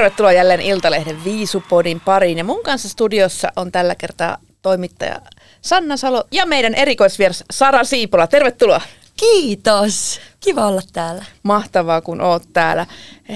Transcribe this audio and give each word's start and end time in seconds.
Tervetuloa 0.00 0.32
jälleen 0.32 0.60
Iltalehden 0.60 1.24
Viisupodin 1.24 2.00
pariin. 2.00 2.38
Ja 2.38 2.44
mun 2.44 2.62
kanssa 2.62 2.88
studiossa 2.88 3.52
on 3.56 3.72
tällä 3.72 3.94
kertaa 3.94 4.38
toimittaja 4.62 5.20
Sanna 5.62 5.96
Salo 5.96 6.24
ja 6.30 6.46
meidän 6.46 6.74
erikoisvieras 6.74 7.44
Sara 7.50 7.84
Siipola. 7.84 8.26
Tervetuloa. 8.26 8.80
Kiitos. 9.16 10.20
Kiva 10.40 10.66
olla 10.66 10.80
täällä. 10.92 11.24
Mahtavaa, 11.42 12.00
kun 12.00 12.20
oot 12.20 12.42
täällä. 12.52 12.86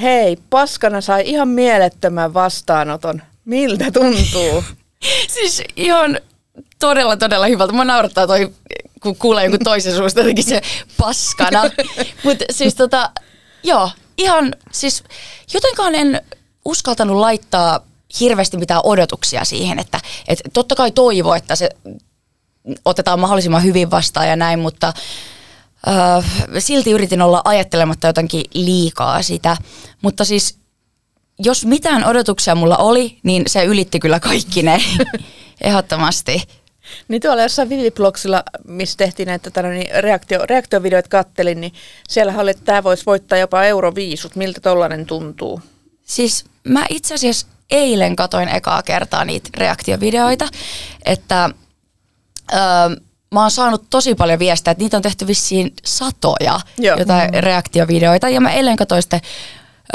Hei, 0.02 0.36
paskana 0.50 1.00
sai 1.00 1.22
ihan 1.26 1.48
mielettömän 1.48 2.34
vastaanoton. 2.34 3.22
Miltä 3.44 3.90
tuntuu? 3.90 4.64
Siis 5.34 5.62
ihan 5.76 6.20
todella, 6.78 7.16
todella 7.16 7.46
hyvältä. 7.46 7.72
Mä 7.72 7.84
naurattaa 7.84 8.26
toi, 8.26 8.52
kun 9.02 9.16
kuulee 9.16 9.44
jonkun 9.44 9.60
toisen 9.64 9.96
suusta 9.96 10.20
jotenkin 10.20 10.44
se 10.44 10.60
paskana. 10.98 11.62
Mutta 12.24 12.44
siis 12.50 12.74
tota, 12.74 13.10
joo, 13.62 13.90
ihan 14.18 14.54
siis 14.72 15.04
jotenkaan 15.54 15.94
en 15.94 16.20
uskaltanut 16.64 17.16
laittaa 17.16 17.80
hirveästi 18.20 18.56
mitään 18.56 18.80
odotuksia 18.84 19.44
siihen, 19.44 19.78
että, 19.78 20.00
että 20.28 20.50
totta 20.52 20.74
kai 20.74 20.90
toivo, 20.90 21.34
että 21.34 21.56
se 21.56 21.68
otetaan 22.84 23.20
mahdollisimman 23.20 23.64
hyvin 23.64 23.90
vastaan 23.90 24.28
ja 24.28 24.36
näin, 24.36 24.58
mutta 24.58 24.92
äh, 25.88 26.24
silti 26.58 26.90
yritin 26.90 27.22
olla 27.22 27.42
ajattelematta 27.44 28.06
jotenkin 28.06 28.44
liikaa 28.54 29.22
sitä. 29.22 29.56
Mutta 30.02 30.24
siis 30.24 30.58
jos 31.38 31.66
mitään 31.66 32.04
odotuksia 32.04 32.54
mulla 32.54 32.76
oli, 32.76 33.18
niin 33.22 33.42
se 33.46 33.64
ylitti 33.64 34.00
kyllä 34.00 34.20
kaikki 34.20 34.62
ne 34.62 34.78
ehdottomasti. 35.60 36.42
Niin 37.08 37.22
tuolla 37.22 37.42
jossain 37.42 37.68
Viviblogsilla, 37.68 38.42
missä 38.66 38.96
tehtiin 38.96 39.26
näitä 39.26 39.50
tätä, 39.50 39.68
niin 39.68 40.04
reaktio, 40.04 40.46
reaktiovideoita 40.46 41.08
kattelin, 41.08 41.60
niin 41.60 41.72
siellä 42.08 42.34
oli, 42.38 42.50
että 42.50 42.64
tämä 42.64 42.84
voisi 42.84 43.06
voittaa 43.06 43.38
jopa 43.38 43.64
euroviisut. 43.64 44.36
Miltä 44.36 44.60
tollainen 44.60 45.06
tuntuu? 45.06 45.60
Siis 46.04 46.44
mä 46.64 46.86
itse 46.88 47.14
asiassa 47.14 47.46
eilen 47.70 48.16
katoin 48.16 48.48
ekaa 48.48 48.82
kertaa 48.82 49.24
niitä 49.24 49.50
reaktiovideoita, 49.56 50.48
että 51.04 51.50
öö, 52.52 52.60
mä 53.34 53.40
oon 53.40 53.50
saanut 53.50 53.90
tosi 53.90 54.14
paljon 54.14 54.38
viestejä, 54.38 54.72
että 54.72 54.84
niitä 54.84 54.96
on 54.96 55.02
tehty 55.02 55.26
vissiin 55.26 55.74
satoja 55.84 56.60
Joo. 56.78 56.98
jotain 56.98 57.30
mm. 57.30 57.40
reaktiovideoita. 57.40 58.28
Ja 58.28 58.40
mä 58.40 58.52
eilen 58.52 58.76
katsoin 58.76 59.02
sitten 59.02 59.20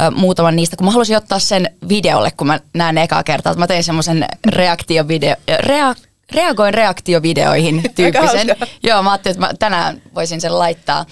ö, 0.01 0.11
muutaman 0.11 0.55
niistä, 0.55 0.77
kun 0.77 0.85
mä 0.85 0.91
halusin 0.91 1.17
ottaa 1.17 1.39
sen 1.39 1.69
videolle, 1.89 2.31
kun 2.31 2.47
mä 2.47 2.59
näen 2.73 2.97
ekaa 2.97 3.23
kertaa. 3.23 3.51
Että 3.51 3.59
mä 3.59 3.67
tein 3.67 3.83
semmoisen 3.83 4.25
reaktiovideo, 4.49 5.35
rea, 5.59 5.95
reagoin 6.31 6.73
reaktiovideoihin 6.73 7.83
tyyppisen. 7.95 8.55
Joo, 8.83 9.03
mä 9.03 9.11
ajattelin, 9.11 9.35
että 9.35 9.47
mä 9.47 9.53
tänään 9.59 10.01
voisin 10.15 10.41
sen 10.41 10.59
laittaa. 10.59 11.05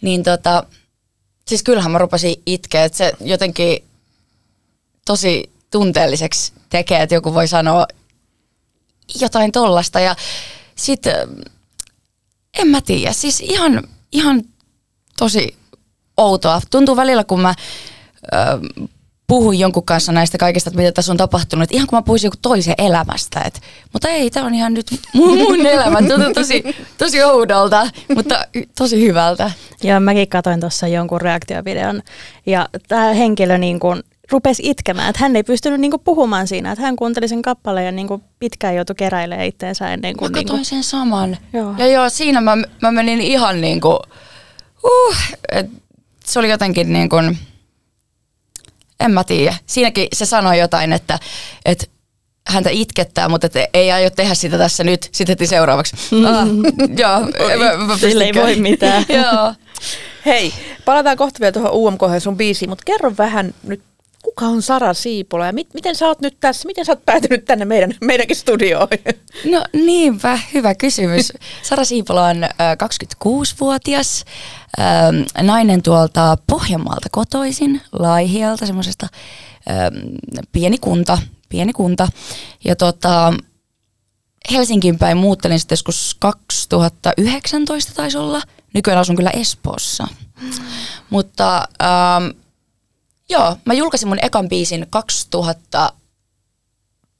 Niin 0.00 0.22
tota, 0.22 0.64
siis 1.48 1.62
kyllähän 1.62 1.92
mä 1.92 1.98
rupesin 1.98 2.42
itkeä, 2.46 2.84
että 2.84 2.98
se 2.98 3.12
jotenkin 3.20 3.89
tosi 5.10 5.52
tunteelliseksi 5.70 6.52
tekee, 6.68 7.02
että 7.02 7.14
joku 7.14 7.34
voi 7.34 7.48
sanoa 7.48 7.86
jotain 9.20 9.52
tollasta. 9.52 10.00
Ja 10.00 10.16
sitten, 10.76 11.14
en 12.58 12.68
mä 12.68 12.80
tiedä, 12.80 13.12
siis 13.12 13.40
ihan, 13.40 13.82
ihan 14.12 14.42
tosi 15.18 15.56
outoa. 16.16 16.60
Tuntuu 16.70 16.96
välillä, 16.96 17.24
kun 17.24 17.40
mä 17.40 17.54
ö, 18.32 18.36
puhun 19.26 19.58
jonkun 19.58 19.84
kanssa 19.84 20.12
näistä 20.12 20.38
kaikista, 20.38 20.70
että 20.70 20.78
mitä 20.78 20.92
tässä 20.92 21.12
on 21.12 21.16
tapahtunut, 21.16 21.62
että 21.62 21.76
ihan 21.76 21.86
kun 21.86 21.96
mä 21.96 22.02
puhuisin 22.02 22.26
joku 22.26 22.36
toisen 22.42 22.74
elämästä. 22.78 23.40
Et, 23.40 23.60
mutta 23.92 24.08
ei, 24.08 24.30
tämä 24.30 24.46
on 24.46 24.54
ihan 24.54 24.74
nyt 24.74 24.86
mun, 25.14 25.38
mun 25.38 25.66
elämä. 25.66 25.98
Tuntuu 25.98 26.34
tosi, 26.34 26.62
tosi 26.98 27.22
oudolta, 27.22 27.90
mutta 28.14 28.44
tosi 28.78 29.00
hyvältä. 29.00 29.50
Joo, 29.82 30.00
mäkin 30.00 30.28
katsoin 30.28 30.60
tuossa 30.60 30.88
jonkun 30.88 31.20
reaktiovideon 31.20 32.02
ja 32.46 32.68
tämä 32.88 33.12
henkilö 33.12 33.58
niin 33.58 33.80
kuin 33.80 34.02
rupesi 34.30 34.62
itkemään, 34.64 35.10
että 35.10 35.22
hän 35.22 35.36
ei 35.36 35.42
pystynyt 35.42 35.80
niin 35.80 35.90
kuin 35.90 36.02
puhumaan 36.04 36.46
siinä, 36.48 36.72
että 36.72 36.82
hän 36.82 36.96
kuunteli 36.96 37.28
sen 37.28 37.42
kappaleen 37.42 37.86
ja 37.86 37.92
niin 37.92 38.08
kuin 38.08 38.22
pitkään 38.38 38.76
joutui 38.76 38.96
keräilemään 38.96 39.46
itteensä 39.46 39.92
ennen 39.92 40.14
Mä 40.14 40.18
kuin... 40.18 40.32
Niin 40.32 40.44
katsoin 40.44 40.58
kuin 40.58 40.64
sen 40.64 40.84
saman. 40.84 41.36
Joo. 41.52 41.74
Ja 41.78 41.86
joo, 41.86 42.08
siinä 42.08 42.40
mä, 42.40 42.56
mä 42.82 42.92
menin 42.92 43.20
ihan 43.20 43.60
niin 43.60 43.80
kuin, 43.80 43.98
uh, 44.84 45.16
et 45.52 45.66
se 46.24 46.38
oli 46.38 46.50
jotenkin 46.50 46.92
niin 46.92 47.08
kuin, 47.08 47.38
en 49.00 49.10
mä 49.10 49.24
tiedä. 49.24 49.54
Siinäkin 49.66 50.08
se 50.12 50.26
sanoi 50.26 50.58
jotain, 50.58 50.92
että, 50.92 51.18
että 51.64 51.86
häntä 52.48 52.70
itkettää, 52.70 53.28
mutta 53.28 53.46
että 53.46 53.68
ei 53.74 53.92
aio 53.92 54.10
tehdä 54.10 54.34
sitä 54.34 54.58
tässä 54.58 54.84
nyt, 54.84 55.08
sitten 55.12 55.32
heti 55.32 55.46
seuraavaksi. 55.46 55.96
Ah, 56.26 56.46
joo, 56.98 57.20
mä, 57.58 57.86
mä 57.86 57.98
Sille 57.98 58.24
ei 58.24 58.34
voi 58.34 58.56
mitään. 58.56 59.04
joo. 59.22 59.54
Hei, 60.26 60.52
palataan 60.84 61.16
kohta 61.16 61.40
vielä 61.40 61.52
tuohon 61.52 61.72
UMK 61.72 62.00
sun 62.18 62.36
biisiin, 62.36 62.68
mutta 62.68 62.84
kerro 62.86 63.12
vähän 63.18 63.54
nyt, 63.62 63.82
kuka 64.30 64.46
on 64.46 64.62
Sara 64.62 64.94
Siipola 64.94 65.46
ja 65.46 65.52
mit, 65.52 65.74
miten 65.74 65.96
sä 65.96 66.06
oot 66.06 66.20
nyt 66.20 66.36
tässä, 66.40 66.66
miten 66.66 66.84
sä 66.84 66.92
oot 66.92 67.04
päätynyt 67.06 67.44
tänne 67.44 67.64
meidän, 67.64 67.94
meidänkin 68.00 68.36
studioon? 68.36 68.88
No 69.52 69.64
niinpä, 69.72 70.38
hyvä 70.54 70.74
kysymys. 70.74 71.32
Sara 71.62 71.84
Siipola 71.84 72.26
on 72.26 72.44
ö, 72.44 72.48
26-vuotias, 73.26 74.24
ö, 74.78 74.82
nainen 75.42 75.82
tuolta 75.82 76.36
Pohjanmaalta 76.46 77.08
kotoisin, 77.12 77.80
Laihialta, 77.92 78.66
semmoisesta 78.66 79.06
ö, 79.70 79.72
pieni 80.52 80.78
kunta, 80.78 81.18
pieni 81.48 81.72
kunta. 81.72 82.08
Ja 82.64 82.76
tota, 82.76 83.32
Helsinkiin 84.52 84.98
päin 84.98 85.16
muuttelin 85.16 85.60
sitten 85.60 85.72
joskus 85.76 86.16
2019 86.18 87.92
taisi 87.94 88.18
olla. 88.18 88.42
Nykyään 88.74 89.00
asun 89.00 89.16
kyllä 89.16 89.30
Espoossa. 89.30 90.06
Mutta 91.10 91.68
ähm, 91.82 92.40
joo, 93.30 93.56
mä 93.64 93.74
julkaisin 93.74 94.08
mun 94.08 94.24
ekan 94.24 94.48
biisin 94.48 94.86
2000 94.90 95.92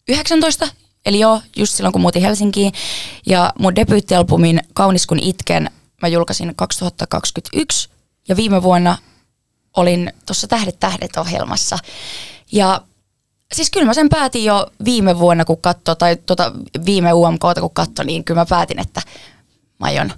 19, 0.09 0.69
eli 1.07 1.21
joo, 1.21 1.41
just 1.57 1.73
silloin 1.75 1.93
kun 1.93 2.01
muutin 2.01 2.23
Helsinkiin. 2.23 2.73
Ja 3.27 3.53
mun 3.59 3.77
debyyttialbumin 3.77 4.61
Kaunis 4.75 5.07
kun 5.07 5.19
itken 5.23 5.71
mä 6.03 6.09
julkaisin 6.09 6.55
2021 6.57 7.89
ja 8.29 8.37
viime 8.37 8.63
vuonna 8.63 8.99
olin 9.77 10.13
tuossa 10.27 10.49
Tähdet 10.49 10.81
tähdet 10.81 11.17
ohjelmassa. 11.17 11.79
Ja 12.53 12.81
siis 13.53 13.71
kyllä 13.71 13.87
mä 13.87 13.95
sen 13.95 14.09
päätin 14.09 14.45
jo 14.45 14.67
viime 14.85 15.19
vuonna, 15.19 15.45
kun 15.45 15.61
katso, 15.61 15.95
tai 15.95 16.17
tota 16.17 16.53
viime 16.85 17.13
UMKta 17.13 17.61
kun 17.61 17.75
katso, 17.75 18.03
niin 18.03 18.25
kyllä 18.25 18.41
mä 18.41 18.47
päätin, 18.47 18.79
että 18.79 19.03
mä 19.81 19.87
aion 19.87 20.13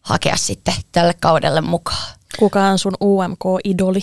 hakea 0.00 0.36
sitten 0.36 0.74
tälle 0.92 1.14
kaudelle 1.20 1.60
mukaan. 1.60 2.14
Kuka 2.38 2.64
on 2.64 2.78
sun 2.78 2.94
UMK-idoli? 3.00 4.02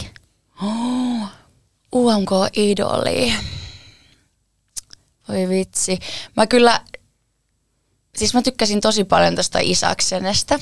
UMK-idoli. 1.95 3.33
Voi 5.27 5.49
vitsi. 5.49 5.99
Mä 6.37 6.47
kyllä, 6.47 6.81
siis 8.15 8.33
mä 8.33 8.41
tykkäsin 8.41 8.81
tosi 8.81 9.03
paljon 9.03 9.35
tästä 9.35 9.59
Isaksenestä. 9.61 10.59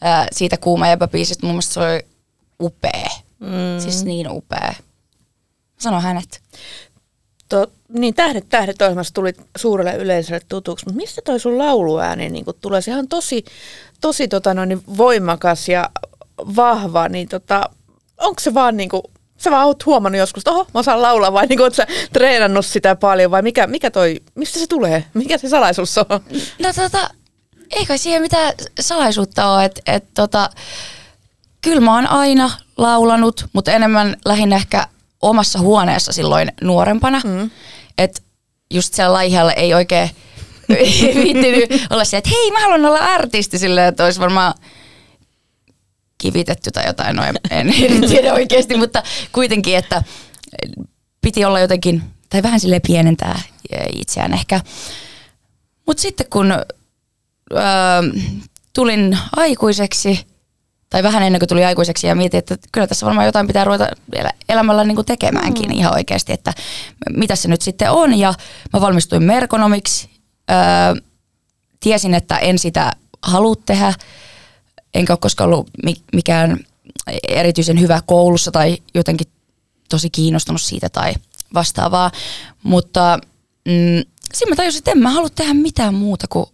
Ää, 0.00 0.26
siitä 0.32 0.56
Kuuma 0.56 0.88
jäbä 0.88 1.08
biisistä. 1.08 1.46
Mun 1.46 1.54
mielestä 1.54 1.74
se 1.74 1.80
oli 1.80 2.06
upea. 2.60 3.10
Mm. 3.38 3.80
Siis 3.80 4.04
niin 4.04 4.30
upea. 4.30 4.74
Sano 5.78 6.00
hänet. 6.00 6.42
To, 7.48 7.66
niin 7.88 8.14
Tähdet 8.14 8.48
tähdet 8.48 8.82
ohjelmassa 8.82 9.14
tuli 9.14 9.32
suurelle 9.56 9.96
yleisölle 9.96 10.40
tutuksi, 10.48 10.86
mutta 10.86 10.96
mistä 10.96 11.22
toi 11.24 11.40
sun 11.40 11.58
lauluääni 11.58 12.28
niin 12.28 12.44
tulee? 12.60 12.80
Sehän 12.80 13.00
on 13.00 13.08
tosi, 13.08 13.44
tosi 14.00 14.28
tota 14.28 14.54
noin, 14.54 14.68
niin 14.68 14.82
voimakas 14.96 15.68
ja 15.68 15.90
vahva, 16.56 17.08
niin 17.08 17.28
tota, 17.28 17.70
onko 18.20 18.40
se 18.40 18.54
vaan 18.54 18.76
niin 18.76 18.88
kuin, 18.88 19.02
sä 19.38 19.50
vaan 19.50 19.66
oot 19.66 19.86
huomannut 19.86 20.18
joskus, 20.18 20.40
että 20.40 20.50
oho, 20.50 20.66
mä 20.74 20.80
osaan 20.80 21.02
laulaa, 21.02 21.32
vai 21.32 21.46
niin 21.46 21.60
oot 21.60 21.74
sä 21.74 21.86
treenannut 22.12 22.66
sitä 22.66 22.96
paljon, 22.96 23.30
vai 23.30 23.42
mikä, 23.42 23.66
mikä 23.66 23.90
toi, 23.90 24.20
mistä 24.34 24.58
se 24.58 24.66
tulee? 24.66 25.04
Mikä 25.14 25.38
se 25.38 25.48
salaisuus 25.48 25.98
on? 25.98 26.06
No 26.58 26.72
tota, 26.76 27.10
ei 27.70 27.86
kai 27.86 27.98
siihen 27.98 28.22
mitään 28.22 28.52
salaisuutta 28.80 29.46
ole, 29.46 29.64
että 29.64 29.80
et, 29.86 30.04
tota, 30.14 30.50
kyllä 31.60 31.80
mä 31.80 31.94
oon 31.94 32.10
aina 32.10 32.50
laulanut, 32.76 33.44
mutta 33.52 33.72
enemmän 33.72 34.16
lähinnä 34.24 34.56
ehkä 34.56 34.86
omassa 35.22 35.58
huoneessa 35.58 36.12
silloin 36.12 36.52
nuorempana. 36.60 37.20
Mm. 37.24 37.50
Että 37.98 38.22
just 38.70 38.94
siellä 38.94 39.12
laihialla 39.12 39.52
ei 39.52 39.74
oikein 39.74 40.10
viittinyt 41.14 41.86
olla 41.90 42.04
se, 42.04 42.16
että 42.16 42.30
hei 42.30 42.50
mä 42.50 42.60
haluan 42.60 42.86
olla 42.86 42.98
artisti 42.98 43.58
silleen, 43.58 43.88
että 43.88 44.04
olisi 44.04 44.20
varmaan 44.20 44.54
kivitetty 46.20 46.70
tai 46.70 46.86
jotain, 46.86 47.16
no 47.16 47.24
en, 47.24 47.36
en, 47.82 48.08
tiedä 48.08 48.34
oikeasti, 48.34 48.76
mutta 48.76 49.02
kuitenkin, 49.32 49.76
että 49.76 50.02
piti 51.20 51.44
olla 51.44 51.60
jotenkin 51.60 52.02
tai 52.30 52.42
vähän 52.42 52.60
sille 52.60 52.80
pienentää 52.80 53.40
itseään 53.92 54.32
ehkä. 54.32 54.60
Mutta 55.86 56.00
sitten 56.00 56.26
kun 56.30 56.52
öö, 56.52 57.60
tulin 58.72 59.18
aikuiseksi, 59.36 60.26
tai 60.90 61.02
vähän 61.02 61.22
ennen 61.22 61.40
kuin 61.40 61.48
tuli 61.48 61.64
aikuiseksi 61.64 62.06
ja 62.06 62.14
mietin, 62.14 62.38
että 62.38 62.56
kyllä 62.72 62.86
tässä 62.86 63.06
varmaan 63.06 63.26
jotain 63.26 63.46
pitää 63.46 63.64
ruveta 63.64 63.88
elämällä 64.48 64.84
niin 64.84 64.94
kuin 64.94 65.06
tekemäänkin 65.06 65.66
mm. 65.66 65.78
ihan 65.78 65.94
oikeasti, 65.94 66.32
että 66.32 66.52
mitä 67.16 67.36
se 67.36 67.48
nyt 67.48 67.62
sitten 67.62 67.90
on. 67.90 68.18
Ja 68.18 68.34
mä 68.72 68.80
valmistuin 68.80 69.22
merkonomiksi. 69.22 70.10
Öö, 70.50 70.56
tiesin, 71.80 72.14
että 72.14 72.38
en 72.38 72.58
sitä 72.58 72.92
halua 73.22 73.54
tehdä, 73.66 73.94
enkä 74.94 75.12
ole 75.12 75.18
koskaan 75.20 75.50
ollut 75.52 75.70
mikään 76.12 76.58
erityisen 77.28 77.80
hyvä 77.80 78.02
koulussa 78.06 78.50
tai 78.50 78.78
jotenkin 78.94 79.26
tosi 79.88 80.10
kiinnostunut 80.10 80.62
siitä 80.62 80.88
tai 80.88 81.14
vastaavaa. 81.54 82.10
Mutta 82.62 83.18
mm, 83.64 84.04
siinä 84.34 84.50
mä 84.50 84.56
tajusin, 84.56 84.78
että 84.78 84.90
en 84.90 84.98
mä 84.98 85.10
halua 85.10 85.28
tehdä 85.34 85.54
mitään 85.54 85.94
muuta 85.94 86.26
kuin 86.28 86.46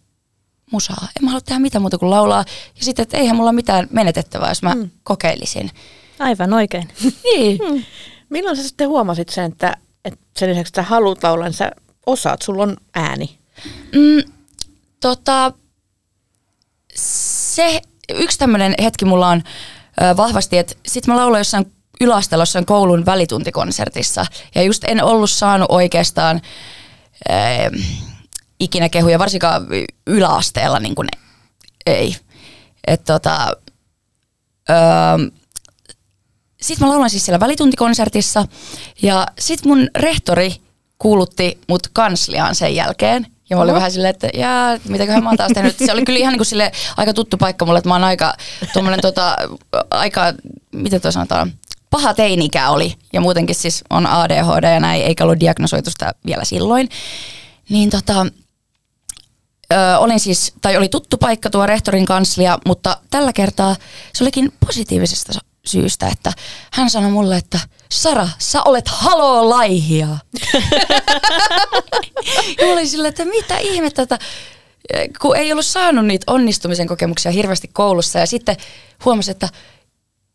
musaa. 0.72 1.08
En 1.16 1.24
mä 1.24 1.30
halua 1.30 1.40
tehdä 1.40 1.58
mitään 1.58 1.82
muuta 1.82 1.98
kuin 1.98 2.10
laulaa. 2.10 2.44
Ja 2.78 2.84
sitten, 2.84 3.02
että 3.02 3.16
eihän 3.16 3.36
mulla 3.36 3.52
mitään 3.52 3.88
menetettävää, 3.90 4.48
jos 4.48 4.62
mä 4.62 4.74
mm. 4.74 4.90
kokeilisin. 5.02 5.70
Aivan 6.18 6.52
oikein. 6.52 6.88
niin. 7.24 7.58
Mm. 7.70 7.82
Milloin 8.28 8.56
sä 8.56 8.62
sitten 8.62 8.88
huomasit 8.88 9.28
sen, 9.28 9.44
että, 9.44 9.76
että 10.04 10.20
sen 10.38 10.50
lisäksi, 10.50 10.70
että 10.70 10.82
haluat 10.82 11.22
laulaa, 11.22 11.46
niin 11.46 11.54
sä 11.54 11.72
osaat, 12.06 12.42
sulla 12.42 12.62
on 12.62 12.76
ääni? 12.94 13.38
Mm, 13.94 14.32
tota, 15.00 15.52
se 16.94 17.82
yksi 18.14 18.38
tämmöinen 18.38 18.74
hetki 18.82 19.04
mulla 19.04 19.28
on 19.28 19.42
vahvasti, 20.16 20.58
että 20.58 20.74
sit 20.86 21.06
mä 21.06 21.16
laulan 21.16 21.40
jossain 21.40 21.72
yläasteella 22.00 22.42
jossain 22.42 22.66
koulun 22.66 23.06
välituntikonsertissa. 23.06 24.26
Ja 24.54 24.62
just 24.62 24.84
en 24.84 25.04
ollut 25.04 25.30
saanut 25.30 25.66
oikeastaan 25.70 26.40
ö, 27.30 27.32
ikinä 28.60 28.88
kehuja, 28.88 29.18
varsinkaan 29.18 29.66
yläasteella 30.06 30.80
niin 30.80 30.94
kuin 30.94 31.08
ei. 31.86 32.16
Et 32.86 33.04
tota, 33.04 33.52
sitten 36.60 36.86
mä 36.86 36.92
laulan 36.92 37.10
siis 37.10 37.24
siellä 37.24 37.40
välituntikonsertissa 37.40 38.46
ja 39.02 39.26
sitten 39.38 39.68
mun 39.68 39.88
rehtori 39.96 40.54
kuulutti 40.98 41.60
mut 41.68 41.88
kansliaan 41.92 42.54
sen 42.54 42.74
jälkeen. 42.74 43.26
Ja 43.50 43.56
mä 43.56 43.62
olin 43.62 43.70
Oho. 43.70 43.76
vähän 43.76 43.90
silleen, 43.90 44.10
että 44.10 44.28
jää, 44.34 44.78
mitäköhän 44.88 45.22
mä 45.22 45.28
oon 45.30 45.36
taas 45.36 45.52
tehnyt. 45.54 45.78
Se 45.78 45.92
oli 45.92 46.04
kyllä 46.04 46.18
ihan 46.18 46.32
niin 46.32 46.38
kuin 46.38 46.46
sille 46.46 46.72
aika 46.96 47.12
tuttu 47.12 47.36
paikka 47.36 47.66
mulle, 47.66 47.78
että 47.78 47.88
mä 47.88 47.94
oon 47.94 48.04
aika 48.04 48.34
tuommoinen 48.72 49.00
tota, 49.00 49.36
aika, 49.90 50.22
miten 50.72 51.00
toi 51.00 51.12
sanotaan, 51.12 51.52
paha 51.90 52.14
teinikä 52.14 52.70
oli. 52.70 52.94
Ja 53.12 53.20
muutenkin 53.20 53.54
siis 53.54 53.84
on 53.90 54.06
ADHD 54.06 54.74
ja 54.74 54.80
näin, 54.80 55.02
eikä 55.02 55.24
ollut 55.24 55.40
diagnosoitu 55.40 55.90
sitä 55.90 56.14
vielä 56.26 56.44
silloin. 56.44 56.88
Niin 57.68 57.90
tota, 57.90 58.26
ö, 59.72 59.98
olin 59.98 60.20
siis, 60.20 60.52
tai 60.60 60.76
oli 60.76 60.88
tuttu 60.88 61.16
paikka 61.16 61.50
tuo 61.50 61.66
rehtorin 61.66 62.06
kanslia, 62.06 62.58
mutta 62.66 62.96
tällä 63.10 63.32
kertaa 63.32 63.76
se 64.14 64.24
olikin 64.24 64.52
positiivisesta 64.66 65.32
syystä, 65.66 66.08
että 66.08 66.32
hän 66.72 66.90
sanoi 66.90 67.10
mulle, 67.10 67.36
että 67.36 67.60
Sara, 67.92 68.28
sä 68.38 68.62
olet 68.62 68.88
haloo 68.88 69.48
laihia. 69.48 70.08
ja 72.60 72.66
olin 72.66 72.88
sillä, 72.88 73.08
että 73.08 73.24
mitä 73.24 73.58
ihmettä, 73.58 74.02
että 74.02 74.18
kun 75.20 75.36
ei 75.36 75.52
ollut 75.52 75.66
saanut 75.66 76.06
niitä 76.06 76.32
onnistumisen 76.32 76.86
kokemuksia 76.86 77.32
hirveästi 77.32 77.70
koulussa 77.72 78.18
ja 78.18 78.26
sitten 78.26 78.56
huomasin, 79.04 79.32
että 79.32 79.48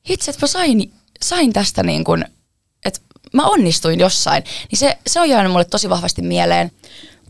itse, 0.10 0.31
että 0.31 0.44
mä 0.44 0.48
sain, 0.48 0.94
sain 1.22 1.54
tästä 1.54 1.84
niin 1.84 2.04
kuin, 2.04 2.25
että 2.86 3.00
mä 3.34 3.44
onnistuin 3.44 4.00
jossain, 4.00 4.44
niin 4.72 4.80
se, 4.80 4.98
se 5.07 5.19
on 5.19 5.30
jäänyt 5.30 5.51
mulle 5.51 5.66
tosi 5.66 5.89
vahvasti 5.89 6.22
mieleen. 6.22 6.72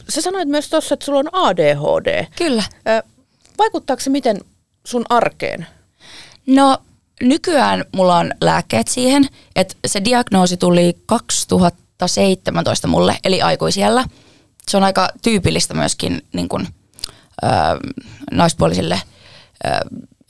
Sä 0.09 0.21
sanoit 0.21 0.47
myös 0.47 0.69
tuossa, 0.69 0.93
että 0.93 1.05
sulla 1.05 1.19
on 1.19 1.29
ADHD. 1.31 2.25
Kyllä. 2.35 2.63
Vaikuttaako 3.57 3.99
se 3.99 4.09
miten 4.09 4.41
sun 4.85 5.05
arkeen? 5.09 5.67
No 6.47 6.77
nykyään 7.21 7.85
mulla 7.95 8.17
on 8.17 8.31
lääkkeet 8.41 8.87
siihen, 8.87 9.27
että 9.55 9.75
se 9.87 10.03
diagnoosi 10.03 10.57
tuli 10.57 10.97
2017 11.05 12.87
mulle, 12.87 13.17
eli 13.23 13.41
aikuisiellä. 13.41 14.05
Se 14.67 14.77
on 14.77 14.83
aika 14.83 15.09
tyypillistä 15.21 15.73
myöskin 15.73 16.21
niin 16.33 16.49
kun, 16.49 16.67
ö, 17.43 17.47
naispuolisille 18.31 19.01
ö, 19.65 19.69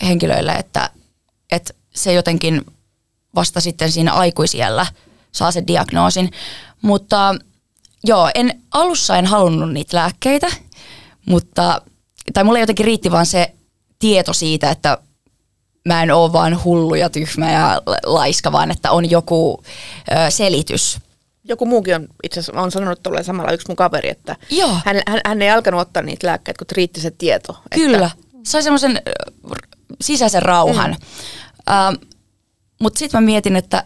henkilöille, 0.06 0.52
että, 0.52 0.90
että 1.52 1.74
se 1.96 2.14
jotenkin 2.14 2.62
vasta 3.36 3.62
sitten 3.62 3.92
siinä 3.92 4.14
aikuisiellä 4.14 4.86
saa 5.32 5.52
sen 5.52 5.68
diagnoosin. 5.68 6.32
Mutta 6.82 7.36
joo, 8.04 8.32
en 8.36 8.62
alussa 8.72 9.18
en 9.18 9.26
halunnut 9.26 9.74
niitä 9.74 9.98
lääkkeitä, 9.98 10.48
mutta, 11.26 11.82
tai 12.34 12.44
mulle 12.44 12.60
jotenkin 12.60 12.86
riitti 12.86 13.12
vaan 13.12 13.26
se 13.26 13.54
tieto 14.00 14.34
siitä, 14.34 14.72
että 14.72 14.98
mä 15.86 16.04
en 16.04 16.12
ole 16.12 16.34
vaan 16.34 16.64
hullu 16.64 16.96
ja 16.96 17.10
tyhmä 17.10 17.52
ja 17.52 17.82
laiska, 18.06 18.52
vaan 18.52 18.72
että 18.72 18.92
on 18.92 19.10
joku 19.10 19.64
ö, 20.12 20.32
selitys. 20.32 21.00
Joku 21.44 21.66
muukin 21.66 21.96
on 21.96 22.08
itse 22.24 22.40
asiassa, 22.40 22.62
on 22.62 22.72
sanonut 22.72 23.04
tuolle 23.04 23.24
samalla 23.24 23.52
yksi 23.52 23.68
mun 23.68 23.76
kaveri, 23.76 24.10
että 24.10 24.36
Joo. 24.50 24.78
Hän, 24.86 25.02
hän, 25.08 25.22
hän 25.26 25.42
ei 25.42 25.50
alkanut 25.50 25.82
ottaa 25.82 26.04
niitä 26.04 26.28
lääkkeitä, 26.28 26.58
kun 26.58 26.76
riitti 26.76 27.02
se 27.02 27.12
tieto. 27.12 27.58
Kyllä, 27.76 28.06
että... 28.06 28.18
sai 28.44 28.64
semmoisen 28.64 29.02
sisäisen 30.02 30.42
rauhan. 30.42 30.92
Mm. 30.92 31.96
Uh, 31.96 32.08
Mutta 32.82 33.00
sitten 33.00 33.22
mä 33.22 33.26
mietin, 33.26 33.56
että 33.56 33.84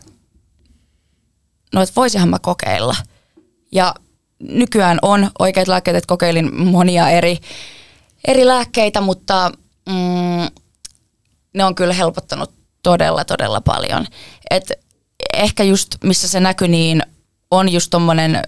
no 1.74 1.81
et 1.81 1.95
voisihan 1.95 2.30
mä 2.30 2.39
kokeilla. 2.42 2.95
Ja 3.71 3.95
nykyään 4.39 5.00
on 5.01 5.30
oikeat 5.39 5.68
lääkkeet, 5.68 5.97
että 5.97 6.07
kokeilin 6.07 6.65
monia 6.65 7.09
eri, 7.09 7.38
eri 8.27 8.47
lääkkeitä, 8.47 9.01
mutta 9.01 9.51
mm, 9.89 10.65
ne 11.56 11.63
on 11.66 11.75
kyllä 11.75 11.94
helpottanut 11.94 12.52
todella, 12.84 13.25
todella 13.25 13.62
paljon. 13.62 14.07
Et 14.52 14.72
ehkä 15.34 15.63
just 15.63 15.96
missä 16.04 16.28
se 16.28 16.40
näkyy, 16.40 16.68
niin 16.68 17.02
on 17.52 17.69
just 17.69 17.90
tommonen, 17.90 18.42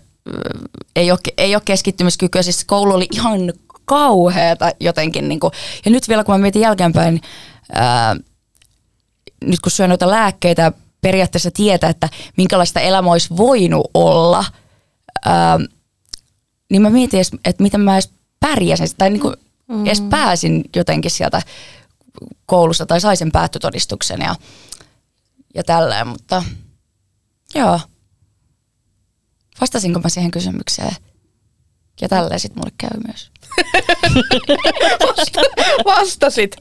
ei 0.96 1.12
ole, 1.12 1.20
ei 1.38 1.56
ole 1.56 1.62
keskittymiskykyä, 1.66 2.42
siis 2.42 2.66
koulu 2.66 2.94
oli 2.94 3.08
ihan 3.14 3.54
kauheata 3.86 4.72
jotenkin. 4.80 5.28
Niin 5.28 5.40
kuin, 5.40 5.52
ja 5.86 5.92
nyt 5.92 6.10
vielä 6.10 6.24
kun 6.24 6.36
mä 6.36 6.40
mietin 6.40 6.62
jälkeenpäin, 6.62 7.22
ää, 7.74 8.16
nyt 9.44 9.60
kun 9.60 9.72
syön 9.72 9.90
noita 9.90 10.10
lääkkeitä, 10.10 10.72
periaatteessa 11.02 11.52
tietää, 11.52 11.90
että 11.90 12.10
minkälaista 12.38 12.80
elämä 12.80 13.12
olisi 13.12 13.38
voinut 13.38 13.92
olla, 13.94 14.46
ää, 15.26 15.60
niin 16.70 16.82
mä 16.82 16.90
mietin, 16.90 17.22
että 17.46 17.64
miten 17.64 17.82
mä 17.82 17.96
edes 17.96 18.12
pärjäsin, 18.40 18.88
tai 18.98 19.10
niin 19.10 19.22
kuin 19.22 19.36
mm. 19.68 19.86
edes 19.86 20.02
pääsin 20.02 20.64
jotenkin 20.76 21.12
sieltä 21.12 21.42
koulusta 22.46 22.86
tai 22.86 23.02
sai 23.02 23.18
sen 23.18 23.32
päättötodistuksen 23.32 24.22
ja, 24.22 24.36
ja 25.56 25.64
tälleen, 25.64 26.08
mutta 26.08 26.44
joo. 27.56 27.80
Vastasinko 29.62 30.00
mä 30.00 30.10
siihen 30.10 30.32
kysymykseen? 30.32 30.96
Ja 32.02 32.10
tälleen 32.10 32.40
sitten 32.40 32.60
mulle 32.60 32.74
käy 32.78 33.00
myös. 33.08 33.32
Vasta, 35.08 35.42
vastasit. 35.86 36.56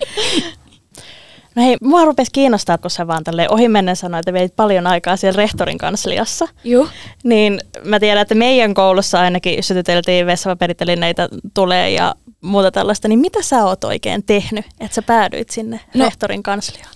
No 1.56 1.62
hei, 1.62 1.76
mua 1.82 2.04
rupesi 2.04 2.30
kiinnostaa, 2.32 2.78
kun 2.78 2.90
sä 2.90 3.06
vaan 3.06 3.24
tälleen 3.24 3.52
ohimennen 3.52 3.96
sanoit, 3.96 4.20
että 4.20 4.32
veit 4.32 4.56
paljon 4.56 4.86
aikaa 4.86 5.16
siellä 5.16 5.36
rehtorin 5.36 5.78
kansliassa. 5.78 6.48
Joo. 6.64 6.88
Niin 7.24 7.60
mä 7.84 8.00
tiedän, 8.00 8.22
että 8.22 8.34
meidän 8.34 8.74
koulussa 8.74 9.20
ainakin 9.20 9.62
sytyteltiin 9.62 10.26
vessapaperitelineitä 10.26 11.28
tulee 11.54 11.90
ja 11.90 12.14
muuta 12.40 12.70
tällaista. 12.70 13.08
Niin 13.08 13.18
mitä 13.18 13.42
sä 13.42 13.64
oot 13.64 13.84
oikein 13.84 14.22
tehnyt, 14.22 14.64
että 14.80 14.94
sä 14.94 15.02
päädyit 15.02 15.50
sinne 15.50 15.80
no, 15.94 16.04
rehtorin 16.04 16.42
kansliaan? 16.42 16.94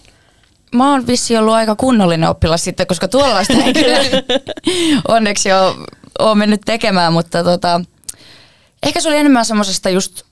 Mä 0.74 0.90
oon 0.90 1.06
vissi 1.06 1.36
ollut 1.36 1.54
aika 1.54 1.76
kunnollinen 1.76 2.28
oppilas 2.28 2.64
sitten, 2.64 2.86
koska 2.86 3.08
tuollaista 3.08 3.54
ei 3.54 3.72
kyllä 3.72 3.98
onneksi 5.16 5.52
ole, 5.52 5.74
ole 6.18 6.34
mennyt 6.34 6.60
tekemään, 6.64 7.12
mutta 7.12 7.44
tota, 7.44 7.80
ehkä 8.82 9.00
se 9.00 9.08
oli 9.08 9.16
enemmän 9.16 9.44
semmoisesta 9.44 9.90
just 9.90 10.22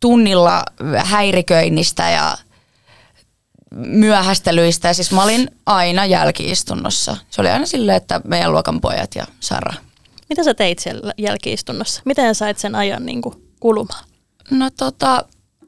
tunnilla 0.00 0.64
häiriköinnistä 0.96 2.10
ja 2.10 2.36
myöhästelyistä. 3.74 4.88
Ja 4.88 4.94
siis 4.94 5.12
mä 5.12 5.22
olin 5.22 5.50
aina 5.66 6.06
jälkiistunnossa. 6.06 7.16
Se 7.30 7.40
oli 7.40 7.50
aina 7.50 7.66
silleen, 7.66 7.96
että 7.96 8.20
meidän 8.24 8.52
luokan 8.52 8.80
pojat 8.80 9.14
ja 9.14 9.26
Sara. 9.40 9.74
Mitä 10.28 10.44
sä 10.44 10.54
teit 10.54 10.78
siellä 10.78 11.12
jälkiistunnossa? 11.18 12.02
Miten 12.04 12.34
sait 12.34 12.58
sen 12.58 12.74
ajan 12.74 13.06
niin 13.06 13.22
kuin 13.22 13.34
kulumaan? 13.60 14.04
No 14.50 14.70
tota, 14.70 15.24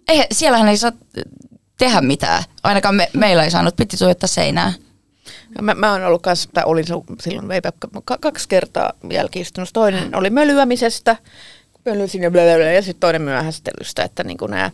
ei, 0.09 0.27
siellähän 0.33 0.69
ei 0.69 0.77
saa 0.77 0.93
tehdä 1.79 2.01
mitään. 2.01 2.45
Ainakaan 2.63 2.95
me, 2.95 3.11
meillä 3.13 3.45
ei 3.45 3.51
saanut, 3.51 3.77
piti 3.77 3.97
tuijottaa 3.97 4.27
seinää. 4.29 4.73
Mä, 5.61 5.75
mä 5.75 5.93
oon 5.93 6.05
ollut 6.05 6.23
kanssa, 6.23 6.49
tai 6.53 6.65
olin 6.67 6.85
silloin 7.21 7.49
veipä, 7.49 7.73
kaksi 8.21 8.49
kertaa 8.49 8.93
jälkiistunnossa. 9.11 9.73
Toinen 9.73 10.17
oli 10.17 10.31
mölyämisestä, 10.31 11.17
mölysin 11.85 12.23
ja, 12.23 12.31
ja 12.75 12.83
sitten 12.83 13.01
toinen 13.01 13.23
myöhästelystä. 13.23 14.05
Että 14.05 14.25
niin 14.25 14.39
kuin 14.39 14.51
nämä 14.51 14.71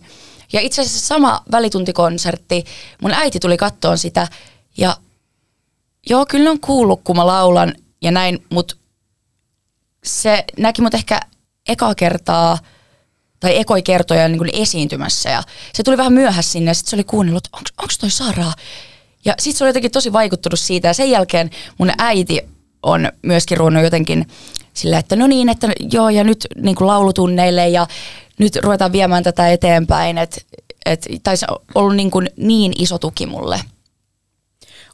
ja 0.52 0.60
itse 0.60 0.82
asiassa 0.82 1.06
sama 1.06 1.42
välituntikonsertti, 1.52 2.64
mun 3.02 3.12
äiti 3.12 3.40
tuli 3.40 3.56
kattoon 3.56 3.98
sitä 3.98 4.28
ja 4.76 4.96
joo, 6.10 6.26
kyllä 6.26 6.50
on 6.50 6.60
kuullut, 6.60 7.00
kun 7.04 7.16
mä 7.16 7.26
laulan 7.26 7.74
ja 8.02 8.10
näin, 8.10 8.44
mutta 8.50 8.76
se 10.04 10.44
näki 10.58 10.82
mut 10.82 10.94
ehkä 10.94 11.20
ekaa 11.68 11.94
kertaa 11.94 12.58
tai 13.40 13.58
ekoi 13.58 13.82
kertoja 13.82 14.28
niin 14.28 14.38
kuin 14.38 14.50
esiintymässä 14.52 15.30
ja 15.30 15.42
se 15.72 15.82
tuli 15.82 15.96
vähän 15.96 16.12
myöhässä 16.12 16.52
sinne 16.52 16.70
ja 16.70 16.74
sitten 16.74 16.90
se 16.90 16.96
oli 16.96 17.04
kuunnellut, 17.04 17.46
että 17.46 17.58
onko 17.82 17.94
toi 18.00 18.10
Sara? 18.10 18.52
Ja 19.24 19.34
sitten 19.38 19.58
se 19.58 19.64
oli 19.64 19.68
jotenkin 19.68 19.90
tosi 19.90 20.12
vaikuttunut 20.12 20.60
siitä 20.60 20.88
ja 20.88 20.94
sen 20.94 21.10
jälkeen 21.10 21.50
mun 21.78 21.90
äiti 21.98 22.40
on 22.82 23.08
myöskin 23.22 23.58
ruvennut 23.58 23.84
jotenkin 23.84 24.26
sillä, 24.74 24.98
että 24.98 25.16
no 25.16 25.26
niin, 25.26 25.48
että 25.48 25.68
joo 25.92 26.08
ja 26.08 26.24
nyt 26.24 26.46
niin 26.56 26.76
kuin 26.76 26.88
laulutunneille 26.88 27.68
ja 27.68 27.86
nyt 28.42 28.56
ruvetaan 28.56 28.92
viemään 28.92 29.22
tätä 29.22 29.48
eteenpäin, 29.48 30.18
että 30.18 30.40
et, 30.86 31.06
tai 31.22 31.36
se 31.36 31.46
on 31.50 31.58
ollut 31.74 31.96
niin, 31.96 32.10
kuin 32.10 32.30
niin 32.36 32.72
iso 32.78 32.98
tuki 32.98 33.26
mulle. 33.26 33.60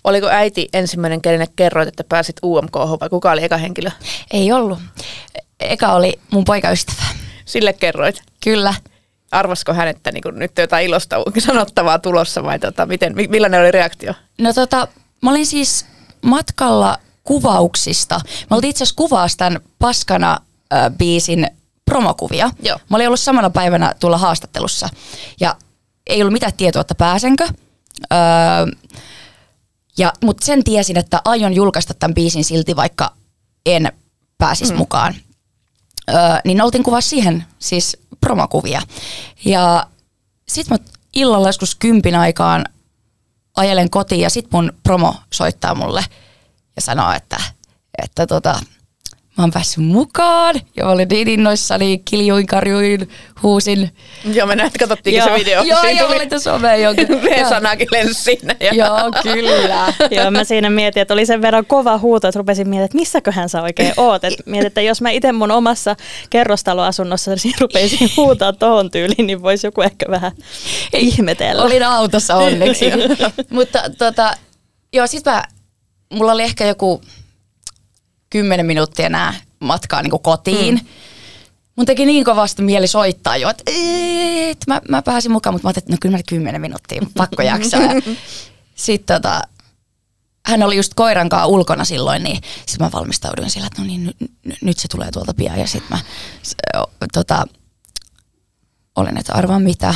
Oliko 0.05 0.27
äiti 0.27 0.69
ensimmäinen, 0.73 1.23
kenelle 1.23 1.47
kerroit, 1.57 1.89
että 1.89 2.05
pääsit 2.05 2.37
UMK 2.43 2.77
vai 3.01 3.09
kuka 3.09 3.33
oli 3.33 3.45
eka 3.45 3.57
henkilö? 3.57 3.91
Ei 4.31 4.53
ollut. 4.53 4.79
Eka 5.61 5.93
oli 5.93 6.19
mun 6.31 6.45
poikaystävä. 6.45 7.03
Sille 7.45 7.73
kerroit. 7.73 8.23
Kyllä. 8.45 8.75
Arvasko 9.31 9.75
hän, 9.75 9.89
että 9.89 10.13
niin 10.13 10.23
nyt 10.33 10.59
jotain 10.59 10.87
ilosta 10.87 11.17
sanottavaa 11.47 11.99
tulossa 11.99 12.43
vai 12.43 12.59
tota, 12.59 12.87
miten, 12.87 13.15
millainen 13.29 13.61
oli 13.61 13.71
reaktio? 13.71 14.15
No 14.39 14.53
tota, 14.53 14.89
mä 15.23 15.31
olin 15.31 15.47
siis 15.47 15.87
matkalla 16.23 16.99
kuvauksista. 17.25 18.21
Mä 18.51 18.55
oltiin 18.55 18.71
itse 18.71 18.85
asiassa 18.85 18.97
kuvaa 18.97 19.27
tämän 19.37 19.61
Paskana 19.79 20.39
äh, 20.73 20.91
biisin 20.99 21.47
promokuvia. 21.89 22.51
Joo. 22.63 22.79
Mä 22.91 22.97
olin 22.97 23.07
ollut 23.07 23.21
samana 23.21 23.51
päivänä 23.51 23.95
tulla 24.01 24.19
haastattelussa 24.19 24.89
ja 25.41 25.57
ei 26.07 26.23
ollut 26.23 26.33
mitään 26.33 26.53
tietoa, 26.57 26.81
että 26.81 26.95
pääsenkö. 26.95 27.49
Öö, 28.13 28.19
ja, 29.99 30.13
mutta 30.25 30.47
sen 30.47 30.65
tiesin, 30.65 30.99
että 30.99 31.21
aion 31.25 31.53
julkaista 31.53 31.95
tämän 31.95 32.15
biisin 32.15 32.45
silti, 32.45 32.77
vaikka 32.77 33.13
en 33.67 33.93
pääsisi 34.39 34.73
mm. 34.73 34.79
mukaan. 34.79 35.15
Öö, 36.09 36.17
niin 36.45 36.63
oltiin 36.63 36.85
kuvaa 36.85 37.01
siihen 37.01 37.45
siis 37.59 37.97
promokuvia. 38.21 38.83
Ja 39.45 39.87
sitten 40.49 40.79
mä 40.81 40.93
illalla 41.15 41.49
joskus 41.49 41.75
kympin 41.75 42.15
aikaan 42.15 42.65
ajelen 43.57 43.91
kotiin 43.91 44.21
ja 44.21 44.31
sitten 44.31 44.51
mun 44.53 44.73
promo 44.83 45.15
soittaa 45.33 45.75
mulle 45.75 46.05
ja 46.77 46.83
sanoo, 46.83 47.13
että, 47.13 47.37
että 48.03 48.27
tota, 48.27 48.61
mä 49.39 49.43
oon 49.45 49.51
päässyt 49.51 49.85
mukaan. 49.85 50.55
Ja 50.77 50.85
mä 50.85 50.91
olin 50.91 51.09
niin 51.09 51.29
innoissani, 51.29 52.03
kiljuin, 52.05 52.47
karjuin, 52.47 53.09
huusin. 53.43 53.91
Joo, 54.33 54.47
me 54.47 54.57
näet, 54.57 54.73
katsottiinkin 54.79 55.25
se 55.25 55.35
video. 55.35 55.63
Joo, 55.63 55.85
joo, 55.85 56.07
tuli... 56.07 56.17
oli 56.17 56.27
tuossa 56.27 56.53
someen 56.53 56.83
jonkin. 56.83 57.09
V-sanakin 57.25 57.89
lensi 57.91 58.23
sinne. 58.23 58.57
Joo, 58.73 59.13
kyllä. 59.23 59.93
joo, 60.17 60.31
mä 60.31 60.45
siinä 60.45 60.71
mietin, 60.71 61.01
että 61.01 61.15
oli 61.15 61.27
sen 61.27 61.43
verran 61.43 61.67
kova 61.67 61.99
huuto, 61.99 62.29
että 62.29 62.39
rupesin 62.39 62.69
miettimään, 62.69 62.85
että 62.85 62.99
missäköhän 62.99 63.49
sä 63.49 63.63
oikein 63.63 63.93
oot. 63.97 64.25
Et 64.25 64.35
mietin, 64.47 64.67
että 64.67 64.81
jos 64.81 65.03
mä 65.03 65.11
itse 65.11 65.33
mun 65.33 65.51
omassa 65.51 65.97
kerrostaloasunnossa 66.31 67.31
niin 67.45 67.55
rupesin 67.61 68.11
huutaa 68.17 68.53
tohon 68.53 68.91
tyyliin, 68.91 69.27
niin 69.27 69.43
voisi 69.43 69.67
joku 69.67 69.83
ehkä 69.83 70.07
vähän 70.11 70.33
ihmetellä. 70.93 71.63
Olin 71.63 71.83
autossa 71.83 72.37
onneksi. 72.37 72.85
Mutta 73.51 73.83
tota, 73.99 74.37
joo, 74.93 75.07
sit 75.07 75.25
mä, 75.25 75.45
mulla 76.13 76.33
oli 76.33 76.43
ehkä 76.43 76.67
joku 76.67 77.01
kymmenen 78.31 78.67
minuuttia 78.67 79.07
enää 79.07 79.35
matkaa 79.61 80.03
niin 80.03 80.23
kotiin. 80.23 80.75
Mm. 80.75 80.81
Mun 81.77 81.87
teki 81.87 82.07
niin 82.07 82.25
kovasti 82.25 82.63
mieli 82.63 82.87
soittaa 82.87 83.37
jo, 83.37 83.49
että 83.51 83.63
et, 83.67 84.59
mä, 84.67 84.81
mä 84.89 85.03
pääsin 85.03 85.33
mukaan, 85.33 85.55
mutta 85.55 85.67
mä 85.67 85.69
ajattelin, 85.69 85.85
että 85.85 85.93
no 85.93 85.99
kyllä 86.01 86.17
mä 86.17 86.23
kymmenen 86.29 86.61
minuuttia, 86.61 87.03
pakko 87.17 87.43
jaksaa. 87.43 87.81
Sitten 88.75 89.17
tota, 89.23 89.41
hän 90.47 90.63
oli 90.63 90.77
just 90.77 90.95
koiran 90.95 91.29
kanssa 91.29 91.47
ulkona 91.47 91.85
silloin, 91.85 92.23
niin 92.23 92.41
sitten 92.67 92.87
mä 92.87 92.91
valmistauduin 92.93 93.51
sillä, 93.51 93.67
että 93.67 93.83
no 93.83 93.87
niin, 93.89 94.07
n- 94.07 94.51
n- 94.51 94.57
nyt 94.63 94.79
se 94.79 94.89
tulee 94.89 95.11
tuolta 95.11 95.35
pian. 95.35 95.59
Ja 95.61 95.67
sitten 95.67 95.99
mä 95.99 95.99
s- 96.43 96.57
tota, 97.13 97.45
olin, 98.97 99.19
että 99.19 99.33
arvaa 99.35 99.59
mitä. 99.59 99.95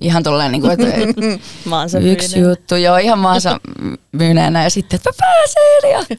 Ihan 0.00 0.22
tolleen 0.22 0.52
niin 0.52 0.62
kuin, 0.62 0.72
että 0.72 0.86
maansa 1.70 1.98
yksi 1.98 2.38
juttu, 2.40 2.76
joo, 2.76 2.96
ihan 2.96 3.18
maansa 3.18 3.60
myyneenä 4.12 4.62
ja 4.64 4.70
sitten, 4.70 4.96
että 4.96 5.10
mä 5.10 5.14
pääsen. 5.18 5.90
Ja 5.90 6.16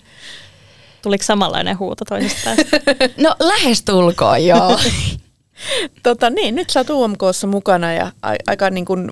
Tuliko 1.03 1.23
samanlainen 1.23 1.79
huuto 1.79 2.05
toisesta? 2.05 2.49
No 3.23 3.35
lähestulkoon, 3.39 4.45
joo. 4.45 4.79
tota, 6.03 6.29
niin, 6.29 6.55
nyt 6.55 6.69
sä 6.69 6.79
oot 6.79 6.89
UMKssa 6.89 7.47
mukana 7.47 7.93
ja 7.93 8.11
a- 8.21 8.35
aika 8.47 8.69
niin 8.69 8.85
kuin, 8.85 9.09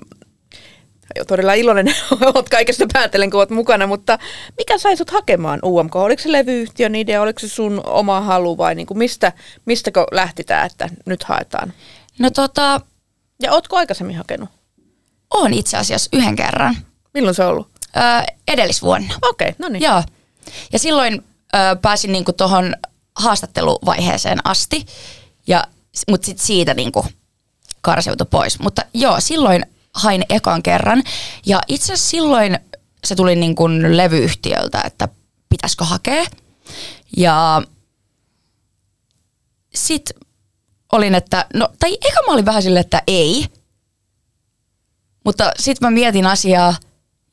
todella 1.28 1.54
iloinen 1.54 1.94
oot 2.34 2.48
kaikesta 2.48 2.84
päätellen, 2.92 3.30
kun 3.30 3.40
oot 3.40 3.50
mukana, 3.50 3.86
mutta 3.86 4.18
mikä 4.58 4.78
sai 4.78 4.96
sut 4.96 5.10
hakemaan 5.10 5.58
UMK? 5.64 5.96
Oliko 5.96 6.22
se 6.22 6.32
levyyhtiön 6.32 6.94
idea, 6.94 7.22
oliko 7.22 7.40
se 7.40 7.48
sun 7.48 7.80
oma 7.86 8.20
halu 8.20 8.58
vai 8.58 8.74
niin 8.74 8.86
kuin 8.86 8.98
mistä, 8.98 9.32
mistäkö 9.66 10.04
lähti 10.10 10.44
tämä, 10.44 10.64
että 10.64 10.88
nyt 11.06 11.22
haetaan? 11.24 11.72
No 12.18 12.30
tota, 12.30 12.80
Ja 13.42 13.52
ootko 13.52 13.76
aikaisemmin 13.76 14.16
hakenut? 14.16 14.48
on 15.34 15.54
itse 15.54 15.76
asiassa 15.76 16.10
yhden 16.12 16.36
kerran. 16.36 16.76
Milloin 17.14 17.34
se 17.34 17.42
on 17.44 17.48
ollut? 17.50 17.68
Öö, 17.96 18.02
edellisvuonna. 18.48 19.14
Okei, 19.22 19.48
okay, 19.48 19.54
no 19.58 19.68
niin. 19.68 19.82
Joo. 19.82 20.02
Ja 20.72 20.78
silloin 20.78 21.24
pääsin 21.82 22.12
niinku 22.12 22.32
tuohon 22.32 22.74
haastatteluvaiheeseen 23.16 24.38
asti, 24.44 24.86
ja, 25.46 25.64
mutta 26.10 26.26
sitten 26.26 26.46
siitä 26.46 26.74
niinku 26.74 27.06
karseutui 27.80 28.26
pois. 28.30 28.58
Mutta 28.58 28.82
joo, 28.94 29.20
silloin 29.20 29.66
hain 29.94 30.24
ekan 30.28 30.62
kerran, 30.62 31.02
ja 31.46 31.60
itse 31.68 31.92
asiassa 31.92 32.10
silloin 32.10 32.58
se 33.04 33.14
tuli 33.14 33.36
niinku 33.36 33.68
levyyhtiöltä, 33.68 34.82
että 34.86 35.08
pitäisikö 35.48 35.84
hakea. 35.84 36.24
Ja 37.16 37.62
sitten 39.74 40.16
olin, 40.92 41.14
että 41.14 41.46
no, 41.54 41.68
tai 41.78 41.92
eka 41.92 42.20
mä 42.26 42.32
olin 42.32 42.44
vähän 42.44 42.62
silleen, 42.62 42.84
että 42.84 43.02
ei. 43.06 43.46
Mutta 45.24 45.52
sitten 45.58 45.86
mä 45.86 45.90
mietin 45.90 46.26
asiaa 46.26 46.74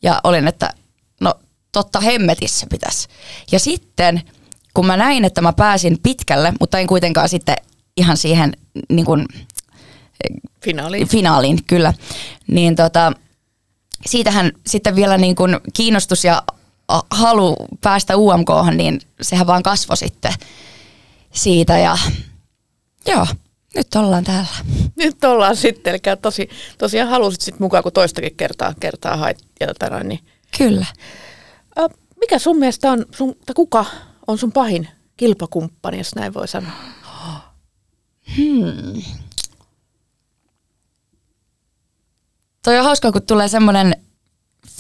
ja 0.02 0.22
olin, 0.24 0.48
että 0.48 0.70
totta 1.72 2.00
hemmetissä 2.00 2.68
pitäisi. 2.70 3.08
Ja 3.52 3.60
sitten 3.60 4.22
kun 4.74 4.86
mä 4.86 4.98
näin, 4.98 5.26
että 5.26 5.42
mä 5.42 5.54
pääsin 5.54 5.98
pitkälle, 6.04 6.54
mutta 6.60 6.80
en 6.80 6.88
kuitenkaan 6.88 7.30
sitten 7.30 7.56
ihan 7.98 8.18
siihen 8.18 8.54
niin 8.90 9.06
kuin, 9.06 9.26
Finaali. 10.64 11.06
finaaliin, 11.06 11.64
kyllä, 11.64 11.94
niin 12.48 12.76
tota, 12.76 13.14
siitähän 14.06 14.52
sitten 14.68 14.96
vielä 14.96 15.18
niin 15.18 15.36
kuin 15.36 15.58
kiinnostus 15.74 16.24
ja 16.26 16.44
halu 17.12 17.56
päästä 17.82 18.18
UMK, 18.18 18.50
niin 18.76 19.02
sehän 19.22 19.48
vaan 19.48 19.64
kasvoi 19.64 19.98
sitten 19.98 20.34
siitä 21.34 21.78
ja 21.78 21.98
joo, 23.08 23.28
nyt 23.76 23.96
ollaan 23.96 24.24
täällä. 24.24 24.50
Nyt 24.96 25.24
ollaan 25.24 25.56
sitten, 25.56 25.92
eli 25.92 26.18
tosi, 26.22 26.50
tosiaan 26.78 27.10
halusit 27.10 27.42
sitten 27.42 27.64
mukaan, 27.64 27.84
kun 27.84 27.92
toistakin 27.92 28.36
kertaa, 28.36 28.74
kertaa 28.80 29.18
hait. 29.18 29.38
Ja 29.60 29.68
niin. 30.04 30.20
Kyllä. 30.58 30.86
Ö, 31.80 31.90
mikä 32.20 32.40
sun 32.40 32.58
mielestä 32.58 32.92
on, 32.92 33.06
sun, 33.16 33.36
tai 33.46 33.54
kuka 33.56 33.86
on 34.28 34.38
sun 34.38 34.52
pahin 34.52 34.88
kilpakumppani, 35.18 35.98
jos 35.98 36.16
näin 36.16 36.34
voi 36.34 36.48
sanoa? 36.48 36.72
Toi 42.64 42.78
on 42.78 42.84
hauskaa, 42.86 43.12
kun 43.12 43.22
tulee 43.22 43.48
semmoinen 43.48 43.96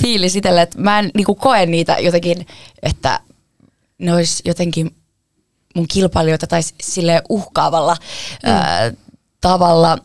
fiilis 0.02 0.36
itselle, 0.36 0.62
että 0.62 0.82
mä 0.82 1.00
en 1.00 1.12
niinku 1.14 1.36
koe 1.36 1.66
niitä 1.66 1.98
jotenkin, 2.00 2.48
että 2.84 3.20
ne 3.98 4.14
olisi 4.14 4.44
jotenkin 4.46 4.96
mun 5.76 5.88
kilpailijoita 5.88 6.48
tai 6.48 6.62
sille 6.82 7.22
uhkaavalla 7.30 7.96
mm. 8.44 8.50
ää, 8.52 8.92
tavalla. 9.42 9.98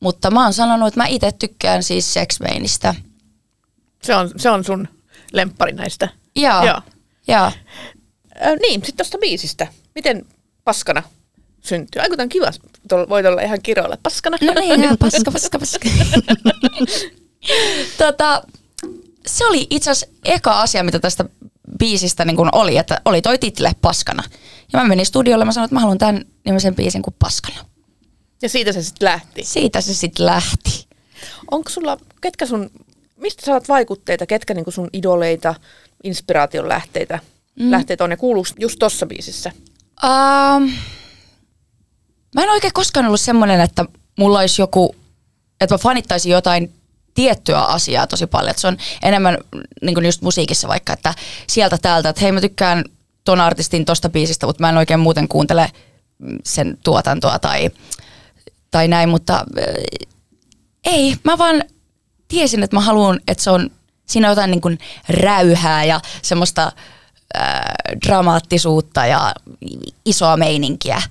Mutta 0.00 0.30
mä 0.30 0.42
oon 0.44 0.52
sanonut, 0.52 0.88
että 0.88 1.00
mä 1.00 1.06
itse 1.06 1.32
tykkään 1.32 1.82
siis 1.82 2.14
seksmeinistä. 2.14 2.94
Se 4.02 4.14
on, 4.14 4.30
se 4.36 4.50
on 4.50 4.64
sun 4.64 4.88
lemppari 5.34 5.72
näistä. 5.72 6.08
Joo. 6.36 6.64
Joo. 6.66 6.80
Joo. 7.28 7.52
Ö, 8.46 8.56
niin, 8.56 8.80
sitten 8.80 8.96
tuosta 8.96 9.18
biisistä. 9.18 9.66
Miten 9.94 10.26
paskana 10.64 11.02
syntyy? 11.60 12.02
Aiku 12.02 12.14
on 12.18 12.28
kiva. 12.28 12.50
Tol- 12.92 13.08
Voit 13.08 13.26
olla 13.26 13.42
ihan 13.42 13.62
kiroilla 13.62 13.96
paskana. 14.02 14.36
No 14.42 14.52
niin, 14.60 14.82
joo, 14.84 14.96
paska, 14.96 15.30
paska, 15.32 15.58
paska. 15.58 15.88
tota, 17.98 18.42
se 19.26 19.46
oli 19.46 19.66
itse 19.70 19.90
asiassa 19.90 20.16
eka 20.24 20.60
asia, 20.60 20.84
mitä 20.84 20.98
tästä 20.98 21.24
biisistä 21.78 22.24
niin 22.24 22.36
kun 22.36 22.48
oli, 22.52 22.76
että 22.76 23.00
oli 23.04 23.22
toi 23.22 23.38
title 23.38 23.72
Paskana. 23.80 24.22
Ja 24.72 24.78
mä 24.78 24.88
menin 24.88 25.06
studiolle 25.06 25.42
ja 25.42 25.46
mä 25.46 25.52
sanoin, 25.52 25.66
että 25.66 25.74
mä 25.74 25.80
haluan 25.80 25.98
tämän 25.98 26.24
nimisen 26.44 26.74
biisin 26.74 27.02
kuin 27.02 27.14
Paskana. 27.18 27.64
Ja 28.42 28.48
siitä 28.48 28.72
se 28.72 28.82
sitten 28.82 29.06
lähti. 29.06 29.44
Siitä 29.44 29.80
se 29.80 29.94
sitten 29.94 30.26
lähti. 30.26 30.88
Onko 31.50 31.70
sulla, 31.70 31.96
ketkä 32.20 32.46
sun, 32.46 32.70
mistä 33.24 33.44
saat 33.44 33.68
vaikutteita, 33.68 34.26
ketkä 34.26 34.54
niinku 34.54 34.70
sun 34.70 34.88
idoleita, 34.92 35.54
inspiraation 36.04 36.68
lähteitä, 36.68 37.18
mm. 37.60 37.70
lähteitä 37.70 38.04
on 38.04 38.10
ja 38.10 38.16
kuuluuko 38.16 38.48
just 38.60 38.78
tossa 38.78 39.06
biisissä? 39.06 39.52
Um, 40.04 40.72
mä 42.34 42.42
en 42.42 42.50
oikein 42.50 42.72
koskaan 42.72 43.06
ollut 43.06 43.20
semmoinen, 43.20 43.60
että 43.60 43.84
mulla 44.18 44.38
olisi 44.38 44.62
joku, 44.62 44.96
että 45.60 45.74
mä 45.74 45.78
fanittaisin 45.78 46.32
jotain 46.32 46.72
tiettyä 47.14 47.60
asiaa 47.60 48.06
tosi 48.06 48.26
paljon. 48.26 48.50
Että 48.50 48.60
se 48.60 48.66
on 48.66 48.76
enemmän 49.02 49.38
niin 49.82 49.94
kuin 49.94 50.06
just 50.06 50.22
musiikissa 50.22 50.68
vaikka, 50.68 50.92
että 50.92 51.14
sieltä 51.46 51.78
täältä, 51.82 52.08
että 52.08 52.22
hei 52.22 52.32
mä 52.32 52.40
tykkään 52.40 52.84
ton 53.24 53.40
artistin 53.40 53.84
tosta 53.84 54.08
biisistä, 54.08 54.46
mutta 54.46 54.62
mä 54.62 54.68
en 54.68 54.76
oikein 54.76 55.00
muuten 55.00 55.28
kuuntele 55.28 55.70
sen 56.44 56.78
tuotantoa 56.84 57.38
tai, 57.38 57.70
tai 58.70 58.88
näin, 58.88 59.08
mutta 59.08 59.34
äh, 59.34 59.64
ei, 60.84 61.16
mä 61.24 61.38
vaan 61.38 61.64
tiesin, 62.28 62.62
että 62.62 62.76
mä 62.76 62.80
haluan, 62.80 63.20
että 63.28 63.44
se 63.44 63.50
on, 63.50 63.70
siinä 64.06 64.28
on 64.28 64.32
jotain 64.32 64.50
niin 64.50 64.60
kuin 64.60 64.78
räyhää 65.08 65.84
ja 65.84 66.00
semmoista 66.22 66.72
äh, 67.36 67.60
dramaattisuutta 68.06 69.06
ja 69.06 69.34
isoa 70.04 70.36
meininkiä. 70.36 71.02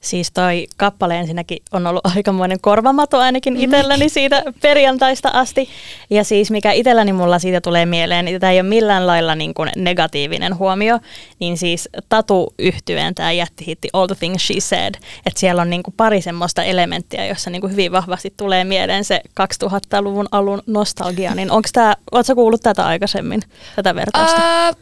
Siis 0.00 0.30
toi 0.32 0.66
kappale 0.76 1.18
ensinnäkin 1.18 1.58
on 1.72 1.86
ollut 1.86 2.06
aikamoinen 2.16 2.60
korvamato 2.60 3.18
ainakin 3.18 3.56
itselläni 3.56 4.08
siitä 4.08 4.42
perjantaista 4.62 5.28
asti. 5.28 5.68
Ja 6.10 6.24
siis 6.24 6.50
mikä 6.50 6.72
itselläni 6.72 7.12
mulla 7.12 7.38
siitä 7.38 7.60
tulee 7.60 7.86
mieleen, 7.86 8.24
niin 8.24 8.40
tämä 8.40 8.50
ei 8.50 8.60
ole 8.60 8.68
millään 8.68 9.06
lailla 9.06 9.34
niin 9.34 9.54
kuin 9.54 9.70
negatiivinen 9.76 10.58
huomio, 10.58 10.98
niin 11.38 11.58
siis 11.58 11.88
Tatu 12.08 12.54
yhtyeen 12.58 13.14
tämä 13.14 13.32
jättihitti 13.32 13.88
All 13.92 14.06
the 14.06 14.14
Things 14.14 14.46
She 14.46 14.60
Said, 14.60 14.94
että 15.26 15.40
siellä 15.40 15.62
on 15.62 15.70
niin 15.70 15.82
kuin 15.82 15.94
pari 15.96 16.22
semmoista 16.22 16.62
elementtiä, 16.62 17.26
jossa 17.26 17.50
niin 17.50 17.60
kuin 17.60 17.72
hyvin 17.72 17.92
vahvasti 17.92 18.34
tulee 18.36 18.64
mieleen 18.64 19.04
se 19.04 19.20
2000-luvun 19.40 20.28
alun 20.30 20.62
nostalgia, 20.66 21.34
niin 21.34 21.50
onko 21.50 21.68
tämä, 21.72 21.94
ootko 22.12 22.34
kuullut 22.34 22.60
tätä 22.60 22.86
aikaisemmin, 22.86 23.42
tätä 23.76 23.94
vertausta? 23.94 24.40
Ää, 24.40 24.72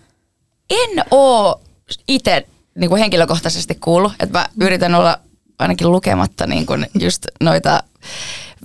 en 0.71 1.05
oo 1.11 1.61
itse 2.09 2.47
niin 2.79 2.89
kuin 2.91 3.01
henkilökohtaisesti 3.01 3.75
kuullut, 3.75 4.13
että 4.21 4.39
mä 4.39 4.47
yritän 4.61 4.95
olla 4.95 5.19
ainakin 5.59 5.93
lukematta 5.93 6.47
niin 6.47 6.67
kuin 6.67 6.87
just 7.01 7.27
noita 7.41 7.83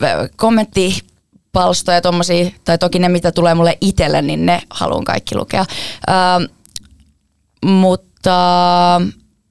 ö, 0.04 0.30
kommenttipalstoja 0.36 2.02
tommosia, 2.02 2.52
tai 2.66 2.78
toki 2.78 3.00
ne 3.00 3.10
mitä 3.10 3.32
tulee 3.32 3.54
mulle 3.54 3.78
itselle, 3.82 4.22
niin 4.22 4.46
ne 4.46 4.62
haluan 4.70 5.04
kaikki 5.04 5.36
lukea. 5.36 5.66
Ää, 6.08 6.42
mutta 7.66 8.32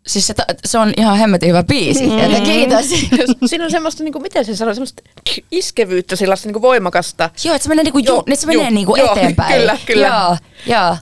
siis 0.07 0.27
se, 0.27 0.35
se 0.65 0.79
on 0.79 0.93
ihan 0.97 1.19
hemmetin 1.19 1.49
hyvä 1.49 1.63
biisi, 1.63 2.07
mm. 2.07 2.19
että 2.19 2.41
kiitos. 2.41 2.87
Siinä 3.47 3.65
on 3.65 3.71
semmoista, 3.71 4.05
niin 4.05 4.13
kuin, 4.13 4.23
miten 4.23 4.45
se 4.45 4.57
sanoo, 4.57 4.75
semmoista 4.75 5.03
iskevyyttä, 5.51 6.17
sellaista 6.17 6.49
niin 6.49 6.53
kuin 6.53 6.63
voimakasta. 6.63 7.31
Joo, 7.45 7.55
että 7.55 7.63
se 7.63 7.69
menee, 7.69 7.85
niinku, 7.85 7.99
ju, 7.99 8.05
Joo, 8.05 8.23
nyt 8.27 8.39
se 8.39 8.47
menee 8.47 8.63
joo, 8.63 8.71
niinku 8.71 8.97
joo, 8.97 9.13
eteenpäin. 9.17 9.55
kyllä, 9.55 9.79
kyllä. 9.87 10.07
Joo, 10.07 10.37
joo. 10.67 10.97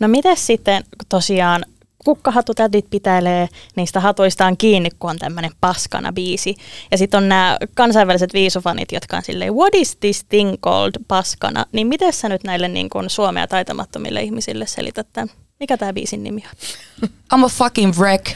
No 0.00 0.08
miten 0.08 0.36
sitten 0.36 0.84
tosiaan 1.08 1.64
kukkahatutädit 2.06 2.90
pitäilee 2.90 3.48
niistä 3.76 4.00
hatuistaan 4.00 4.56
kiinni, 4.56 4.90
kun 4.98 5.10
on 5.10 5.18
tämmöinen 5.18 5.50
paskana 5.60 6.12
biisi. 6.12 6.56
Ja 6.90 6.98
sitten 6.98 7.18
on 7.18 7.28
nämä 7.28 7.58
kansainväliset 7.74 8.32
viisufanit, 8.32 8.92
jotka 8.92 9.16
on 9.16 9.22
silleen, 9.22 9.54
what 9.54 9.74
is 9.74 9.96
this 9.96 10.24
thing 10.24 10.54
called 10.60 10.94
paskana? 11.08 11.64
Niin 11.72 11.86
miten 11.86 12.12
sä 12.12 12.28
nyt 12.28 12.44
näille 12.44 12.68
niin 12.68 12.90
kun 12.90 13.10
suomea 13.10 13.46
taitamattomille 13.46 14.22
ihmisille 14.22 14.66
selität 14.66 15.06
tämän? 15.12 15.28
Mikä 15.60 15.76
tämä 15.76 15.92
biisin 15.92 16.24
nimi 16.24 16.44
on? 16.46 17.08
I'm 17.34 17.44
a 17.44 17.48
fucking 17.48 17.92
wreck. 17.98 18.26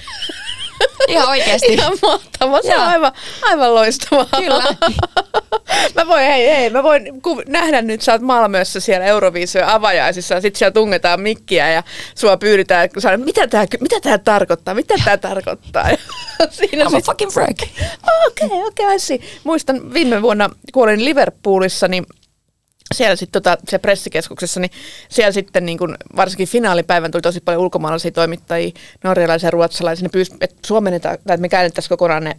Ihan 1.09 1.29
oikeesti. 1.29 1.73
Ihan 1.73 1.93
mahtavaa, 2.03 2.63
se 2.63 2.77
on 2.77 2.83
aivan, 2.83 3.13
aivan 3.43 3.75
loistavaa. 3.75 4.27
Kyllä. 4.37 4.65
mä 5.97 6.07
voin, 6.07 6.25
hei, 6.25 6.47
hei, 6.47 6.71
mä 6.71 6.83
voin 6.83 7.23
ku- 7.23 7.43
nähdä 7.49 7.83
nyt, 7.83 8.03
sä 8.03 8.13
oot 8.13 8.23
Malmössä 8.23 8.81
siellä 8.81 9.07
Euroviisujen 9.07 9.69
avajaisissa 9.69 10.35
ja 10.35 10.41
sit 10.41 10.57
siellä 10.57 10.73
tungetaan 10.73 11.21
mikkiä 11.21 11.71
ja 11.71 11.83
sua 12.15 12.37
pyydetään, 12.37 12.91
kun 12.93 13.03
sä 13.03 13.17
mitä 13.17 13.49
tää, 13.49 13.67
mitä 13.81 14.01
tää 14.01 14.19
tarkoittaa, 14.19 14.75
mitä 14.75 14.95
tää 15.05 15.17
tarkoittaa. 15.17 15.91
Ja 16.41 16.47
siinä 16.51 16.85
I'm 16.85 16.87
a 16.87 16.91
sit, 16.91 17.05
fucking 17.05 17.31
wreck. 17.37 17.63
okei, 18.27 18.47
okei, 18.47 18.61
okay, 18.67 18.97
I 18.97 18.99
see. 18.99 19.19
Muistan 19.45 19.95
viime 19.95 20.23
vuonna, 20.23 20.51
kun 20.73 20.83
olin 20.83 21.05
Liverpoolissa, 21.05 21.89
niin 21.89 22.07
siellä 22.95 23.17
sitten 23.17 23.43
tota, 23.43 23.59
se 23.69 23.79
pressikeskuksessa, 23.79 24.61
niin 24.61 24.71
siellä 25.09 25.33
sitten 25.33 25.67
niin 25.67 25.79
kun, 25.79 25.97
varsinkin 26.17 26.49
finaalipäivän 26.49 27.11
tuli 27.11 27.23
tosi 27.23 27.41
paljon 27.41 27.63
ulkomaalaisia 27.63 28.11
toimittajia, 28.11 28.71
norjalaisia 29.05 29.47
ja 29.47 29.51
ruotsalaisia, 29.51 30.03
ne 30.03 30.09
pyysi, 30.09 30.35
että 30.41 30.57
suomennetaan, 30.67 31.19
tai 31.27 31.35
että 31.35 31.41
me 31.43 31.49
käännettäisiin 31.49 31.89
kokonaan 31.89 32.25
ne 32.25 32.37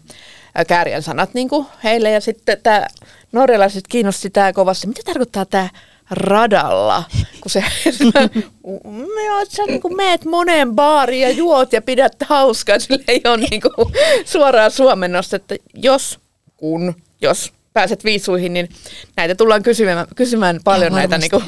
ä, 0.59 0.65
kääriän 0.65 1.03
sanat 1.03 1.33
niin 1.33 1.49
kuin 1.49 1.65
heille, 1.83 2.11
ja 2.11 2.21
sitten 2.21 2.57
tämä 2.63 2.87
norjalaiset 3.31 3.87
kiinnosti 3.87 4.29
tämä 4.29 4.53
kovasti, 4.53 4.87
mitä 4.87 5.01
tarkoittaa 5.05 5.45
tämä 5.45 5.69
radalla, 6.11 7.03
kun 7.41 7.51
se, 7.51 7.63
joo, 9.25 9.39
että 9.41 9.55
sä 9.55 9.63
niin 9.67 9.81
kuin 9.81 9.95
meet 9.95 10.25
moneen 10.25 10.75
baariin 10.75 11.21
ja 11.21 11.29
juot 11.29 11.73
ja 11.73 11.81
pidät 11.81 12.15
hauskaa, 12.25 12.79
sillä 12.79 13.03
ei 13.07 13.21
ole 13.25 13.37
niin 13.37 13.61
kuin 13.61 13.93
suoraa 14.25 14.69
suomennosta, 14.69 15.35
että 15.35 15.55
jos, 15.73 16.19
kun, 16.57 16.95
jos 17.21 17.53
pääset 17.73 18.03
viisuihin, 18.03 18.53
niin 18.53 18.69
näitä 19.15 19.35
tullaan 19.35 19.63
kysymään, 19.63 20.07
kysymään 20.15 20.59
paljon, 20.63 20.93
näitä 20.93 21.17
niin 21.17 21.31
kuin, 21.31 21.43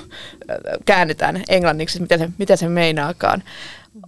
käännetään 0.85 1.43
englanniksi, 1.49 2.01
mitä 2.01 2.17
se, 2.17 2.29
mitä 2.37 2.55
se 2.55 2.69
meinaakaan. 2.69 3.43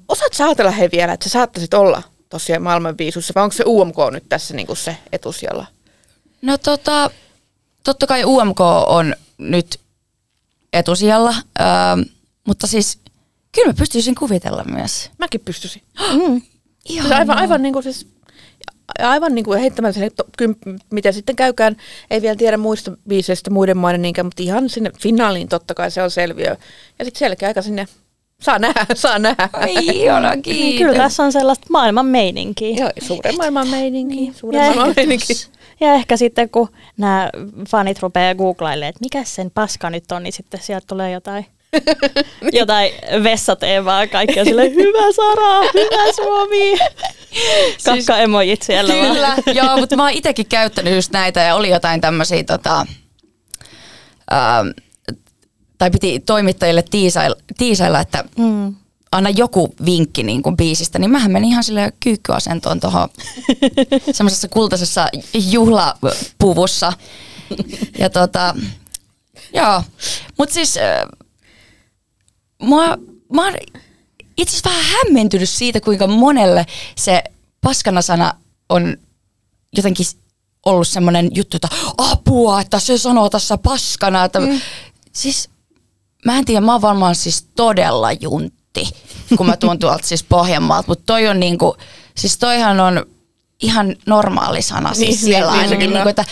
Osaat 0.08 0.34
sä 0.34 0.46
ajatella 0.46 0.72
he 0.72 0.90
vielä, 0.92 1.14
että 1.14 1.24
sä 1.24 1.34
saattaisit 1.34 1.74
olla 1.74 2.04
tosiaan 2.30 2.64
maailman 2.64 2.98
viisuissa, 2.98 3.34
vai 3.36 3.44
onko 3.44 3.54
se 3.54 3.64
UMK 3.68 3.96
nyt 4.12 4.24
tässä 4.30 4.54
niin 4.54 4.68
kuin 4.68 4.78
se 4.78 4.98
etusijalla? 5.12 5.66
No 6.42 6.58
tota, 6.58 7.10
totta 7.84 8.08
kai 8.08 8.26
UMK 8.26 8.62
on 8.88 9.16
nyt 9.38 9.80
etusijalla, 10.74 11.30
ähm, 11.62 12.02
mutta 12.48 12.68
siis 12.68 13.00
kyllä 13.52 13.68
mä 13.68 13.74
pystyisin 13.74 14.16
kuvitella 14.16 14.64
myös. 14.64 15.12
Mäkin 15.18 15.42
pystyisin. 15.42 15.82
Mm. 16.14 16.42
Ihan 16.90 17.08
Siis 17.08 17.20
aivan, 17.20 17.38
aivan 17.38 17.62
niin 17.62 17.74
kuin 17.74 17.84
siis, 17.84 18.08
aivan 19.00 19.36
niin 19.36 19.46
kuin 19.46 19.60
heittämällä 19.60 19.94
sinne, 19.94 20.10
to- 20.10 20.24
kym, 20.38 20.56
mitä 20.92 21.12
sitten 21.12 21.36
käykään, 21.36 21.76
ei 22.12 22.22
vielä 22.22 22.36
tiedä 22.36 22.58
muista 22.58 22.92
biiseistä 23.08 23.50
muiden 23.52 23.78
maiden 23.78 24.02
niinkään, 24.02 24.26
mutta 24.26 24.44
ihan 24.44 24.70
sinne 24.70 24.92
finaaliin 25.02 25.48
totta 25.48 25.74
kai 25.74 25.92
se 25.92 26.02
on 26.04 26.12
selviö. 26.12 26.56
Ja 27.00 27.06
sitten 27.06 27.20
selkeä 27.20 27.48
aika 27.48 27.62
sinne, 27.62 27.86
saa 28.42 28.60
nähdä, 28.60 28.86
saa 28.96 29.20
nähdä. 29.20 29.50
Ai 29.54 29.74
ihana, 29.88 30.30
Niin, 30.32 30.42
kiitos. 30.42 30.78
kyllä 30.78 30.98
tässä 31.04 31.24
on 31.24 31.32
sellaista 31.32 31.66
maailman 31.70 32.06
meininkiä. 32.06 32.76
Joo, 32.80 32.90
suuren 33.02 33.38
maailman 33.38 33.68
meininki, 33.68 34.32
suuren 34.36 34.60
Ja 34.60 34.66
maailman 34.66 34.90
ehkä- 34.90 35.02
meininki. 35.02 35.34
Ja 35.80 35.94
ehkä 35.94 36.18
sitten 36.18 36.50
kun 36.50 36.70
nämä 36.98 37.30
fanit 37.70 38.00
rupeaa 38.02 38.36
googlailemaan, 38.36 38.90
että 38.90 39.00
mikä 39.04 39.24
sen 39.24 39.52
paska 39.52 39.90
nyt 39.90 40.12
on, 40.12 40.24
niin 40.24 40.34
sitten 40.34 40.60
sieltä 40.64 40.86
tulee 40.88 41.12
jotain, 41.12 41.46
jotain 42.54 42.92
vessateemaa 43.24 44.08
kaikkea 44.08 44.46
sille 44.46 44.70
hyvä 44.70 45.12
Sara, 45.16 45.62
hyvä 45.74 46.12
Suomi. 46.16 46.78
Kakka 47.86 48.18
emojit 48.18 48.62
siellä 48.62 48.94
vaan. 48.94 49.16
Kyllä, 49.16 49.36
joo, 49.54 49.78
mutta 49.78 49.96
mä 49.96 50.04
oon 50.04 50.12
itekin 50.12 50.46
käyttänyt 50.46 50.96
just 50.96 51.12
näitä 51.12 51.40
ja 51.40 51.56
oli 51.56 51.70
jotain 51.70 52.02
tämmöisiä 52.02 52.44
tota, 52.44 52.86
ähm, 54.34 54.68
tai 55.78 55.92
piti 55.92 56.20
toimittajille 56.20 56.84
tiisailla, 56.92 57.36
tiisailla 57.58 58.00
että 58.00 58.24
Mm. 58.38 58.76
anna 59.12 59.30
joku 59.30 59.76
vinkki 59.86 60.24
niin 60.24 60.44
kuin 60.44 60.58
biisistä, 60.58 61.00
niin 61.00 61.12
mähän 61.12 61.32
menin 61.32 61.50
ihan 61.50 61.64
sille 61.64 61.94
kyykkyasentoon 62.00 62.80
tuohon 62.80 63.10
semmoisessa 64.12 64.48
kultaisessa 64.48 65.08
juhlapuvussa. 65.34 66.94
Ja 68.00 68.10
tota, 68.10 68.56
joo, 69.54 69.84
mutta 70.38 70.54
siis 70.54 70.78
äh, 70.78 70.84
mua, 72.62 72.98
mä 73.34 73.44
oon 73.46 73.54
itse 74.38 74.58
asiassa 74.58 74.70
vähän 74.70 74.86
hämmentynyt 74.86 75.50
siitä, 75.50 75.82
kuinka 75.82 76.08
monelle 76.08 76.66
se 76.96 77.24
paskana 77.62 78.02
sana 78.02 78.34
on 78.70 78.98
jotenkin 79.78 80.06
ollut 80.66 80.88
semmoinen 80.88 81.30
juttu, 81.36 81.58
että 81.58 81.68
apua, 81.98 82.62
että 82.62 82.80
se 82.80 82.98
sanoo 82.98 83.30
tässä 83.30 83.58
paskana. 83.58 84.24
Että, 84.24 84.40
mm. 84.40 84.62
Siis 85.12 85.50
mä 86.26 86.38
en 86.38 86.46
tiedä, 86.46 86.62
mä 86.62 86.72
oon 86.72 86.82
varmaan 86.82 87.16
siis 87.16 87.48
todella 87.56 88.12
juntti, 88.12 88.90
kun 89.38 89.46
mä 89.46 89.58
tuun 89.58 89.80
tuolta 89.80 90.08
siis 90.08 90.24
Pohjanmaalta, 90.24 90.88
mutta 90.88 91.04
toi 91.06 91.28
on 91.28 91.40
niinku, 91.40 91.76
siis 92.18 92.38
toihan 92.38 92.80
on 92.80 93.06
ihan 93.62 93.96
normaali 94.06 94.62
sana 94.62 94.94
siis 94.94 95.10
Niin, 95.10 95.18
siellä 95.18 95.52
niin, 95.52 95.62
niin, 95.62 95.64
ainakin, 95.64 95.88
kyllä. 95.88 96.04
niinku, 96.04 96.10
että 96.10 96.26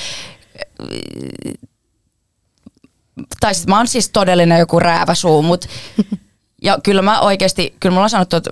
tai 3.39 3.55
sit 3.55 3.67
mä 3.67 3.77
oon 3.77 3.87
siis 3.87 4.09
todellinen 4.09 4.59
joku 4.59 4.79
rääväsuu, 4.79 5.41
mut 5.41 5.65
ja 6.63 6.77
kyllä 6.83 7.01
mä 7.01 7.19
oikeasti, 7.21 7.75
kyllä 7.79 7.93
mulla 7.93 8.03
on 8.03 8.09
sanottu, 8.09 8.35
että 8.35 8.51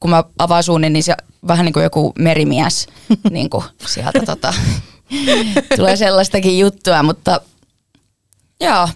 kun 0.00 0.10
mä 0.10 0.24
avaan 0.38 0.62
suuni, 0.62 0.90
niin 0.90 1.02
se 1.02 1.14
vähän 1.46 1.64
niin 1.64 1.72
kuin 1.72 1.84
joku 1.84 2.12
merimies 2.18 2.86
niin 3.30 3.50
kuin 3.50 3.64
sieltä 3.86 4.20
tota, 4.26 4.54
tulee 5.76 5.96
sellaistakin 5.96 6.58
juttua, 6.58 7.02
mutta 7.02 7.40
joo. 8.60 8.88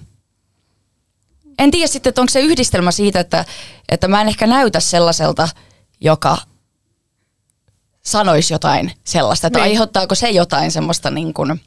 En 1.58 1.70
tiedä 1.70 1.86
sitten, 1.86 2.08
että 2.10 2.20
onko 2.20 2.30
se 2.30 2.40
yhdistelmä 2.40 2.90
siitä, 2.90 3.20
että, 3.20 3.44
että 3.88 4.08
mä 4.08 4.20
en 4.20 4.28
ehkä 4.28 4.46
näytä 4.46 4.80
sellaiselta, 4.80 5.48
joka 6.00 6.38
sanoisi 8.02 8.54
jotain 8.54 8.92
sellaista, 9.04 9.46
että 9.46 9.58
Niin. 9.58 9.62
aiheuttaako 9.64 10.14
se 10.14 10.30
jotain 10.30 10.70
semmoista 10.72 11.10
niin 11.10 11.34
kuin 11.34 11.60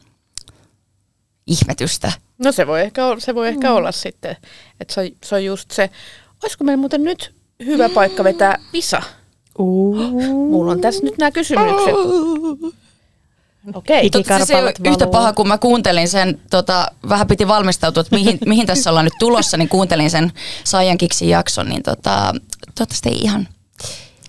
ihmetystä. 1.48 2.12
No 2.40 2.52
se 2.52 2.68
voi 2.68 2.82
ehkä 2.82 3.06
olla, 3.06 3.20
se 3.20 3.36
voi 3.36 3.48
ehkä 3.48 3.74
olla 3.74 3.92
sitten, 3.92 4.36
että 4.80 4.94
se 4.94 5.02
on, 5.02 5.08
se 5.24 5.36
on 5.36 5.46
just 5.46 5.72
se. 5.72 5.90
Olisiko 6.44 6.64
meillä 6.64 6.80
muuten 6.80 7.04
nyt 7.04 7.34
hyvä 7.66 7.90
paikka 7.90 8.24
vetää 8.24 8.60
visa? 8.74 9.02
Uh. 9.60 10.12
Mulla 10.50 10.72
on 10.72 10.82
tässä 10.82 11.04
nyt 11.04 11.18
nämä 11.18 11.32
kysymykset. 11.32 11.94
Okei. 13.74 14.10
Totta, 14.10 14.36
siis 14.36 14.48
se 14.48 14.56
ei 14.56 14.62
ole 14.62 14.74
yhtä 14.90 15.08
paha, 15.08 15.34
kun 15.34 15.48
mä 15.48 15.58
kuuntelin 15.58 16.08
sen, 16.08 16.42
tota, 16.50 16.88
vähän 17.10 17.28
piti 17.28 17.48
valmistautua, 17.48 18.02
että 18.02 18.16
mihin, 18.16 18.38
mihin 18.46 18.68
tässä 18.68 18.90
ollaan 18.90 19.06
nyt 19.06 19.14
tulossa, 19.20 19.58
niin 19.58 19.70
kuuntelin 19.70 20.10
sen 20.10 20.32
Saiyan 20.64 20.98
Kiksin 20.98 21.30
jakson, 21.30 21.70
niin 21.70 21.84
tota, 21.84 22.34
toivottavasti 22.76 23.10
ei 23.10 23.18
ihan. 23.22 23.48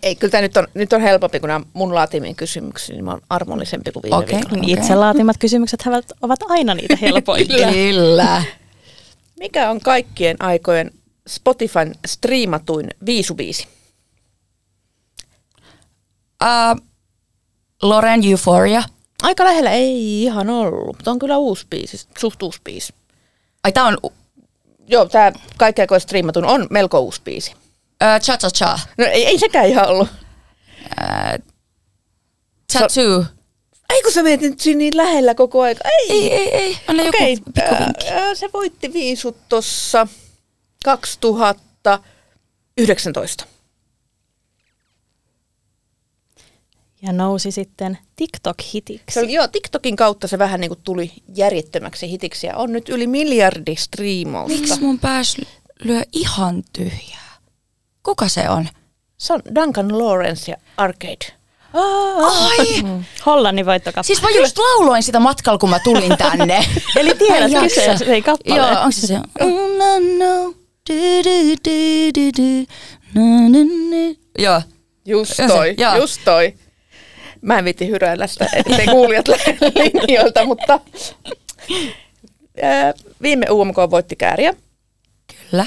Ei, 0.02 0.14
kyllä 0.16 0.30
tämä 0.30 0.42
nyt 0.42 0.56
on, 0.56 0.68
nyt 0.74 0.92
on 0.92 1.00
helpompi, 1.00 1.40
kun 1.40 1.48
nämä 1.48 1.64
mun 1.72 1.94
laatimien 1.94 2.34
kysymyksiä, 2.36 2.94
niin 2.94 3.04
mä 3.04 3.10
oon 3.10 3.20
armollisempi 3.30 3.92
kuin 3.92 4.02
viime 4.02 4.16
Okei. 4.16 4.34
viikolla. 4.36 4.62
Niin 4.62 4.78
Itse 4.78 4.94
laatimat 4.94 5.36
kysymykset 5.38 5.80
ovat- 5.86 6.12
ovat 6.22 6.40
aina 6.48 6.74
niitä 6.74 6.96
helpoimpia. 7.02 7.72
Kyllä. 7.72 8.42
Mikä 9.38 9.70
on 9.70 9.80
kaikkien 9.80 10.36
aikojen 10.42 10.90
Spotifyn 11.28 11.94
striimatuin 12.06 12.90
viisubiisi? 13.06 13.68
Uh, 16.42 16.80
Loren 17.82 18.20
Euphoria. 18.30 18.82
Aika 19.22 19.44
lähellä 19.44 19.70
ei 19.70 20.22
ihan 20.22 20.50
ollut, 20.50 20.96
mutta 20.96 21.10
on 21.10 21.18
kyllä 21.18 21.36
uusi 21.38 21.66
biisi, 21.70 22.06
suht 22.18 22.42
uusi 22.42 22.60
biisi. 22.64 22.92
Ai 23.64 23.72
tää 23.72 23.84
on 23.84 23.98
Joo, 24.86 25.04
tämä 25.08 25.32
kaikkien 25.56 25.82
aikojen 25.82 26.00
striimatun 26.00 26.44
on 26.44 26.66
melko 26.70 27.00
uusi 27.00 27.20
biisi. 27.24 27.52
Cha 28.22 28.36
Cha 28.36 28.50
Cha. 28.50 28.78
No 28.98 29.04
ei, 29.04 29.26
ei 29.26 29.38
sekään 29.38 29.66
ihan 29.68 29.88
ollut. 29.88 30.08
Tattoo. 32.72 33.24
Ei 33.90 34.02
kun 34.02 34.12
sä 34.12 34.22
menet 34.22 34.40
nyt 34.40 34.60
siinä 34.60 34.78
niin 34.78 34.96
lähellä 34.96 35.34
koko 35.34 35.62
aika. 35.62 35.80
Ei, 35.88 36.10
Ei, 36.10 36.32
ei, 36.32 36.54
ei. 36.54 36.78
Anna 36.86 37.02
joku 37.02 37.16
Okei, 37.16 37.36
pikku 37.36 37.50
vinkki. 37.84 38.08
ää, 38.08 38.24
ää, 38.26 38.34
se 38.34 38.50
voitti 38.52 38.92
viisut 38.92 39.36
tuossa 39.48 40.06
2019. 40.84 43.44
Ja 47.02 47.12
nousi 47.12 47.50
sitten 47.50 47.98
TikTok-hitiksi. 48.16 49.02
Se 49.10 49.20
oli, 49.20 49.32
joo, 49.32 49.48
TikTokin 49.48 49.96
kautta 49.96 50.28
se 50.28 50.38
vähän 50.38 50.60
niin 50.60 50.68
kuin 50.68 50.80
tuli 50.84 51.12
järjettömäksi 51.34 52.10
hitiksi 52.10 52.46
ja 52.46 52.56
on 52.56 52.72
nyt 52.72 52.88
yli 52.88 53.06
miljardi 53.06 53.76
striimausta. 53.76 54.58
Miksi 54.58 54.80
mun 54.80 54.98
pääs 54.98 55.36
lyö 55.84 56.02
ihan 56.12 56.62
tyhjää? 56.72 57.29
Kuka 58.02 58.28
se 58.28 58.48
on? 58.48 58.68
Se 59.18 59.32
on 59.32 59.42
Duncan 59.54 59.98
Lawrence 59.98 60.50
ja 60.52 60.56
Arcade. 60.76 61.26
Ai! 61.74 62.66
Hollannin 63.26 63.66
voittokappale. 63.66 64.04
Siis 64.04 64.22
mä 64.22 64.28
just 64.30 64.58
lauloin 64.58 65.02
sitä 65.02 65.20
matkalla, 65.20 65.58
kun 65.58 65.70
mä 65.70 65.78
tulin 65.78 66.16
tänne. 66.18 66.64
Eli 66.96 67.14
tiedät 67.14 67.50
kyseessä, 67.62 68.04
se 68.04 68.12
ei 68.12 68.22
kappale. 68.22 68.56
Joo, 68.58 68.68
onko 68.68 68.90
se 68.92 69.06
se? 69.06 69.14
Oh, 69.40 69.50
no, 69.50 69.98
no. 70.18 70.54
Du, 70.90 70.94
du, 71.24 71.56
du, 71.64 72.10
du, 72.16 72.30
du. 72.38 72.66
No, 73.14 73.22
no, 73.48 73.64
no. 73.90 74.14
Joo. 74.38 74.62
Just 75.06 75.34
Se- 75.36 75.46
toi, 75.46 75.74
joo. 75.78 75.96
just 75.96 76.20
toi. 76.24 76.54
Mä 77.40 77.58
en 77.58 77.64
viitti 77.64 77.88
hyräillä 77.88 78.26
sitä, 78.26 78.46
ettei 78.54 78.86
kuulijat 78.96 79.28
linjoilta, 79.74 80.44
mutta 80.44 80.80
viime 83.22 83.46
UMK 83.50 83.76
voitti 83.90 84.16
kääriä. 84.16 84.54
Kyllä. 85.50 85.66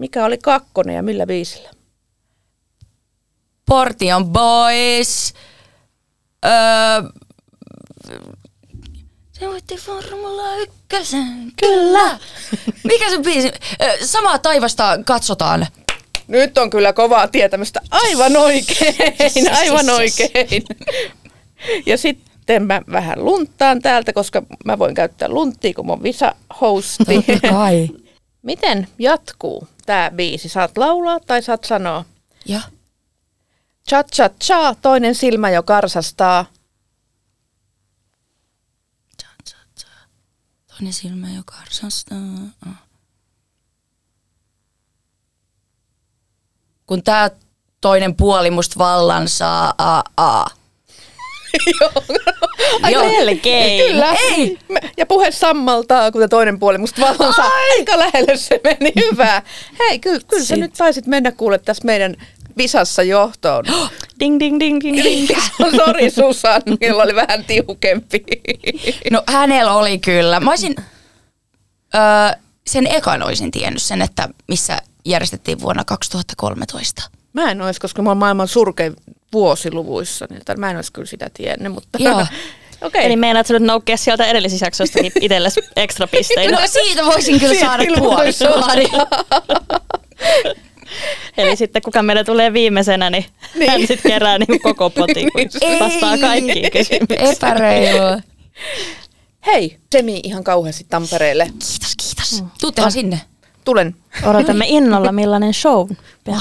Mikä 0.00 0.24
oli 0.24 0.38
kakkonen 0.38 0.94
ja 0.94 1.02
millä 1.02 1.26
biisillä? 1.26 1.70
Portion 3.66 4.26
Boys. 4.26 5.34
Öö, 6.44 6.52
se 9.32 9.48
voitti 9.48 9.76
Formula 9.76 10.56
1. 10.56 11.16
Kyllä. 11.60 12.18
Mikä 12.84 13.10
se 13.10 13.18
biisi? 13.18 13.52
Öö, 13.82 14.06
samaa 14.06 14.38
taivasta 14.38 14.98
katsotaan. 15.06 15.66
Nyt 16.28 16.58
on 16.58 16.70
kyllä 16.70 16.92
kovaa 16.92 17.28
tietämystä. 17.28 17.80
Aivan 17.90 18.36
oikein, 18.36 18.94
aivan 19.58 19.90
oikein. 19.90 20.64
Ja 21.86 21.98
sitten 21.98 22.66
mä 22.66 22.82
vähän 22.92 23.24
lunttaan 23.24 23.82
täältä, 23.82 24.12
koska 24.12 24.42
mä 24.64 24.78
voin 24.78 24.94
käyttää 24.94 25.28
lunttia, 25.28 25.74
kun 25.74 25.86
mä 25.86 25.92
oon 25.92 26.02
visa-hosti. 26.02 27.24
kai. 27.50 27.88
Miten 28.42 28.88
jatkuu 28.98 29.68
tämä 29.86 30.10
biisi? 30.14 30.48
Saat 30.48 30.78
laulaa 30.78 31.20
tai 31.20 31.42
saat 31.42 31.64
sanoa? 31.64 32.04
Ja. 32.46 32.60
Cha 33.88 34.04
cha 34.04 34.30
cha, 34.44 34.74
toinen 34.74 35.14
silmä 35.14 35.50
jo 35.50 35.62
karsastaa. 35.62 36.46
Toinen 40.66 40.92
silmä, 40.92 41.30
joka 41.30 41.54
karsastaa. 41.56 42.16
Kun 46.86 47.02
tää 47.02 47.30
toinen 47.80 48.16
puoli 48.16 48.50
musta 48.50 48.78
vallan 48.78 49.28
saa 49.28 49.74
a 49.78 50.02
a. 50.16 50.46
Aika 52.82 53.00
melkein. 53.00 53.90
Kyllä. 53.90 54.12
Ei. 54.12 54.58
Ja 54.96 55.06
puhe 55.06 55.30
sammaltaa, 55.30 56.12
kun 56.12 56.28
toinen 56.28 56.58
puoli 56.58 56.78
musta 56.78 57.00
vallansa. 57.00 57.42
Aika 57.42 57.98
lähelle 57.98 58.36
se 58.36 58.60
meni. 58.64 58.92
Hyvä. 59.10 59.42
Hei, 59.78 59.98
kyllä, 59.98 60.20
kyllä 60.28 60.44
sä 60.44 60.56
nyt 60.56 60.72
taisit 60.72 61.06
mennä 61.06 61.32
kuule 61.32 61.58
tässä 61.58 61.84
meidän 61.84 62.16
visassa 62.56 63.02
johtoon. 63.02 63.64
Ding, 64.20 64.40
ding, 64.40 64.60
ding, 64.60 64.80
ding, 64.84 65.02
ding. 65.02 65.28
Sori 65.76 66.10
Susan, 66.10 66.62
jolla 66.80 67.02
oli 67.02 67.14
vähän 67.14 67.44
tiukempi. 67.44 68.24
No 69.10 69.22
hänellä 69.26 69.72
oli 69.72 69.98
kyllä. 69.98 70.40
Mä 70.40 70.50
olisin, 70.50 70.74
öö, 71.94 72.40
sen 72.66 72.86
ekan 72.86 73.22
olisin 73.22 73.50
tiennyt 73.50 73.82
sen, 73.82 74.02
että 74.02 74.28
missä 74.48 74.78
järjestettiin 75.04 75.60
vuonna 75.60 75.84
2013. 75.84 77.02
Mä 77.32 77.50
en 77.50 77.62
olisi, 77.62 77.80
koska 77.80 78.02
mä 78.02 78.10
oon 78.10 78.18
maailman 78.18 78.48
surkein 78.48 78.96
vuosiluvuissa, 79.32 80.26
niin 80.30 80.38
että 80.38 80.56
mä 80.56 80.70
en 80.70 80.76
olisi 80.76 80.92
kyllä 80.92 81.06
sitä 81.06 81.30
tiennyt, 81.34 81.72
mutta 81.72 81.98
Joo. 82.02 82.26
okei. 82.86 83.04
Eli 83.06 83.16
meinaat 83.16 83.46
sä 83.46 83.54
nyt 83.54 83.62
noukkia 83.62 83.96
sieltä 83.96 84.26
edellisistä 84.26 84.66
jaksoistakin 84.66 85.12
itsellesi 85.20 85.60
ekstra 85.76 86.06
pisteitä. 86.06 86.56
No 86.60 86.66
siitä 86.66 87.04
voisin 87.04 87.40
kyllä 87.40 87.54
Siitä 87.54 87.66
saada 87.66 87.84
saada. 88.60 88.82
Eli 91.38 91.56
sitten 91.56 91.82
kuka 91.82 92.02
meille 92.02 92.24
tulee 92.24 92.52
viimeisenä, 92.52 93.10
niin, 93.10 93.24
Niin. 93.54 93.70
hän 93.70 93.80
sitten 93.86 94.12
kerää 94.12 94.38
niin 94.38 94.60
koko 94.60 94.90
potin, 94.90 95.32
kun 95.32 95.42
vastaa 95.80 96.18
kaikkiin 96.18 96.70
kysymyksiin. 96.70 97.32
Epäreilua. 97.32 98.20
Hei, 99.46 99.76
Semi 99.92 100.20
ihan 100.22 100.44
kauheasti 100.44 100.86
Tampereelle. 100.88 101.44
Kiitos, 101.44 101.96
kiitos. 101.96 102.44
Tuuttehan 102.60 102.92
sinne. 102.92 103.20
Tulen. 103.64 103.94
Odotamme 104.24 104.64
innolla, 104.68 105.12
millainen 105.12 105.54
show 105.54 105.90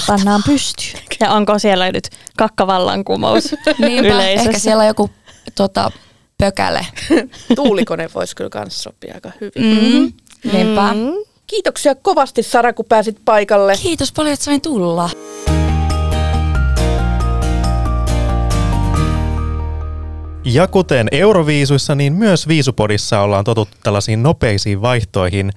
pannaan 0.08 0.42
pystyyn. 0.46 1.04
Ja 1.20 1.32
onko 1.32 1.60
siellä 1.60 1.92
nyt 1.92 2.10
kakkavallankumous 2.38 3.56
Niinpä, 3.80 4.08
yleisössä? 4.10 4.50
ehkä 4.50 4.60
siellä 4.60 4.82
on 4.82 4.88
joku 4.88 5.10
tota, 5.56 5.92
pökäle. 6.38 6.88
Tuulikone 7.56 8.10
voisi 8.16 8.36
kyllä 8.36 8.50
kans 8.50 8.84
sopia 8.84 9.14
aika 9.14 9.32
hyvin. 9.42 9.94
Mm. 9.94 10.14
Niinpä. 10.52 10.94
Mm. 10.94 11.14
Kiitoksia 11.48 11.96
kovasti 11.96 12.44
Sara, 12.44 12.74
kun 12.74 12.86
pääsit 12.90 13.18
paikalle. 13.26 13.74
Kiitos 13.82 14.12
paljon, 14.12 14.34
että 14.34 14.46
sain 14.46 14.62
tulla. 14.62 15.10
Ja 20.46 20.68
kuten 20.68 21.08
Euroviisuissa, 21.12 21.96
niin 21.96 22.14
myös 22.14 22.48
Viisupodissa 22.48 23.22
ollaan 23.22 23.44
totuttu 23.44 23.78
tällaisiin 23.84 24.24
nopeisiin 24.24 24.82
vaihtoihin. 24.82 25.52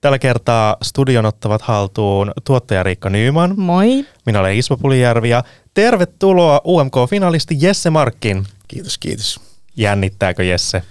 Tällä 0.00 0.18
kertaa 0.18 0.76
studion 0.82 1.26
ottavat 1.26 1.62
haltuun 1.62 2.32
tuottaja 2.44 2.82
Riikka 2.82 3.10
Nyyman. 3.10 3.54
Moi. 3.56 4.06
Minä 4.26 4.40
olen 4.40 4.56
Ismo 4.56 4.76
Pulijärvi 4.76 5.28
ja 5.28 5.44
tervetuloa 5.74 6.60
UMK-finalisti 6.64 7.56
Jesse 7.60 7.90
Markkin. 7.90 8.46
Kiitos, 8.68 8.98
kiitos. 8.98 9.40
Jännittääkö 9.76 10.44
Jesse? 10.44 10.82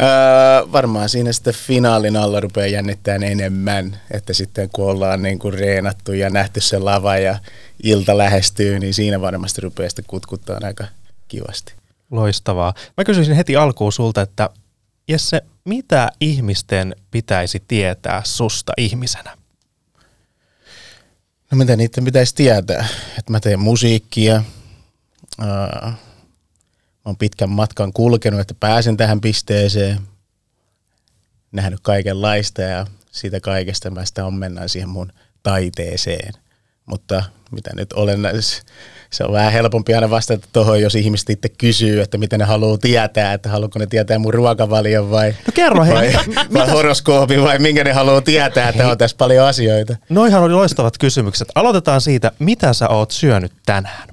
Öö, 0.00 0.72
varmaan 0.72 1.08
siinä 1.08 1.32
sitten 1.32 1.54
finaalin 1.54 2.16
alla 2.16 2.40
rupeaa 2.40 2.66
jännittämään 2.66 3.22
enemmän, 3.22 4.00
että 4.10 4.32
sitten 4.32 4.68
kun 4.72 4.90
ollaan 4.90 5.22
niin 5.22 5.38
kuin 5.38 5.54
reenattu 5.54 6.12
ja 6.12 6.30
nähty 6.30 6.60
se 6.60 6.78
lava 6.78 7.16
ja 7.16 7.38
ilta 7.82 8.18
lähestyy, 8.18 8.78
niin 8.78 8.94
siinä 8.94 9.20
varmasti 9.20 9.60
rupeaa 9.60 9.88
sitten 9.88 10.04
kutkuttaa 10.08 10.58
aika 10.62 10.84
kivasti. 11.28 11.74
Loistavaa. 12.10 12.74
Mä 12.96 13.04
kysyisin 13.04 13.36
heti 13.36 13.56
alkuun 13.56 13.92
sulta, 13.92 14.20
että 14.20 14.50
Jesse, 15.08 15.42
mitä 15.64 16.12
ihmisten 16.20 16.96
pitäisi 17.10 17.64
tietää 17.68 18.22
susta 18.24 18.72
ihmisenä? 18.76 19.38
No 21.50 21.58
mitä 21.58 21.76
niiden 21.76 22.04
pitäisi 22.04 22.34
tietää? 22.34 22.86
Että 23.18 23.32
mä 23.32 23.40
teen 23.40 23.60
musiikkia, 23.60 24.42
öö, 25.42 25.46
mä 25.86 25.94
oon 27.04 27.16
pitkän 27.16 27.50
matkan 27.50 27.92
kulkenut, 27.92 28.40
että 28.40 28.54
pääsen 28.60 28.96
tähän 28.96 29.20
pisteeseen, 29.20 30.00
nähnyt 31.52 31.80
kaikenlaista 31.82 32.62
ja 32.62 32.86
siitä 33.10 33.40
kaikesta 33.40 33.90
mä 33.90 34.04
sitä 34.04 34.30
mennään 34.30 34.68
siihen 34.68 34.88
mun 34.88 35.12
taiteeseen. 35.42 36.45
Mutta 36.86 37.22
mitä 37.50 37.70
nyt 37.74 37.92
olen, 37.92 38.20
se 39.10 39.24
on 39.24 39.32
vähän 39.32 39.52
helpompi 39.52 39.94
aina 39.94 40.10
vastata 40.10 40.48
tuohon, 40.52 40.80
jos 40.80 40.94
ihmiset 40.94 41.30
itse 41.30 41.48
kysyy, 41.48 42.00
että 42.00 42.18
mitä 42.18 42.38
ne 42.38 42.44
haluaa 42.44 42.78
tietää, 42.78 43.32
että 43.32 43.48
haluatko 43.48 43.78
ne 43.78 43.86
tietää 43.86 44.18
mun 44.18 44.34
ruokavalion 44.34 45.10
vai, 45.10 45.28
No 45.46 45.52
kerro 45.54 45.84
hei. 45.84 45.94
vai, 45.94 46.12
vai 46.54 46.70
horoskoopin 46.70 47.42
vai 47.42 47.58
minkä 47.58 47.84
ne 47.84 47.92
haluaa 47.92 48.20
tietää, 48.20 48.68
että 48.68 48.88
on 48.88 48.98
tässä 48.98 49.16
paljon 49.16 49.46
asioita. 49.46 49.96
Noihan 50.08 50.42
oli 50.42 50.52
loistavat 50.52 50.98
kysymykset. 50.98 51.48
Aloitetaan 51.54 52.00
siitä, 52.00 52.32
mitä 52.38 52.72
sä 52.72 52.88
oot 52.88 53.10
syönyt 53.10 53.52
tänään. 53.66 54.08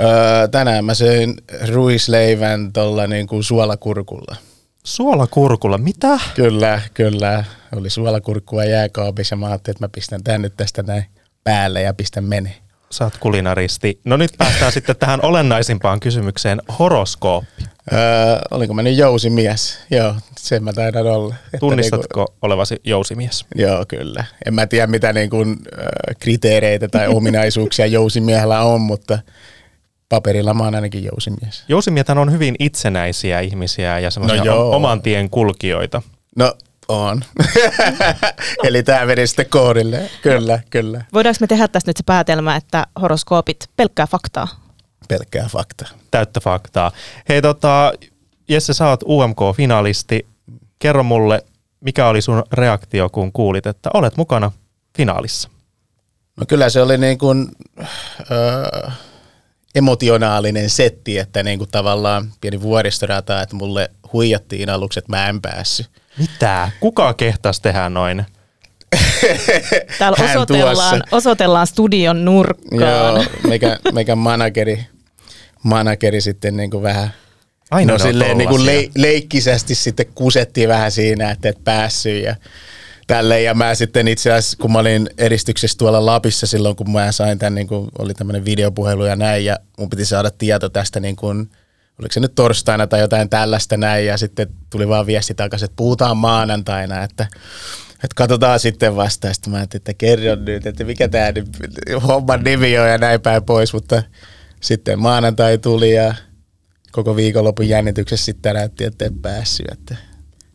Öö, 0.00 0.48
tänään 0.48 0.84
mä 0.84 0.94
söin 0.94 1.34
ruisleivän 1.72 2.72
tuolla 2.72 3.06
niin 3.06 3.26
kuin 3.26 3.44
suolakurkulla. 3.44 4.36
Suolakurkulla, 4.84 5.78
mitä? 5.78 6.18
Kyllä, 6.34 6.82
kyllä. 6.94 7.44
Oli 7.76 7.90
suolakurkkua 7.90 8.64
jääkaapissa. 8.64 9.36
Mä 9.36 9.46
ajattelin, 9.46 9.74
että 9.76 9.84
mä 9.84 9.88
pistän 9.88 10.24
tän 10.24 10.42
nyt 10.42 10.52
tästä 10.56 10.82
näin 10.82 11.04
päälle 11.44 11.82
ja 11.82 11.94
pistän 11.94 12.24
menee. 12.24 12.54
Sä 12.90 13.04
oot 13.04 13.16
kulinaristi. 13.20 14.00
No 14.04 14.16
nyt 14.16 14.30
päästään 14.38 14.72
sitten 14.72 14.96
tähän 14.96 15.20
olennaisimpaan 15.24 16.00
kysymykseen, 16.00 16.62
horoskooppi. 16.78 17.62
Öö, 17.92 17.98
olinko 18.50 18.74
mä 18.74 18.82
nyt 18.82 18.96
jousimies? 18.96 19.78
Joo, 19.90 20.14
sen 20.38 20.64
mä 20.64 20.72
taidan 20.72 21.06
olla. 21.06 21.34
Että 21.46 21.58
Tunnistatko 21.58 22.20
Niinku, 22.20 22.34
olevasi 22.42 22.76
jousimies? 22.84 23.46
joo, 23.54 23.84
kyllä. 23.88 24.24
En 24.46 24.54
mä 24.54 24.66
tiedä 24.66 24.86
mitä 24.86 25.12
niinku, 25.12 25.40
ö, 25.42 25.46
kriteereitä 26.20 26.88
tai 26.88 27.06
ominaisuuksia 27.16 27.86
jousimiehellä 27.86 28.60
on, 28.62 28.80
mutta 28.80 29.18
paperilla 30.08 30.54
mä 30.54 30.64
oon 30.64 30.74
ainakin 30.74 31.04
jousimies. 31.04 31.64
Jousimiethän 31.68 32.18
on 32.18 32.32
hyvin 32.32 32.54
itsenäisiä 32.58 33.40
ihmisiä 33.40 33.98
ja 33.98 34.10
semmoisia 34.10 34.38
No 34.38 34.44
joo. 34.44 34.76
oman 34.76 35.02
tien 35.02 35.30
kulkijoita. 35.30 36.02
No, 36.36 36.54
on. 36.88 37.24
Eli 38.66 38.82
tää 38.82 39.06
meni 39.06 39.26
sitten 39.26 39.46
koodille. 39.50 40.10
Kyllä, 40.22 40.58
kyllä. 40.70 41.04
Voidaanko 41.12 41.36
me 41.40 41.46
tehdä 41.46 41.68
tästä 41.68 41.88
nyt 41.88 41.96
se 41.96 42.02
päätelmä, 42.06 42.56
että 42.56 42.86
horoskoopit 43.02 43.70
pelkkää 43.76 44.06
faktaa? 44.06 44.48
Pelkkää 45.08 45.48
fakta. 45.48 45.88
Täyttä 46.10 46.40
faktaa. 46.40 46.92
Hei 47.28 47.42
tota, 47.42 47.92
Jesse, 48.48 48.74
sä 48.74 48.88
oot 48.88 49.02
UMK-finalisti. 49.02 50.26
Kerro 50.78 51.02
mulle, 51.02 51.44
mikä 51.80 52.08
oli 52.08 52.22
sun 52.22 52.42
reaktio, 52.52 53.08
kun 53.08 53.32
kuulit, 53.32 53.66
että 53.66 53.90
olet 53.94 54.16
mukana 54.16 54.52
finaalissa? 54.96 55.48
No 56.36 56.46
kyllä 56.48 56.70
se 56.70 56.82
oli 56.82 56.98
niin 56.98 57.18
kuin, 57.18 57.48
ö, 58.30 58.90
emotionaalinen 59.74 60.70
setti, 60.70 61.18
että 61.18 61.42
niin 61.42 61.58
kuin 61.58 61.70
tavallaan 61.70 62.32
pieni 62.40 62.62
vuoristorata, 62.62 63.42
että 63.42 63.56
mulle 63.56 63.90
huijattiin 64.12 64.70
aluksi, 64.70 64.98
että 64.98 65.12
mä 65.12 65.28
en 65.28 65.42
päässyt. 65.42 66.01
Mitä? 66.18 66.70
Kuka 66.80 67.14
kehtas 67.14 67.60
tehdä 67.60 67.88
noin? 67.88 68.24
Täällä 69.98 70.16
Hän 70.18 70.30
osoitellaan, 70.30 71.02
osoitellaan 71.12 71.66
studion 71.66 72.24
nurkkaan. 72.24 73.14
Joo, 73.14 73.24
meikä, 73.48 73.78
meikä 73.92 74.16
manageri, 74.16 74.86
manageri 75.62 76.20
sitten 76.20 76.56
niin 76.56 76.70
kuin 76.70 76.82
vähän 76.82 77.10
Aina 77.72 77.92
no 77.92 77.98
silleen 77.98 78.38
niin 78.38 78.48
kuin 78.48 78.66
le- 78.66 78.90
leikkisästi 78.96 79.74
sitten 79.74 80.06
kusettiin 80.14 80.68
vähän 80.68 80.92
siinä, 80.92 81.30
että 81.30 81.48
et 81.48 81.64
päässyt 81.64 82.24
ja 82.24 82.36
tälleen. 83.06 83.44
Ja 83.44 83.54
mä 83.54 83.74
sitten 83.74 84.08
itse 84.08 84.32
asiassa, 84.32 84.56
kun 84.60 84.72
mä 84.72 84.78
olin 84.78 85.10
eristyksessä 85.18 85.78
tuolla 85.78 86.06
Lapissa 86.06 86.46
silloin, 86.46 86.76
kun 86.76 86.90
mä 86.92 87.12
sain 87.12 87.38
tämän, 87.38 87.54
niin 87.54 87.66
kuin, 87.66 87.88
oli 87.98 88.14
tämmöinen 88.14 88.44
videopuhelu 88.44 89.04
ja 89.04 89.16
näin, 89.16 89.44
ja 89.44 89.56
mun 89.78 89.90
piti 89.90 90.04
saada 90.04 90.30
tieto 90.30 90.68
tästä 90.68 91.00
niin 91.00 91.16
kuin, 91.16 91.50
oliko 91.98 92.12
se 92.12 92.20
nyt 92.20 92.34
torstaina 92.34 92.86
tai 92.86 93.00
jotain 93.00 93.28
tällaista 93.28 93.76
näin, 93.76 94.06
ja 94.06 94.16
sitten 94.16 94.48
tuli 94.70 94.88
vaan 94.88 95.06
viesti 95.06 95.34
takaisin, 95.34 95.64
että 95.64 95.76
puhutaan 95.76 96.16
maanantaina, 96.16 97.04
että 97.04 97.26
että 98.04 98.14
katsotaan 98.14 98.60
sitten 98.60 98.96
vasta. 98.96 99.26
Ja 99.26 99.34
Sitten 99.34 99.50
mä 99.50 99.56
ajattelin, 99.56 99.80
että 99.80 99.94
kerron 99.94 100.44
nyt, 100.44 100.66
että 100.66 100.84
mikä 100.84 101.08
tämä 101.08 101.26
homman 102.08 102.44
nimi 102.44 102.78
on 102.78 102.88
ja 102.88 102.98
näin 102.98 103.20
päin 103.20 103.44
pois. 103.44 103.72
Mutta 103.72 104.02
sitten 104.60 104.98
maanantai 104.98 105.58
tuli 105.58 105.94
ja 105.94 106.14
koko 106.92 107.16
viikonlopun 107.16 107.68
jännityksessä 107.68 108.24
sitten 108.24 108.54
näytti, 108.54 108.84
että 108.84 109.04
en 109.04 109.18
päässyt. 109.18 109.66
Että, 109.72 109.96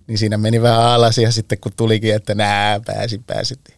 niin 0.07 0.17
siinä 0.17 0.37
meni 0.37 0.61
vähän 0.61 0.81
alas 0.81 1.17
ja 1.17 1.31
sitten 1.31 1.57
kun 1.59 1.71
tulikin, 1.75 2.15
että 2.15 2.35
nää 2.35 2.79
pääsin, 2.85 3.23
pääsin. 3.23 3.57
niin 3.69 3.76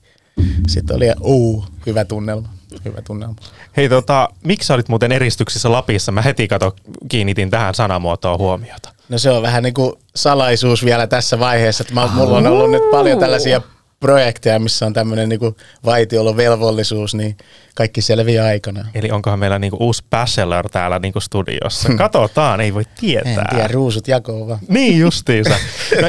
Sitten 0.67 0.95
oli, 0.95 1.05
uu, 1.21 1.65
hyvä 1.85 2.05
tunnelma. 2.05 2.49
Hyvä 2.85 3.01
tunnelma. 3.01 3.35
Hei 3.77 3.89
tota, 3.89 4.29
miksi 4.43 4.67
sä 4.67 4.73
olit 4.73 4.89
muuten 4.89 5.11
eristyksissä 5.11 5.71
Lapissa? 5.71 6.11
Mä 6.11 6.21
heti 6.21 6.47
kato, 6.47 6.75
kiinnitin 7.09 7.49
tähän 7.49 7.75
sanamuotoon 7.75 8.39
huomiota. 8.39 8.89
No 9.09 9.17
se 9.17 9.29
on 9.31 9.41
vähän 9.41 9.63
niin 9.63 9.73
kuin 9.73 9.93
salaisuus 10.15 10.85
vielä 10.85 11.07
tässä 11.07 11.39
vaiheessa. 11.39 11.81
Että 11.81 11.93
mä, 11.93 12.07
mulla 12.13 12.37
on 12.37 12.47
ollut 12.47 12.71
nyt 12.71 12.91
paljon 12.91 13.19
tällaisia 13.19 13.61
projekteja, 13.99 14.59
missä 14.59 14.85
on 14.85 14.93
tämmöinen 14.93 15.29
niin 15.29 15.39
vaitiolovelvollisuus, 15.85 17.15
niin 17.15 17.37
kaikki 17.75 18.01
selviää 18.01 18.45
aikana. 18.45 18.85
Eli 18.93 19.11
onkohan 19.11 19.39
meillä 19.39 19.59
niinku 19.59 19.77
uusi 19.79 20.03
bachelor 20.09 20.69
täällä 20.69 20.99
niinku 20.99 21.19
studiossa? 21.19 21.89
Katsotaan, 21.97 22.61
ei 22.61 22.73
voi 22.73 22.83
En 22.83 22.95
tietää. 22.99 23.47
tiedä, 23.49 23.67
ruusut 23.67 24.07
jakoo 24.07 24.47
vaan. 24.47 24.59
Niin 24.67 24.99
justiinsa. 24.99 25.55
No, 26.01 26.07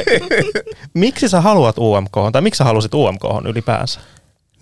miksi 0.93 1.29
sä 1.29 1.41
haluat 1.41 1.77
UMK, 1.77 2.11
tai 2.31 2.41
miksi 2.41 2.57
sä 2.57 2.63
halusit 2.63 2.93
UMK 2.93 3.23
ylipäänsä? 3.45 3.99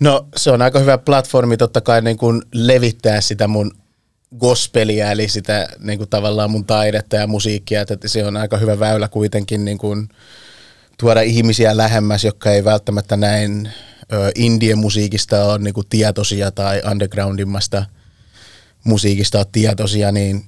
No 0.00 0.28
se 0.36 0.50
on 0.50 0.62
aika 0.62 0.78
hyvä 0.78 0.98
platformi 0.98 1.56
totta 1.56 1.80
kai 1.80 2.02
niin 2.02 2.18
kuin 2.18 2.42
levittää 2.52 3.20
sitä 3.20 3.48
mun 3.48 3.72
gospelia, 4.38 5.10
eli 5.10 5.28
sitä 5.28 5.68
niin 5.78 5.98
kuin 5.98 6.10
tavallaan 6.10 6.50
mun 6.50 6.64
taidetta 6.64 7.16
ja 7.16 7.26
musiikkia, 7.26 7.80
että 7.80 8.08
se 8.08 8.24
on 8.24 8.36
aika 8.36 8.56
hyvä 8.56 8.78
väylä 8.78 9.08
kuitenkin 9.08 9.64
niin 9.64 9.78
kuin 9.78 10.08
tuoda 10.98 11.20
ihmisiä 11.20 11.76
lähemmäs, 11.76 12.24
jotka 12.24 12.50
ei 12.50 12.64
välttämättä 12.64 13.16
näin 13.16 13.70
ö, 14.12 14.32
indie-musiikista 14.34 15.44
ole 15.44 15.58
niin 15.58 15.74
kuin 15.74 15.86
tietoisia 15.90 16.50
tai 16.50 16.82
undergroundimmasta 16.90 17.84
musiikista 18.84 19.38
ole 19.38 19.46
tietoisia, 19.52 20.12
niin 20.12 20.44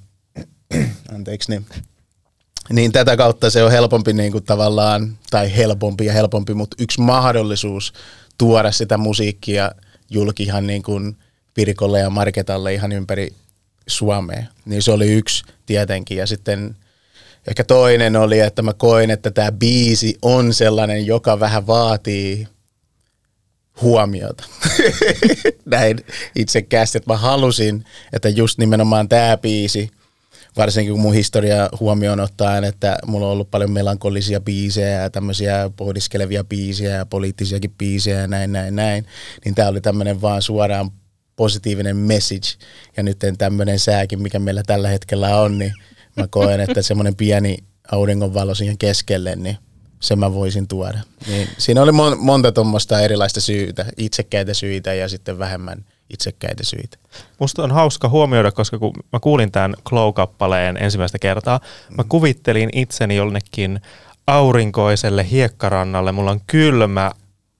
anteeksi, 1.14 1.50
niin 1.50 1.66
niin 2.70 2.92
tätä 2.92 3.16
kautta 3.16 3.50
se 3.50 3.64
on 3.64 3.70
helpompi 3.70 4.12
niin 4.12 4.32
kuin 4.32 4.44
tavallaan, 4.44 5.18
tai 5.30 5.56
helpompi 5.56 6.06
ja 6.06 6.12
helpompi, 6.12 6.54
mutta 6.54 6.76
yksi 6.80 7.00
mahdollisuus 7.00 7.92
tuoda 8.42 8.72
sitä 8.72 8.98
musiikkia 8.98 9.70
julki 10.10 10.42
ihan 10.42 10.66
niin 10.66 10.82
kuin 10.82 11.16
Pirkolle 11.54 12.00
ja 12.00 12.10
Marketalle 12.10 12.74
ihan 12.74 12.92
ympäri 12.92 13.32
Suomea. 13.86 14.42
Niin 14.64 14.82
se 14.82 14.92
oli 14.92 15.12
yksi 15.12 15.44
tietenkin. 15.66 16.16
Ja 16.16 16.26
sitten 16.26 16.76
ehkä 17.46 17.64
toinen 17.64 18.16
oli, 18.16 18.40
että 18.40 18.62
mä 18.62 18.72
koin, 18.72 19.10
että 19.10 19.30
tämä 19.30 19.52
biisi 19.52 20.18
on 20.22 20.54
sellainen, 20.54 21.06
joka 21.06 21.40
vähän 21.40 21.66
vaatii 21.66 22.48
huomiota. 23.82 24.44
Näin 25.64 25.98
itsekkäästi, 26.36 26.98
että 26.98 27.12
mä 27.12 27.16
halusin, 27.16 27.84
että 28.12 28.28
just 28.28 28.58
nimenomaan 28.58 29.08
tämä 29.08 29.36
biisi, 29.36 29.90
varsinkin 30.56 30.92
kun 30.94 31.02
mun 31.02 31.14
historia 31.14 31.68
huomioon 31.80 32.20
ottaen, 32.20 32.64
että 32.64 32.96
mulla 33.06 33.26
on 33.26 33.32
ollut 33.32 33.50
paljon 33.50 33.72
melankolisia 33.72 34.40
biisejä 34.40 34.88
ja 34.88 35.10
tämmöisiä 35.10 35.70
pohdiskelevia 35.76 36.44
biisejä 36.44 36.96
ja 36.96 37.06
poliittisiakin 37.06 37.74
biisejä 37.78 38.20
ja 38.20 38.26
näin, 38.26 38.52
näin, 38.52 38.76
näin, 38.76 39.06
niin 39.44 39.54
tää 39.54 39.68
oli 39.68 39.80
tämmöinen 39.80 40.20
vaan 40.20 40.42
suoraan 40.42 40.90
positiivinen 41.36 41.96
message. 41.96 42.48
Ja 42.96 43.02
nyt 43.02 43.18
tämmöinen 43.38 43.78
sääkin, 43.78 44.22
mikä 44.22 44.38
meillä 44.38 44.62
tällä 44.66 44.88
hetkellä 44.88 45.36
on, 45.40 45.58
niin 45.58 45.72
mä 46.16 46.28
koen, 46.28 46.60
että 46.60 46.82
semmoinen 46.82 47.16
pieni 47.16 47.58
auringonvalo 47.92 48.54
siihen 48.54 48.78
keskelle, 48.78 49.36
niin 49.36 49.56
se 50.00 50.16
mä 50.16 50.34
voisin 50.34 50.68
tuoda. 50.68 51.00
Niin 51.26 51.48
siinä 51.58 51.82
oli 51.82 51.90
mon- 51.90 52.16
monta 52.18 52.52
tuommoista 52.52 53.00
erilaista 53.00 53.40
syytä, 53.40 53.86
itsekkäitä 53.96 54.54
syitä 54.54 54.94
ja 54.94 55.08
sitten 55.08 55.38
vähemmän 55.38 55.84
itsekkäitä 56.12 56.64
syitä. 56.64 56.96
Musta 57.38 57.62
on 57.62 57.70
hauska 57.70 58.08
huomioida, 58.08 58.52
koska 58.52 58.78
kun 58.78 58.92
mä 59.12 59.20
kuulin 59.20 59.52
tämän 59.52 59.74
Glow-kappaleen 59.84 60.76
ensimmäistä 60.82 61.18
kertaa, 61.18 61.60
mä 61.96 62.04
kuvittelin 62.08 62.68
itseni 62.72 63.16
jonnekin 63.16 63.80
aurinkoiselle 64.26 65.30
hiekkarannalle. 65.30 66.12
Mulla 66.12 66.30
on 66.30 66.40
kylmä 66.46 67.10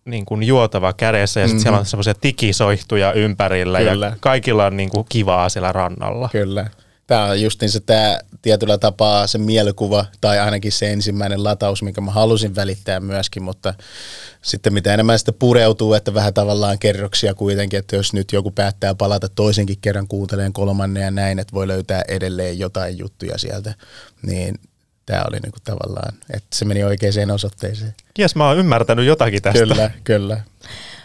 niin 0.05 0.25
kuin 0.25 0.43
juotava 0.43 0.93
kädessä 0.93 1.41
ja 1.41 1.47
sitten 1.47 1.59
Mhm. 1.59 1.62
siellä 1.62 1.79
on 1.79 1.87
semmoisia 1.87 2.15
tikisoihtuja 2.15 3.12
ympärillä 3.12 3.81
ja 3.81 3.91
Kyllä. 3.93 4.17
kaikilla 4.21 4.67
on 4.67 4.77
niin 4.77 4.91
kuin 4.91 5.07
kivaa 5.09 5.49
siellä 5.49 5.73
rannalla. 5.73 6.29
Kyllä. 6.33 6.67
Tämä 7.12 7.25
on 7.25 7.42
justiinsa 7.42 7.81
tämä 7.81 8.18
tietyllä 8.42 8.79
tapaa 8.79 9.27
se 9.27 9.38
mielikuva, 9.38 10.05
tai 10.20 10.38
ainakin 10.38 10.72
se 10.72 10.92
ensimmäinen 10.92 11.44
lataus, 11.44 11.83
minkä 11.83 12.01
mä 12.01 12.11
halusin 12.11 12.55
välittää 12.55 13.01
myöskin, 13.01 13.42
mutta 13.42 13.75
sitten 14.42 14.72
mitä 14.72 14.94
enemmän 14.94 15.18
sitä 15.18 15.33
pureutuu, 15.33 15.94
että 15.94 16.14
vähän 16.14 16.35
tavallaan 16.35 16.79
kerroksia 16.79 17.35
kuitenkin, 17.35 17.79
että 17.79 17.96
jos 17.96 18.12
nyt 18.12 18.33
joku 18.33 18.51
päättää 18.51 18.94
palata 18.94 19.29
toisenkin 19.29 19.77
kerran 19.81 20.09
kuunteleen 20.09 20.53
kolmannen 20.53 21.03
ja 21.03 21.11
näin, 21.11 21.38
että 21.38 21.53
voi 21.53 21.68
löytää 21.68 22.03
edelleen 22.09 22.59
jotain 22.59 22.98
juttuja 22.98 23.38
sieltä, 23.38 23.75
niin 24.22 24.55
tämä 25.07 25.25
oli 25.29 25.40
niinku 25.40 25.59
tavallaan, 25.64 26.12
että 26.35 26.57
se 26.57 26.64
meni 26.64 26.85
oikeaan 26.85 27.31
osoitteeseen. 27.31 27.94
Jes, 28.18 28.35
mä 28.37 28.48
oon 28.48 28.59
ymmärtänyt 28.59 29.07
jotakin 29.07 29.42
tästä. 29.42 29.59
Kyllä, 29.59 29.90
kyllä. 30.05 30.40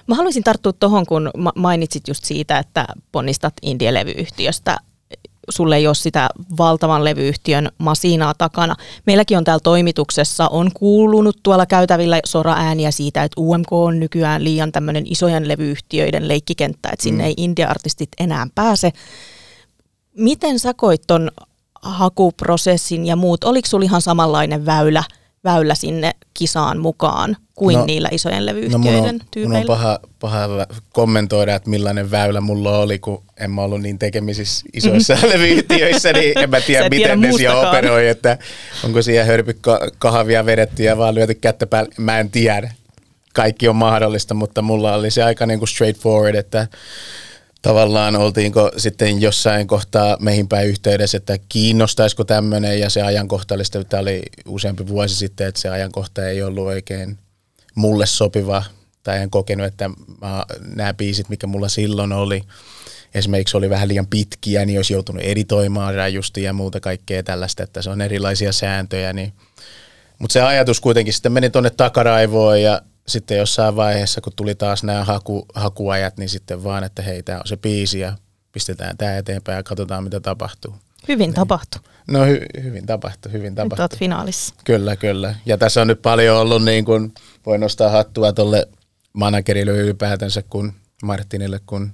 Mä 0.08 0.16
haluaisin 0.16 0.44
tarttua 0.44 0.74
tuohon, 0.74 1.06
kun 1.06 1.32
ma- 1.38 1.54
mainitsit 1.56 2.08
just 2.08 2.24
siitä, 2.24 2.60
että 2.60 2.86
ponnistat 3.12 3.54
indie-levyyhtiöstä. 3.62 4.78
Sulle 5.50 5.76
ei 5.76 5.88
ole 5.88 5.96
sitä 5.96 6.30
valtavan 6.58 7.04
levyyhtiön 7.04 7.70
masinaa 7.78 8.34
takana. 8.38 8.76
Meilläkin 9.06 9.38
on 9.38 9.44
täällä 9.44 9.62
toimituksessa, 9.64 10.48
on 10.48 10.72
kuulunut 10.74 11.38
tuolla 11.44 11.66
käytävillä 11.66 12.20
sora-ääniä 12.26 12.92
siitä, 12.92 13.24
että 13.24 13.42
UMK 13.42 13.74
on 13.74 14.00
nykyään 14.00 14.44
liian 14.44 14.72
tämmöinen 14.72 15.04
isojen 15.08 15.48
levyyhtiöiden 15.48 16.28
leikkikenttä, 16.28 16.90
että 16.94 17.04
sinne 17.04 17.26
ei 17.26 17.34
indie-artistit 17.38 18.10
enää 18.20 18.48
pääse. 18.56 18.92
Miten 20.18 20.60
sä 20.60 20.74
koit 20.74 21.02
ton 21.08 21.32
hakuprosessin 21.82 23.06
ja 23.06 23.16
muut? 23.16 23.44
Oliko 23.44 23.68
sulla 23.68 23.86
ihan 23.86 24.02
samanlainen 24.02 24.66
väylä 24.66 25.04
väylä 25.44 25.76
sinne 25.76 26.12
kisaan 26.34 26.80
mukaan 26.80 27.38
kuin 27.56 27.74
No, 27.78 27.86
niillä 27.86 28.10
isojen 28.12 28.46
No 28.46 28.52
mun 28.54 28.56
levyyhtiöiden 28.56 29.00
on, 29.00 29.06
mun 29.06 29.10
on 29.22 29.28
tyypeillä? 29.32 29.66
paha, 29.68 30.00
paha 30.20 30.68
kommentoida, 30.94 31.56
että 31.56 31.70
millainen 31.70 32.12
väylä 32.12 32.42
mulla 32.42 32.78
oli, 32.78 33.00
kun 33.00 33.24
en 33.40 33.52
mä 33.52 33.62
ollut 33.62 33.82
niin 33.82 34.00
tekemisissä 34.00 34.66
isoissa 34.74 35.18
levyyhtiöissä, 35.34 36.14
niin 36.14 36.38
en 36.38 36.50
mä 36.50 36.62
tiedä, 36.62 36.86
et 36.86 36.90
tiedä 36.92 37.16
miten 37.16 37.32
ne 37.32 37.38
siellä 37.38 37.70
operoi, 37.70 38.08
että 38.08 38.38
onko 38.84 39.02
siellä 39.02 39.26
hörpy 39.26 39.58
ka- 39.62 39.80
kahvia 40.00 40.46
vedetty 40.46 40.84
ja 40.84 40.98
vaan 40.98 41.16
lyöty 41.16 41.34
kättä 41.34 41.68
päälle. 41.68 41.90
Mä 41.98 42.20
en 42.20 42.32
tiedä. 42.32 42.72
Kaikki 43.34 43.68
on 43.68 43.76
mahdollista, 43.76 44.34
mutta 44.34 44.62
mulla 44.62 44.94
oli 44.94 45.12
se 45.12 45.24
aika 45.24 45.46
niin 45.46 45.60
kuin 45.60 45.70
straightforward, 45.70 46.36
että 46.36 46.68
tavallaan 47.68 48.16
oltiinko 48.16 48.72
sitten 48.78 49.22
jossain 49.22 49.68
kohtaa 49.68 50.18
meihin 50.20 50.48
päin 50.48 50.68
yhteydessä, 50.68 51.18
että 51.18 51.38
kiinnostaisiko 51.50 52.24
tämmöinen 52.24 52.80
ja 52.80 52.90
se 52.90 53.02
ajankohta 53.02 53.56
oli 53.56 53.66
sitten, 53.66 53.86
tämä 53.86 54.02
oli 54.02 54.22
useampi 54.46 54.88
vuosi 54.88 55.16
sitten, 55.16 55.48
että 55.48 55.62
se 55.62 55.70
ajankohta 55.70 56.28
ei 56.28 56.44
ollut 56.44 56.68
oikein 56.68 57.18
mulle 57.76 58.06
sopiva 58.06 58.64
tai 59.04 59.22
en 59.22 59.30
kokenut, 59.30 59.68
että 59.68 59.90
mä, 60.22 60.46
nämä 60.76 60.94
biisit, 60.94 61.30
mikä 61.30 61.48
mulla 61.48 61.70
silloin 61.70 62.14
oli, 62.14 62.44
esimerkiksi 63.14 63.58
oli 63.58 63.70
vähän 63.70 63.88
liian 63.88 64.08
pitkiä, 64.08 64.66
niin 64.66 64.80
olisi 64.80 64.94
joutunut 64.94 65.22
editoimaan 65.22 65.96
rajusti 65.96 66.44
ja 66.44 66.54
muuta 66.54 66.80
kaikkea 66.80 67.24
tällaista, 67.24 67.64
että 67.64 67.82
se 67.82 67.90
on 67.90 68.02
erilaisia 68.02 68.52
sääntöjä, 68.52 69.14
niin. 69.14 69.34
Mutta 70.20 70.34
se 70.34 70.42
ajatus 70.42 70.82
kuitenkin 70.82 71.14
sitten 71.14 71.32
meni 71.32 71.50
tuonne 71.50 71.70
takaraivoon 71.70 72.62
ja 72.62 72.82
sitten 73.08 73.38
jossain 73.38 73.76
vaiheessa, 73.76 74.22
kun 74.22 74.34
tuli 74.36 74.56
taas 74.56 74.84
nämä 74.84 75.04
haku, 75.04 75.46
hakuajat, 75.56 76.18
niin 76.18 76.30
sitten 76.30 76.64
vaan, 76.64 76.84
että 76.84 77.02
hei, 77.02 77.24
tämä 77.24 77.40
on 77.40 77.48
se 77.48 77.58
biisi 77.58 78.00
ja 78.00 78.14
pistetään 78.52 78.98
tämä 78.98 79.18
eteenpäin 79.18 79.56
ja 79.56 79.64
katsotaan, 79.64 80.04
mitä 80.04 80.20
tapahtuu. 80.20 80.76
Hyvin 81.08 81.34
tapahtui. 81.34 81.82
No 82.08 82.26
hy, 82.26 82.46
hyvin 82.64 82.86
tapahtui, 82.86 83.32
hyvin 83.32 83.46
Nyt 83.52 83.56
tapahtui. 83.56 83.84
olet 83.84 83.98
finaalissa. 83.98 84.54
Kyllä, 84.64 84.96
kyllä. 84.96 85.36
Ja 85.46 85.58
tässä 85.58 85.82
on 85.82 85.88
nyt 85.88 86.02
paljon 86.02 86.38
ollut, 86.38 86.64
niin 86.64 86.86
kuin, 86.86 87.14
voi 87.46 87.58
nostaa 87.58 87.90
hattua 87.90 88.34
tuolle 88.34 88.68
managerille 89.14 89.72
ylipäätänsä 89.72 90.44
kuin 90.50 90.74
Martinille, 91.04 91.60
kun 91.66 91.92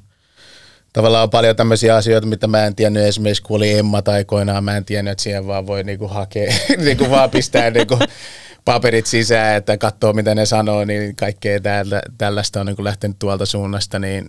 tavallaan 0.94 1.24
on 1.24 1.30
paljon 1.30 1.56
tämmöisiä 1.56 1.96
asioita, 1.96 2.28
mitä 2.28 2.48
mä 2.48 2.66
en 2.66 2.76
tiennyt 2.76 3.04
esimerkiksi, 3.04 3.44
kun 3.44 3.58
oli 3.58 3.78
Emma 3.78 4.02
aikoinaan, 4.06 4.64
mä 4.64 4.78
en 4.78 4.86
tiennyt, 4.86 5.12
että 5.12 5.24
siihen 5.24 5.48
vaan 5.48 5.68
voi 5.68 5.84
niinku 5.84 6.08
hakea, 6.08 6.54
niinku 6.86 7.10
vaan 7.10 7.30
pistää 7.30 7.70
niinku 7.70 8.00
paperit 8.66 9.06
sisään, 9.06 9.56
että 9.56 9.78
katsoo 9.78 10.14
mitä 10.14 10.36
ne 10.36 10.46
sanoo, 10.46 10.86
niin 10.86 11.16
kaikkea 11.16 11.60
täältä, 11.60 12.02
tällaista 12.18 12.60
on 12.60 12.66
niinku 12.66 12.84
lähtenyt 12.84 13.20
tuolta 13.20 13.46
suunnasta, 13.46 14.00
niin 14.00 14.26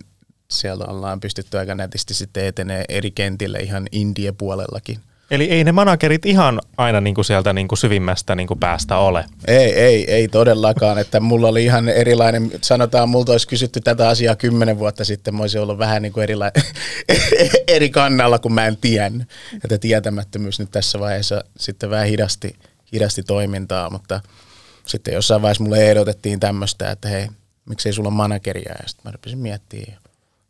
siellä 0.50 0.84
ollaan 0.88 1.20
pystytty 1.20 1.58
aika 1.58 1.74
nätisti 1.74 2.14
sitten 2.14 2.46
etenee 2.46 2.84
eri 2.88 3.10
kentille 3.10 3.58
ihan 3.58 3.86
indie-puolellakin. 3.92 4.98
Eli 5.30 5.44
ei 5.44 5.64
ne 5.64 5.72
managerit 5.72 6.26
ihan 6.26 6.60
aina 6.76 7.00
niin 7.00 7.14
kuin 7.14 7.24
sieltä 7.24 7.52
niin 7.52 7.68
kuin 7.68 7.78
syvimmästä 7.78 8.34
niin 8.34 8.46
kuin 8.46 8.60
päästä 8.60 8.96
ole. 8.96 9.24
Ei, 9.46 9.72
ei, 9.72 10.10
ei 10.10 10.28
todellakaan. 10.28 10.98
Että 10.98 11.20
mulla 11.20 11.48
oli 11.48 11.64
ihan 11.64 11.88
erilainen, 11.88 12.50
sanotaan, 12.60 13.08
multa 13.08 13.32
olisi 13.32 13.48
kysytty 13.48 13.80
tätä 13.80 14.08
asiaa 14.08 14.36
kymmenen 14.36 14.78
vuotta 14.78 15.04
sitten, 15.04 15.34
mä 15.34 15.40
olisin 15.40 15.60
ollut 15.60 15.78
vähän 15.78 16.02
niin 16.02 16.12
kuin 16.12 16.28
erila- 16.28 16.62
eri 17.76 17.90
kannalla, 17.90 18.38
kun 18.38 18.52
mä 18.52 18.66
en 18.66 18.76
tiennyt. 18.76 19.28
Että 19.64 19.78
tietämättömyys 19.78 20.58
nyt 20.58 20.70
tässä 20.70 21.00
vaiheessa 21.00 21.44
sitten 21.56 21.90
vähän 21.90 22.06
hidasti, 22.06 22.56
hidasti 22.94 23.22
toimintaa, 23.22 23.90
mutta 23.90 24.20
sitten 24.86 25.14
jossain 25.14 25.42
vaiheessa 25.42 25.64
mulle 25.64 25.90
ehdotettiin 25.90 26.40
tämmöistä, 26.40 26.90
että 26.90 27.08
hei, 27.08 27.28
miksei 27.64 27.92
sulla 27.92 28.08
ole 28.08 28.16
manageria, 28.16 28.72
ja 28.82 28.88
sitten 28.88 29.02
mä 29.04 29.12
rupesin 29.12 29.38
miettimään, 29.38 29.92
ja 29.92 29.98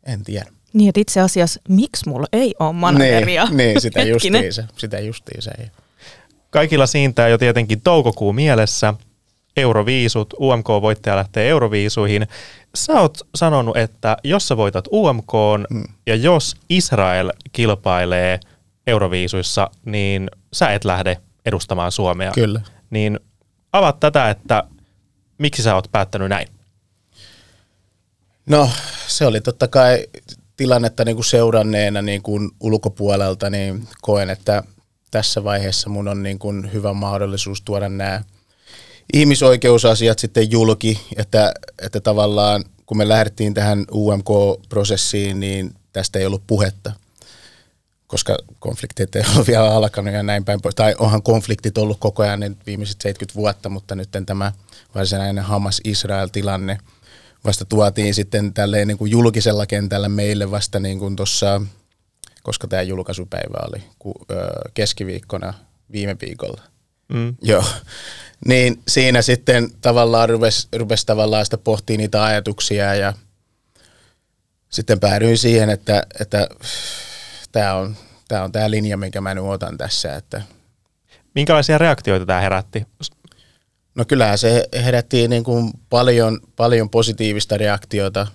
en 0.05 0.23
tiedä. 0.23 0.45
Niin, 0.73 0.89
että 0.89 1.01
itse 1.01 1.21
asiassa, 1.21 1.61
miksi 1.69 2.09
mulla 2.09 2.27
ei 2.33 2.55
ole 2.59 2.73
manageria? 2.73 3.45
Niin, 3.45 3.57
niin 3.57 3.81
sitä 3.81 4.03
justiinsa, 4.13 4.63
sitä 4.77 4.99
justiinsa. 4.99 5.51
Kaikilla 6.49 6.87
siintää 6.87 7.27
jo 7.27 7.37
tietenkin 7.37 7.81
toukokuu 7.81 8.33
mielessä. 8.33 8.93
Euroviisut, 9.57 10.33
UMK-voittaja 10.33 11.15
lähtee 11.15 11.49
Euroviisuihin. 11.49 12.27
Sä 12.75 12.93
oot 12.93 13.17
sanonut, 13.35 13.77
että 13.77 14.17
jos 14.23 14.47
sä 14.47 14.57
voitat 14.57 14.87
UMK 14.91 15.31
mm. 15.69 15.83
ja 16.07 16.15
jos 16.15 16.55
Israel 16.69 17.31
kilpailee 17.51 18.39
Euroviisuissa, 18.87 19.69
niin 19.85 20.29
sä 20.53 20.67
et 20.67 20.85
lähde 20.85 21.17
edustamaan 21.45 21.91
Suomea. 21.91 22.31
Kyllä. 22.31 22.61
Niin 22.89 23.19
avaat 23.73 23.99
tätä, 23.99 24.29
että 24.29 24.63
miksi 25.37 25.63
sä 25.63 25.75
oot 25.75 25.91
päättänyt 25.91 26.29
näin? 26.29 26.47
No 28.45 28.69
se 29.07 29.25
oli 29.25 29.41
totta 29.41 29.67
kai 29.67 30.07
tilannetta 30.57 31.05
niin 31.05 31.15
kuin 31.15 31.25
seuranneena 31.25 32.01
niin 32.01 32.21
kuin 32.21 32.51
ulkopuolelta, 32.59 33.49
niin 33.49 33.87
koen, 34.01 34.29
että 34.29 34.63
tässä 35.11 35.43
vaiheessa 35.43 35.89
mun 35.89 36.07
on 36.07 36.23
niin 36.23 36.39
kuin 36.39 36.73
hyvä 36.73 36.93
mahdollisuus 36.93 37.61
tuoda 37.61 37.89
nämä 37.89 38.21
ihmisoikeusasiat 39.13 40.19
sitten 40.19 40.51
julki, 40.51 41.01
että, 41.15 41.53
että 41.81 41.99
tavallaan 41.99 42.63
kun 42.85 42.97
me 42.97 43.07
lähdettiin 43.07 43.53
tähän 43.53 43.85
UMK-prosessiin, 43.91 45.39
niin 45.39 45.73
tästä 45.93 46.19
ei 46.19 46.25
ollut 46.25 46.43
puhetta, 46.47 46.91
koska 48.07 48.37
konfliktit 48.59 49.15
ei 49.15 49.23
ole 49.37 49.47
vielä 49.47 49.75
alkanut 49.75 50.13
ja 50.13 50.23
näin 50.23 50.45
päin 50.45 50.61
pois. 50.61 50.75
Tai 50.75 50.95
onhan 50.99 51.23
konfliktit 51.23 51.77
ollut 51.77 51.99
koko 51.99 52.23
ajan 52.23 52.39
nyt 52.39 52.57
viimeiset 52.65 53.01
70 53.01 53.35
vuotta, 53.35 53.69
mutta 53.69 53.95
nyt 53.95 54.09
tämä 54.25 54.51
varsinainen 54.95 55.43
Hamas-Israel-tilanne 55.43 56.77
vasta 57.45 57.65
tuotiin 57.65 58.13
sitten 58.13 58.53
tälleen 58.53 58.87
niin 58.87 58.97
kuin 58.97 59.11
julkisella 59.11 59.65
kentällä 59.65 60.09
meille 60.09 60.51
vasta 60.51 60.79
niin 60.79 60.99
kuin 60.99 61.15
tuossa, 61.15 61.61
koska 62.43 62.67
tämä 62.67 62.81
julkaisupäivä 62.81 63.67
oli 63.67 63.83
ku, 63.99 64.13
ö, 64.31 64.35
keskiviikkona 64.73 65.53
viime 65.91 66.15
viikolla. 66.21 66.61
Mm. 67.07 67.35
Joo. 67.41 67.63
Niin 68.47 68.81
siinä 68.87 69.21
sitten 69.21 69.69
tavallaan 69.81 70.29
rupesi, 70.29 70.67
rupesi 70.75 71.05
tavallaan 71.05 71.45
sitä 71.45 71.57
pohtia 71.57 71.97
niitä 71.97 72.23
ajatuksia 72.23 72.95
ja 72.95 73.13
sitten 74.69 74.99
päädyin 74.99 75.37
siihen, 75.37 75.69
että, 75.69 76.03
että 76.19 76.47
tämä 77.55 77.73
on 77.73 77.95
tämä 78.27 78.43
on 78.43 78.51
tämä 78.51 78.71
linja, 78.71 78.97
minkä 78.97 79.21
mä 79.21 79.33
nyt 79.33 79.43
otan 79.43 79.77
tässä. 79.77 80.15
Että 80.15 80.41
Minkälaisia 81.35 81.77
reaktioita 81.77 82.25
tämä 82.25 82.41
herätti? 82.41 82.87
no 83.95 84.05
kyllähän 84.05 84.37
se 84.37 84.67
herätti 84.73 85.27
niin 85.27 85.43
kuin 85.43 85.71
paljon, 85.89 86.39
paljon 86.55 86.89
positiivista 86.89 87.57
reaktiota 87.57 88.27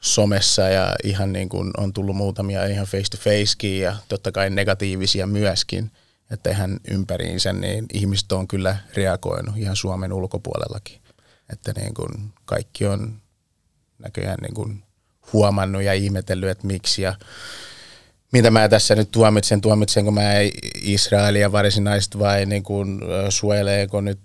somessa 0.00 0.62
ja 0.62 0.94
ihan 1.04 1.32
niin 1.32 1.48
kuin 1.48 1.70
on 1.76 1.92
tullut 1.92 2.16
muutamia 2.16 2.66
ihan 2.66 2.86
face 2.86 3.10
to 3.10 3.16
facekin 3.16 3.80
ja 3.80 3.96
totta 4.08 4.32
kai 4.32 4.50
negatiivisia 4.50 5.26
myöskin. 5.26 5.90
Että 6.30 6.50
ihan 6.50 6.80
ympäriinsä 6.90 7.52
niin 7.52 7.86
ihmiset 7.92 8.32
on 8.32 8.48
kyllä 8.48 8.76
reagoinut 8.94 9.56
ihan 9.56 9.76
Suomen 9.76 10.12
ulkopuolellakin. 10.12 11.00
Että 11.52 11.72
niin 11.80 11.94
kuin 11.94 12.32
kaikki 12.44 12.86
on 12.86 13.20
näköjään 13.98 14.38
niin 14.42 14.54
kuin 14.54 14.84
huomannut 15.32 15.82
ja 15.82 15.92
ihmetellyt, 15.92 16.50
että 16.50 16.66
miksi 16.66 17.02
ja 17.02 17.14
mitä 18.32 18.50
mä 18.50 18.68
tässä 18.68 18.94
nyt 18.94 19.10
tuomitsen, 19.10 19.60
tuomitsenko 19.60 20.10
mä 20.10 20.22
Israelia 20.82 21.52
varsinaisesti 21.52 22.18
vai 22.18 22.46
niin 22.46 22.62
kuin 22.62 23.00
suojeleeko 23.28 24.00
nyt 24.00 24.20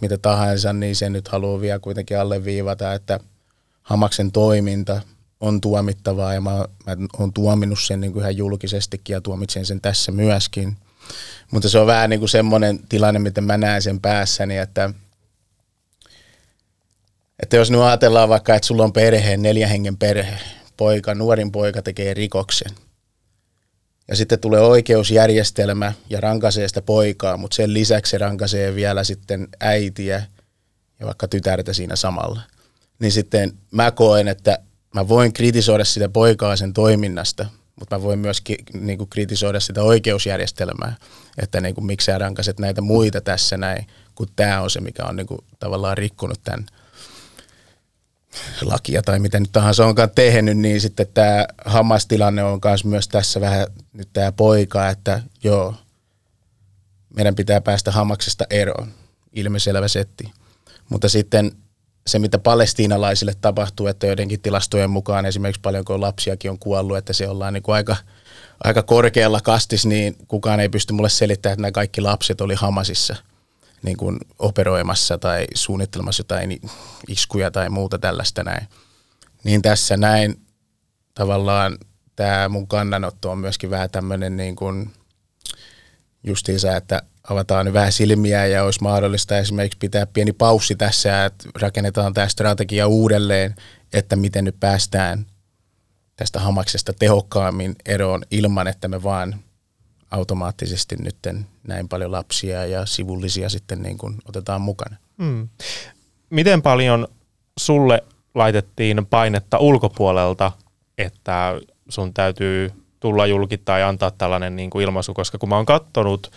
mitä 0.00 0.18
tahansa, 0.18 0.72
niin 0.72 0.96
se 0.96 1.10
nyt 1.10 1.28
haluaa 1.28 1.60
vielä 1.60 1.78
kuitenkin 1.78 2.18
alleviivata, 2.18 2.92
että 2.92 3.20
Hamaksen 3.82 4.32
toiminta 4.32 5.00
on 5.40 5.60
tuomittavaa 5.60 6.34
ja 6.34 6.40
mä, 6.40 6.50
mä 6.86 6.96
oon 7.18 7.32
tuominnut 7.32 7.80
sen 7.80 8.00
niin 8.00 8.12
kuin 8.12 8.20
ihan 8.20 8.36
julkisestikin 8.36 9.14
ja 9.14 9.20
tuomitsen 9.20 9.66
sen 9.66 9.80
tässä 9.80 10.12
myöskin. 10.12 10.76
Mutta 11.50 11.68
se 11.68 11.78
on 11.78 11.86
vähän 11.86 12.10
niin 12.10 12.20
kuin 12.20 12.28
semmoinen 12.28 12.80
tilanne, 12.88 13.20
miten 13.20 13.44
mä 13.44 13.56
näen 13.56 13.82
sen 13.82 14.00
päässäni, 14.00 14.56
että, 14.56 14.90
että 17.42 17.56
jos 17.56 17.70
nyt 17.70 17.80
ajatellaan 17.80 18.28
vaikka, 18.28 18.54
että 18.54 18.66
sulla 18.66 18.84
on 18.84 18.92
perhe, 18.92 19.36
neljä 19.36 19.68
hengen 19.68 19.96
perhe, 19.96 20.38
poika, 20.76 21.14
nuorin 21.14 21.52
poika 21.52 21.82
tekee 21.82 22.14
rikoksen, 22.14 22.70
ja 24.08 24.16
sitten 24.16 24.38
tulee 24.38 24.60
oikeusjärjestelmä 24.60 25.92
ja 26.10 26.20
rankaisee 26.20 26.68
sitä 26.68 26.82
poikaa, 26.82 27.36
mutta 27.36 27.54
sen 27.54 27.74
lisäksi 27.74 28.10
se 28.10 28.18
rankaisee 28.18 28.74
vielä 28.74 29.04
sitten 29.04 29.48
äitiä 29.60 30.22
ja 31.00 31.06
vaikka 31.06 31.28
tytärtä 31.28 31.72
siinä 31.72 31.96
samalla. 31.96 32.40
Niin 32.98 33.12
sitten 33.12 33.52
mä 33.70 33.90
koen, 33.90 34.28
että 34.28 34.58
mä 34.94 35.08
voin 35.08 35.32
kritisoida 35.32 35.84
sitä 35.84 36.08
poikaa 36.08 36.56
sen 36.56 36.72
toiminnasta, 36.72 37.46
mutta 37.80 37.98
mä 37.98 38.02
voin 38.02 38.18
myös 38.18 38.40
ki- 38.40 38.64
niinku 38.74 39.06
kritisoida 39.06 39.60
sitä 39.60 39.82
oikeusjärjestelmää, 39.82 40.96
että 41.38 41.60
niinku, 41.60 41.80
miksi 41.80 42.04
sä 42.04 42.18
rankaset 42.18 42.58
näitä 42.58 42.80
muita 42.80 43.20
tässä 43.20 43.56
näin, 43.56 43.86
kun 44.14 44.28
tämä 44.36 44.60
on 44.60 44.70
se, 44.70 44.80
mikä 44.80 45.04
on 45.04 45.16
niinku, 45.16 45.44
tavallaan 45.58 45.98
rikkonut 45.98 46.40
tämän 46.44 46.66
lakia 48.62 49.02
tai 49.02 49.18
mitä 49.18 49.40
nyt 49.40 49.52
tahansa 49.52 49.86
onkaan 49.86 50.10
tehnyt, 50.14 50.58
niin 50.58 50.80
sitten 50.80 51.06
tämä 51.14 51.46
Hamas-tilanne 51.64 52.44
on 52.44 52.60
myös 52.64 52.84
myös 52.84 53.08
tässä 53.08 53.40
vähän 53.40 53.66
nyt 53.92 54.08
tämä 54.12 54.32
poika, 54.32 54.88
että 54.88 55.22
joo, 55.44 55.74
meidän 57.16 57.34
pitää 57.34 57.60
päästä 57.60 57.90
Hamaksesta 57.90 58.44
eroon, 58.50 58.92
ilmiselvä 59.32 59.88
setti. 59.88 60.32
Mutta 60.88 61.08
sitten 61.08 61.52
se, 62.06 62.18
mitä 62.18 62.38
palestiinalaisille 62.38 63.34
tapahtuu, 63.40 63.86
että 63.86 64.06
joidenkin 64.06 64.40
tilastojen 64.40 64.90
mukaan 64.90 65.26
esimerkiksi 65.26 65.60
paljonko 65.60 66.00
lapsiakin 66.00 66.50
on 66.50 66.58
kuollut, 66.58 66.96
että 66.96 67.12
se 67.12 67.28
ollaan 67.28 67.52
niin 67.52 67.62
kuin 67.62 67.74
aika, 67.74 67.96
aika 68.64 68.82
korkealla 68.82 69.40
kastis, 69.40 69.86
niin 69.86 70.16
kukaan 70.28 70.60
ei 70.60 70.68
pysty 70.68 70.92
mulle 70.92 71.08
selittämään, 71.08 71.52
että 71.52 71.62
nämä 71.62 71.72
kaikki 71.72 72.00
lapset 72.00 72.40
oli 72.40 72.54
Hamasissa. 72.54 73.16
Niin 73.82 73.96
kuin 73.96 74.18
operoimassa 74.38 75.18
tai 75.18 75.46
suunnittelemassa 75.54 76.20
jotain 76.20 76.60
iskuja 77.08 77.50
tai 77.50 77.70
muuta 77.70 77.98
tällaista 77.98 78.44
näin. 78.44 78.68
Niin 79.44 79.62
tässä 79.62 79.96
näin 79.96 80.40
tavallaan 81.14 81.78
tämä 82.16 82.48
mun 82.48 82.66
kannanotto 82.66 83.30
on 83.30 83.38
myöskin 83.38 83.70
vähän 83.70 83.90
tämmöinen 83.90 84.36
niin 84.36 84.56
kuin 84.56 84.92
justiinsa, 86.24 86.76
että 86.76 87.02
avataan 87.30 87.72
vähän 87.72 87.92
silmiä 87.92 88.46
ja 88.46 88.64
olisi 88.64 88.82
mahdollista 88.82 89.38
esimerkiksi 89.38 89.78
pitää 89.78 90.06
pieni 90.06 90.32
paussi 90.32 90.76
tässä, 90.76 91.24
että 91.24 91.48
rakennetaan 91.60 92.14
tämä 92.14 92.28
strategia 92.28 92.86
uudelleen, 92.86 93.54
että 93.92 94.16
miten 94.16 94.44
nyt 94.44 94.60
päästään 94.60 95.26
tästä 96.16 96.40
hamaksesta 96.40 96.92
tehokkaammin 96.92 97.76
eroon 97.86 98.22
ilman, 98.30 98.66
että 98.66 98.88
me 98.88 99.02
vaan 99.02 99.40
automaattisesti 100.10 100.96
nyt 100.98 101.16
näin 101.66 101.88
paljon 101.88 102.12
lapsia 102.12 102.66
ja 102.66 102.86
sivullisia 102.86 103.48
sitten 103.48 103.82
niin 103.82 103.98
kuin 103.98 104.16
otetaan 104.28 104.60
mukana. 104.60 104.96
Hmm. 105.18 105.48
Miten 106.30 106.62
paljon 106.62 107.08
sulle 107.58 108.04
laitettiin 108.34 109.06
painetta 109.06 109.58
ulkopuolelta, 109.58 110.52
että 110.98 111.60
sun 111.88 112.14
täytyy 112.14 112.70
tulla 113.00 113.26
julki 113.26 113.58
tai 113.58 113.82
antaa 113.82 114.10
tällainen 114.10 114.56
niin 114.56 114.70
kuin 114.70 114.84
ilmaisu, 114.84 115.14
koska 115.14 115.38
kun 115.38 115.48
mä 115.48 115.56
oon 115.56 115.66
kattonut 115.66 116.32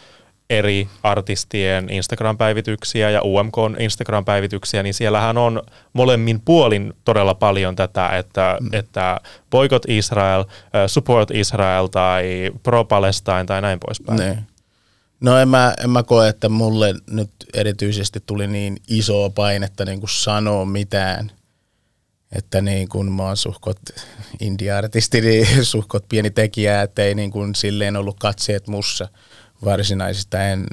eri 0.49 0.87
artistien 1.03 1.89
Instagram-päivityksiä 1.89 3.09
ja 3.09 3.21
UMK 3.21 3.55
Instagram-päivityksiä, 3.79 4.83
niin 4.83 4.93
siellähän 4.93 5.37
on 5.37 5.61
molemmin 5.93 6.41
puolin 6.41 6.93
todella 7.05 7.33
paljon 7.33 7.75
tätä, 7.75 8.09
että, 8.09 8.57
mm. 8.61 8.69
että 8.73 9.19
boycott 9.49 9.85
Israel, 9.87 10.43
support 10.87 11.31
Israel 11.31 11.87
tai 11.87 12.51
pro-Palestine 12.63 13.45
tai 13.45 13.61
näin 13.61 13.79
poispäin. 13.79 14.19
Ne. 14.19 14.43
No 15.21 15.37
en 15.37 15.49
mä, 15.49 15.73
en 15.83 15.89
mä 15.89 16.03
koe, 16.03 16.29
että 16.29 16.49
mulle 16.49 16.93
nyt 17.09 17.31
erityisesti 17.53 18.23
tuli 18.25 18.47
niin 18.47 18.77
isoa 18.87 19.29
painetta 19.29 19.85
niin 19.85 19.99
kuin 19.99 20.09
sanoa 20.09 20.65
mitään. 20.65 21.31
Että 22.31 22.61
niin 22.61 22.89
kun 22.89 23.11
mä 23.11 23.23
oon 23.23 23.37
suhkot 23.37 23.79
indie-artisti, 24.41 25.21
niin 25.21 25.65
suhkot 25.65 26.05
pieni 26.09 26.29
tekijä, 26.29 26.81
että 26.81 27.03
ei 27.03 27.15
niin 27.15 27.31
kuin 27.31 27.55
silleen 27.55 27.97
ollut 27.97 28.19
katseet 28.19 28.67
mussa– 28.67 29.07
varsinaisista 29.65 30.43
en, 30.43 30.65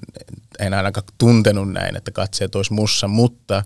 en 0.59 0.75
ainakaan 0.75 1.07
tuntenut 1.19 1.73
näin, 1.73 1.97
että 1.97 2.11
katseet 2.11 2.55
olisi 2.55 2.73
mussa, 2.73 3.09
mutta 3.09 3.63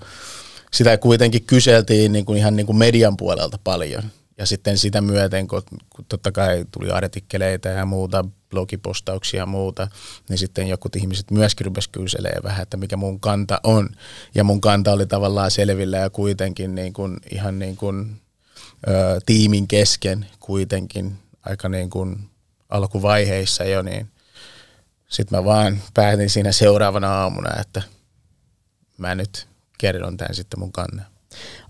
sitä 0.73 0.99
kuitenkin 0.99 1.45
kyseltiin 1.45 2.13
niin 2.13 2.25
kuin 2.25 2.39
ihan 2.39 2.57
niin 2.57 2.67
kuin 2.67 2.79
median 2.79 3.17
puolelta 3.17 3.59
paljon. 3.65 4.03
Ja 4.39 4.47
sitten 4.47 4.79
sitä 4.79 5.01
myöten, 5.01 5.49
kun, 5.49 5.63
totta 6.09 6.33
kai 6.33 6.65
tuli 6.73 6.91
artikkeleita 6.91 7.69
ja 7.69 7.87
muuta, 7.87 8.25
blogipostauksia 8.51 9.41
ja 9.41 9.47
muuta, 9.47 9.89
niin 10.29 10.39
sitten 10.39 10.69
joku 10.69 10.89
ihmiset 10.97 11.31
myöskin 11.31 11.65
rupesi 11.65 11.91
kyselemään 11.91 12.43
vähän, 12.43 12.63
että 12.63 12.77
mikä 12.77 12.97
mun 12.97 13.21
kanta 13.21 13.61
on. 13.65 13.89
Ja 14.35 14.45
mun 14.45 14.61
kanta 14.61 14.93
oli 14.93 15.07
tavallaan 15.07 15.51
selvillä 15.51 15.97
ja 15.97 16.11
kuitenkin 16.11 16.75
niin 16.75 16.93
kuin, 16.93 17.17
ihan 17.33 17.59
niin 17.59 17.77
kuin, 17.77 18.21
ö, 18.89 19.21
tiimin 19.27 19.69
kesken 19.69 20.27
kuitenkin 20.41 21.19
aika 21.47 21.69
niin 21.69 21.91
kuin 21.91 22.19
alkuvaiheissa 22.69 23.65
jo, 23.65 23.83
niin– 23.83 24.11
sitten 25.11 25.39
mä 25.39 25.45
vaan 25.45 25.79
päätin 25.95 26.31
siinä 26.31 26.53
seuraavana 26.53 27.15
aamuna, 27.15 27.61
että 27.61 27.83
mä 28.99 29.15
nyt 29.15 29.49
kerron 29.79 30.17
tämän 30.17 30.35
sitten 30.35 30.61
mun 30.61 30.73
kannan. 30.73 31.07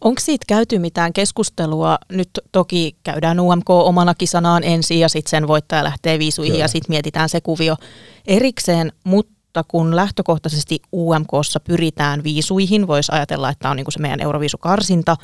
Onko 0.01 0.21
siitä 0.21 0.45
käyty 0.49 0.79
mitään 0.79 1.13
keskustelua? 1.13 1.99
Nyt 2.13 2.31
toki 2.53 2.97
käydään 3.03 3.41
UMK 3.41 3.71
omana 3.71 4.15
kisanaan 4.15 4.65
ensin 4.65 5.01
ja 5.01 5.09
sitten 5.09 5.31
sen 5.31 5.49
voittaja 5.49 5.85
lähtee 5.85 6.19
viisuihin 6.19 6.53
Kyllä. 6.53 6.65
ja 6.65 6.69
sitten 6.69 6.93
mietitään 6.93 7.29
se 7.29 7.41
kuvio 7.41 7.77
erikseen, 8.27 8.93
mutta 9.05 9.65
kun 9.69 9.97
lähtökohtaisesti 9.97 10.83
UMKssa 10.93 11.61
pyritään 11.61 12.25
viisuihin, 12.25 12.87
voisi 12.87 13.13
ajatella, 13.13 13.51
että 13.51 13.71
on 13.71 13.77
niinku 13.77 13.91
se 13.91 13.99
meidän 13.99 14.21
Euroviisukarsinta, 14.21 15.17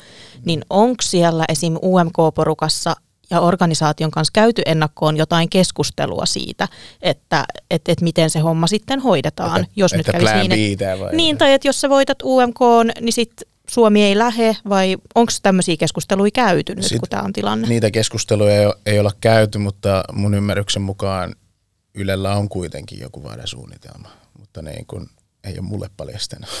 niin 0.45 0.61
onko 0.69 1.01
siellä 1.01 1.45
esim. 1.49 1.77
UMK-porukassa 1.81 2.95
ja 3.29 3.41
organisaation 3.41 4.11
kanssa 4.11 4.31
käyty 4.33 4.61
ennakkoon 4.65 5.17
jotain 5.17 5.49
keskustelua 5.49 6.25
siitä, 6.25 6.67
että 7.01 7.45
et, 7.71 7.81
et 7.89 8.01
miten 8.01 8.29
se 8.29 8.39
homma 8.39 8.67
sitten 8.67 8.99
hoidetaan, 8.99 9.61
että, 9.61 9.73
jos 9.75 9.93
että 9.93 10.11
nyt 10.11 10.25
kävisi 10.25 10.47
niin, 10.47 10.71
että, 10.73 10.99
vai 10.99 11.15
niin, 11.15 11.37
tai 11.37 11.53
että 11.53 11.67
jos 11.67 11.81
sä 11.81 11.89
voitat 11.89 12.17
UMK, 12.23 12.59
niin 13.01 13.13
sitten 13.13 13.47
Suomi 13.69 14.03
ei 14.03 14.17
lähe, 14.17 14.57
vai 14.69 14.97
onko 15.15 15.31
tämmöisiä 15.41 15.77
keskusteluja 15.77 16.31
käyty 16.31 16.75
nyt, 16.75 16.85
Sit 16.85 16.99
kun 16.99 17.09
tämä 17.09 17.23
on 17.23 17.33
tilanne? 17.33 17.67
Niitä 17.67 17.91
keskusteluja 17.91 18.61
ei, 18.61 18.73
ei 18.85 18.99
olla 18.99 19.11
käyty, 19.21 19.57
mutta 19.57 20.03
mun 20.13 20.33
ymmärryksen 20.33 20.81
mukaan 20.81 21.35
Ylellä 21.97 22.35
on 22.35 22.49
kuitenkin 22.49 22.99
joku 22.99 23.23
varasuunnitelma, 23.23 24.09
mutta 24.39 24.61
niin 24.61 24.85
kun 24.85 25.09
ei 25.43 25.53
ole 25.53 25.61
mulle 25.61 25.89
paljastanut. 25.97 26.49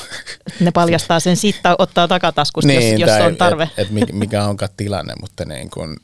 Ne 0.59 0.71
paljastaa 0.71 1.19
sen 1.19 1.37
sitten, 1.37 1.75
ottaa 1.77 2.07
takataskusta, 2.07 2.67
niin, 2.67 2.99
jos, 2.99 3.09
jos 3.09 3.21
on 3.21 3.35
tarve. 3.35 3.69
Et, 3.77 3.87
et 3.97 4.13
mikä 4.13 4.43
onkaan 4.43 4.69
tilanne, 4.77 5.13
mutta 5.21 5.45
niin 5.45 5.69
kun 5.69 5.97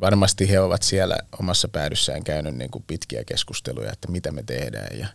varmasti 0.00 0.50
he 0.50 0.60
ovat 0.60 0.82
siellä 0.82 1.18
omassa 1.40 1.68
päädyssään 1.68 2.24
käynyt 2.24 2.54
niin 2.54 2.70
kuin 2.70 2.84
pitkiä 2.86 3.24
keskusteluja, 3.24 3.92
että 3.92 4.10
mitä 4.10 4.32
me 4.32 4.42
tehdään 4.42 4.98
ja 4.98 5.06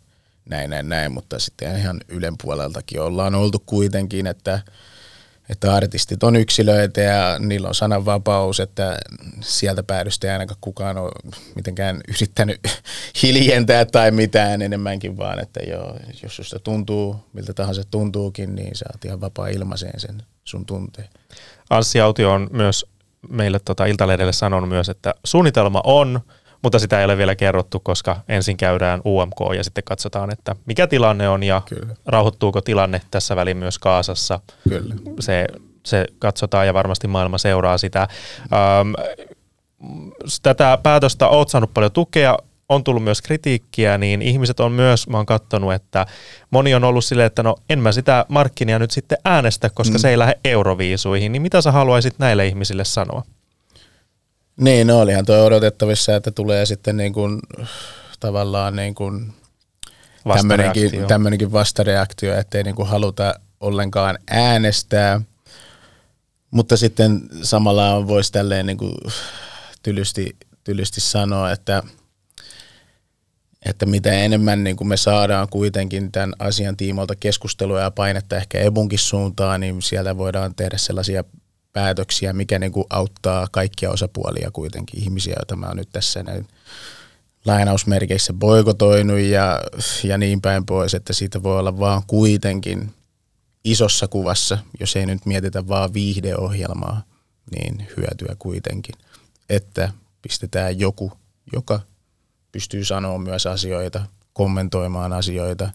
näin, 0.49 0.69
näin, 0.69 0.89
näin, 0.89 1.11
mutta 1.11 1.39
sitten 1.39 1.77
ihan 1.77 2.01
Ylen 2.07 2.33
puoleltakin 2.43 3.01
ollaan 3.01 3.35
oltu 3.35 3.63
kuitenkin, 3.65 4.27
että, 4.27 4.59
että 5.49 5.75
artistit 5.75 6.23
on 6.23 6.35
yksilöitä 6.35 7.01
ja 7.01 7.39
niillä 7.39 7.67
on 7.67 7.75
sananvapaus, 7.75 8.59
että 8.59 8.97
sieltä 9.41 9.83
päädystä 9.83 10.27
ei 10.27 10.33
ainakaan 10.33 10.57
kukaan 10.61 10.97
ole 10.97 11.11
mitenkään 11.55 12.01
yrittänyt 12.07 12.59
hiljentää 13.23 13.85
tai 13.85 14.11
mitään 14.11 14.61
enemmänkin, 14.61 15.17
vaan 15.17 15.39
että 15.39 15.59
joo, 15.59 15.97
jos 16.23 16.35
susta 16.35 16.59
tuntuu, 16.59 17.15
miltä 17.33 17.53
tahansa 17.53 17.83
tuntuukin, 17.91 18.55
niin 18.55 18.75
sä 18.75 18.85
oot 18.93 19.05
ihan 19.05 19.21
vapaa 19.21 19.47
ilmaiseen 19.47 19.99
sen 19.99 20.23
sun 20.43 20.65
tunteen. 20.65 21.09
Anssi 21.69 22.01
Autio 22.01 22.31
on 22.31 22.49
myös 22.51 22.85
meille 23.29 23.59
tota 23.65 23.85
Iltalehdelle 23.85 24.33
sanonut 24.33 24.69
myös, 24.69 24.89
että 24.89 25.13
suunnitelma 25.23 25.81
on, 25.83 26.19
mutta 26.61 26.79
sitä 26.79 26.99
ei 26.99 27.05
ole 27.05 27.17
vielä 27.17 27.35
kerrottu, 27.35 27.79
koska 27.79 28.17
ensin 28.29 28.57
käydään 28.57 29.01
UMK 29.05 29.55
ja 29.57 29.63
sitten 29.63 29.83
katsotaan, 29.83 30.33
että 30.33 30.55
mikä 30.65 30.87
tilanne 30.87 31.29
on 31.29 31.43
ja 31.43 31.61
Kyllä. 31.69 31.95
rauhoittuuko 32.05 32.61
tilanne 32.61 33.01
tässä 33.11 33.35
väliin 33.35 33.57
myös 33.57 33.79
Kaasassa. 33.79 34.39
Kyllä. 34.69 34.95
Se, 35.19 35.47
se 35.85 36.05
katsotaan 36.19 36.67
ja 36.67 36.73
varmasti 36.73 37.07
maailma 37.07 37.37
seuraa 37.37 37.77
sitä. 37.77 38.07
Ähm, 38.53 38.93
tätä 40.43 40.77
päätöstä 40.83 41.27
olet 41.27 41.49
saanut 41.49 41.73
paljon 41.73 41.91
tukea 41.91 42.37
on 42.69 42.83
tullut 42.83 43.03
myös 43.03 43.21
kritiikkiä, 43.21 43.97
niin 43.97 44.21
ihmiset 44.21 44.59
on 44.59 44.71
myös, 44.71 45.07
mä 45.07 45.17
oon 45.17 45.25
kattonut, 45.25 45.73
että 45.73 46.05
moni 46.51 46.75
on 46.75 46.83
ollut 46.83 47.05
silleen, 47.05 47.27
että 47.27 47.43
no 47.43 47.55
en 47.69 47.79
mä 47.79 47.91
sitä 47.91 48.25
markkinia 48.29 48.79
nyt 48.79 48.91
sitten 48.91 49.17
äänestä, 49.25 49.69
koska 49.69 49.97
mm. 49.97 49.99
se 49.99 50.09
ei 50.09 50.19
lähde 50.19 50.39
euroviisuihin, 50.45 51.31
niin 51.31 51.41
mitä 51.41 51.61
sä 51.61 51.71
haluaisit 51.71 52.19
näille 52.19 52.47
ihmisille 52.47 52.85
sanoa? 52.85 53.23
Niin, 54.57 54.87
no 54.87 54.99
olihan 54.99 55.25
tuo 55.25 55.45
odotettavissa, 55.45 56.15
että 56.15 56.31
tulee 56.31 56.65
sitten 56.65 56.97
niin 56.97 57.13
kuin, 57.13 57.39
tavallaan 58.19 58.75
niin 58.75 58.95
kuin 58.95 59.33
tämmöinenkin, 60.35 61.07
tämmöinenkin 61.07 61.51
vastareaktio, 61.51 62.37
ettei 62.37 62.63
niin 62.63 62.75
kuin 62.75 62.87
haluta 62.87 63.33
ollenkaan 63.59 64.17
äänestää, 64.29 65.21
mutta 66.51 66.77
sitten 66.77 67.21
samalla 67.41 68.07
voisi 68.07 68.31
tälleen 68.31 68.65
niin 68.65 68.77
kuin 68.77 68.93
tylysti, 69.83 70.35
tylysti 70.63 71.01
sanoa, 71.01 71.51
että– 71.51 71.83
että 73.65 73.85
mitä 73.85 74.11
enemmän 74.11 74.63
niin 74.63 74.75
kuin 74.75 74.87
me 74.87 74.97
saadaan 74.97 75.47
kuitenkin 75.49 76.11
tämän 76.11 76.33
asian 76.39 76.77
tiimoilta 76.77 77.15
keskustelua 77.15 77.81
ja 77.81 77.91
painetta 77.91 78.35
ehkä 78.35 78.59
ebunkin 78.59 78.99
suuntaan, 78.99 79.61
niin 79.61 79.81
siellä 79.81 80.17
voidaan 80.17 80.55
tehdä 80.55 80.77
sellaisia 80.77 81.23
päätöksiä, 81.73 82.33
mikä 82.33 82.59
niin 82.59 82.71
kuin 82.71 82.85
auttaa 82.89 83.47
kaikkia 83.51 83.91
osapuolia 83.91 84.51
kuitenkin, 84.53 85.03
ihmisiä, 85.03 85.35
joita 85.39 85.55
mä 85.55 85.67
oon 85.67 85.77
nyt 85.77 85.89
tässä 85.91 86.23
näin 86.23 86.47
lainausmerkeissä 87.45 88.33
boikotoinut 88.33 89.19
ja, 89.19 89.61
ja 90.03 90.17
niin 90.17 90.41
päin 90.41 90.65
pois, 90.65 90.93
että 90.93 91.13
siitä 91.13 91.43
voi 91.43 91.59
olla 91.59 91.79
vaan 91.79 92.01
kuitenkin 92.07 92.93
isossa 93.63 94.07
kuvassa, 94.07 94.57
jos 94.79 94.95
ei 94.95 95.05
nyt 95.05 95.25
mietitä 95.25 95.67
vaan 95.67 95.93
viihdeohjelmaa, 95.93 97.03
niin 97.51 97.87
hyötyä 97.97 98.35
kuitenkin, 98.39 98.95
että 99.49 99.91
pistetään 100.21 100.79
joku, 100.79 101.11
joka 101.53 101.79
pystyy 102.53 102.85
sanoa 102.85 103.17
myös 103.17 103.45
asioita, 103.45 104.01
kommentoimaan 104.33 105.13
asioita 105.13 105.69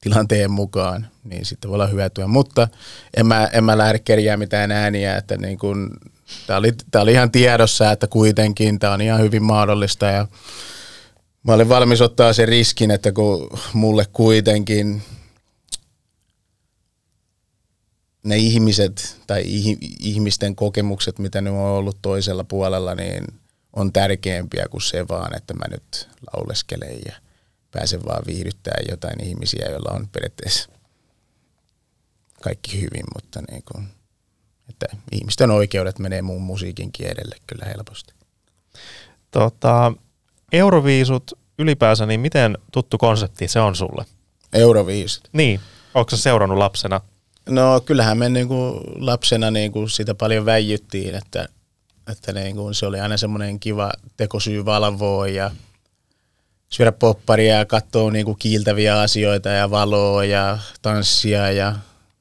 tilanteen 0.00 0.50
mukaan, 0.50 1.08
niin 1.24 1.44
sitten 1.44 1.70
voi 1.70 1.74
olla 1.74 1.86
hyötyä. 1.86 2.26
Mutta 2.26 2.68
en 3.16 3.26
mä, 3.26 3.46
en 3.52 3.64
mä 3.64 3.78
lähde 3.78 3.98
kerjää 3.98 4.36
mitään 4.36 4.72
ääniä, 4.72 5.16
että 5.16 5.36
niin 5.36 5.58
kun, 5.58 5.90
tää, 6.46 6.56
oli, 6.56 6.72
tää 6.90 7.02
oli 7.02 7.12
ihan 7.12 7.30
tiedossa, 7.30 7.92
että 7.92 8.06
kuitenkin 8.06 8.78
tämä 8.78 8.92
on 8.92 9.00
ihan 9.00 9.20
hyvin 9.20 9.42
mahdollista 9.42 10.06
ja 10.06 10.26
mä 11.42 11.52
olin 11.52 11.68
valmis 11.68 12.00
ottaa 12.00 12.32
sen 12.32 12.48
riskin, 12.48 12.90
että 12.90 13.12
kun 13.12 13.50
mulle 13.72 14.06
kuitenkin 14.12 15.02
ne 18.24 18.36
ihmiset 18.36 19.16
tai 19.26 19.42
ihmisten 20.00 20.56
kokemukset, 20.56 21.18
mitä 21.18 21.40
ne 21.40 21.50
on 21.50 21.58
ollut 21.58 21.98
toisella 22.02 22.44
puolella, 22.44 22.94
niin– 22.94 23.24
on 23.76 23.92
tärkeämpiä 23.92 24.66
kuin 24.70 24.82
se 24.82 25.08
vaan, 25.08 25.36
että 25.36 25.54
mä 25.54 25.64
nyt 25.70 26.08
lauleskelen 26.32 26.98
ja 27.06 27.12
pääsen 27.70 28.04
vaan 28.04 28.22
viihdyttää 28.26 28.78
jotain 28.90 29.24
ihmisiä, 29.24 29.66
joilla 29.70 29.96
on 29.96 30.08
periaatteessa 30.08 30.68
kaikki 32.42 32.76
hyvin, 32.76 33.04
mutta 33.14 33.42
niin 33.50 33.62
kuin, 33.72 33.88
että 34.68 34.86
ihmisten 35.12 35.50
oikeudet 35.50 35.98
menee 35.98 36.22
muun 36.22 36.42
musiikin 36.42 36.92
kielelle 36.92 37.36
kyllä 37.46 37.64
helposti. 37.64 38.14
Tota, 39.30 39.92
Euroviisut 40.52 41.32
ylipäänsä, 41.58 42.06
niin 42.06 42.20
miten 42.20 42.58
tuttu 42.72 42.98
konsepti 42.98 43.48
se 43.48 43.60
on 43.60 43.76
sulle? 43.76 44.04
Euroviisut. 44.52 45.28
Niin, 45.32 45.60
onko 45.94 46.10
sä 46.10 46.16
seurannut 46.16 46.58
lapsena? 46.58 47.00
No 47.48 47.80
kyllähän 47.80 48.18
me 48.18 48.28
niin 48.28 48.48
kuin 48.48 48.80
lapsena 49.06 49.50
niin 49.50 49.72
kuin 49.72 49.90
sitä 49.90 50.14
paljon 50.14 50.46
väijyttiin, 50.46 51.14
että, 51.14 51.48
että 52.12 52.32
niin 52.32 52.56
kuin 52.56 52.74
se 52.74 52.86
oli 52.86 53.00
aina 53.00 53.16
semmoinen 53.16 53.60
kiva 53.60 53.92
tekosyy 54.16 54.64
valvoa 54.64 55.28
ja 55.28 55.50
syödä 56.68 56.92
popparia 56.92 57.54
ja 57.54 57.64
katsoa 57.64 58.10
niin 58.10 58.24
kuin 58.24 58.38
kiiltäviä 58.38 59.00
asioita 59.00 59.48
ja 59.48 59.70
valoa 59.70 60.24
ja 60.24 60.58
tanssia 60.82 61.50
ja 61.50 61.76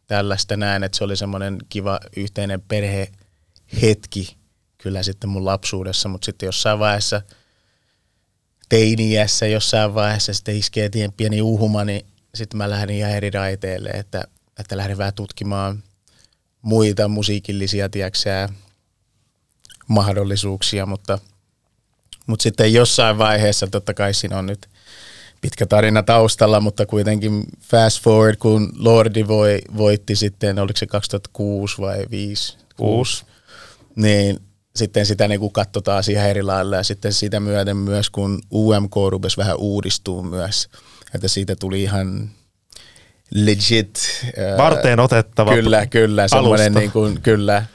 tällaista 0.07 0.57
näin, 0.57 0.83
että 0.83 0.97
se 0.97 1.03
oli 1.03 1.17
semmoinen 1.17 1.57
kiva 1.69 1.99
yhteinen 2.17 2.61
perhehetki 2.61 4.35
kyllä 4.77 5.03
sitten 5.03 5.29
mun 5.29 5.45
lapsuudessa, 5.45 6.09
mutta 6.09 6.25
sitten 6.25 6.47
jossain 6.47 6.79
vaiheessa 6.79 7.21
teiniässä 8.69 9.47
jossain 9.47 9.93
vaiheessa 9.93 10.33
sitten 10.33 10.57
iskee 10.57 10.89
tien 10.89 11.13
pieni 11.13 11.41
uhuma, 11.41 11.85
niin 11.85 12.05
sitten 12.35 12.57
mä 12.57 12.69
lähdin 12.69 12.95
ihan 12.95 13.11
eri 13.11 13.29
raiteille, 13.29 13.89
että, 13.89 14.23
että 14.59 14.77
lähdin 14.77 14.97
vähän 14.97 15.13
tutkimaan 15.13 15.83
muita 16.61 17.07
musiikillisia, 17.07 17.89
tiedäksää, 17.89 18.49
mahdollisuuksia, 19.87 20.85
mutta, 20.85 21.19
mutta 22.27 22.43
sitten 22.43 22.73
jossain 22.73 23.17
vaiheessa, 23.17 23.67
totta 23.67 23.93
kai 23.93 24.13
siinä 24.13 24.37
on 24.37 24.45
nyt 24.45 24.69
pitkä 25.41 25.65
tarina 25.65 26.03
taustalla, 26.03 26.59
mutta 26.59 26.85
kuitenkin 26.85 27.43
fast 27.61 28.03
forward, 28.03 28.35
kun 28.35 28.69
Lordi 28.77 29.27
voi, 29.27 29.61
voitti 29.77 30.15
sitten, 30.15 30.59
oliko 30.59 30.77
se 30.77 30.85
2006 30.85 31.77
vai 31.81 31.97
2005? 31.97 32.57
6. 32.77 33.25
Niin 33.95 34.39
sitten 34.75 35.05
sitä 35.05 35.27
niin 35.27 35.51
katsotaan 35.51 36.03
ihan 36.09 36.29
eri 36.29 36.43
lailla 36.43 36.75
ja 36.75 36.83
sitten 36.83 37.13
sitä 37.13 37.39
myöten 37.39 37.77
myös, 37.77 38.09
kun 38.09 38.41
UMK 38.53 38.95
rupesi 39.09 39.37
vähän 39.37 39.57
uudistuu 39.57 40.23
myös, 40.23 40.69
että 41.15 41.27
siitä 41.27 41.55
tuli 41.55 41.83
ihan 41.83 42.29
legit. 43.33 44.25
Varteen 44.57 44.99
otettava 44.99 45.53
Kyllä, 45.53 45.85
kyllä, 45.85 46.27
semmoinen 46.27 46.73
niin 46.73 46.91
kuin, 46.91 47.21
kyllä, 47.21 47.65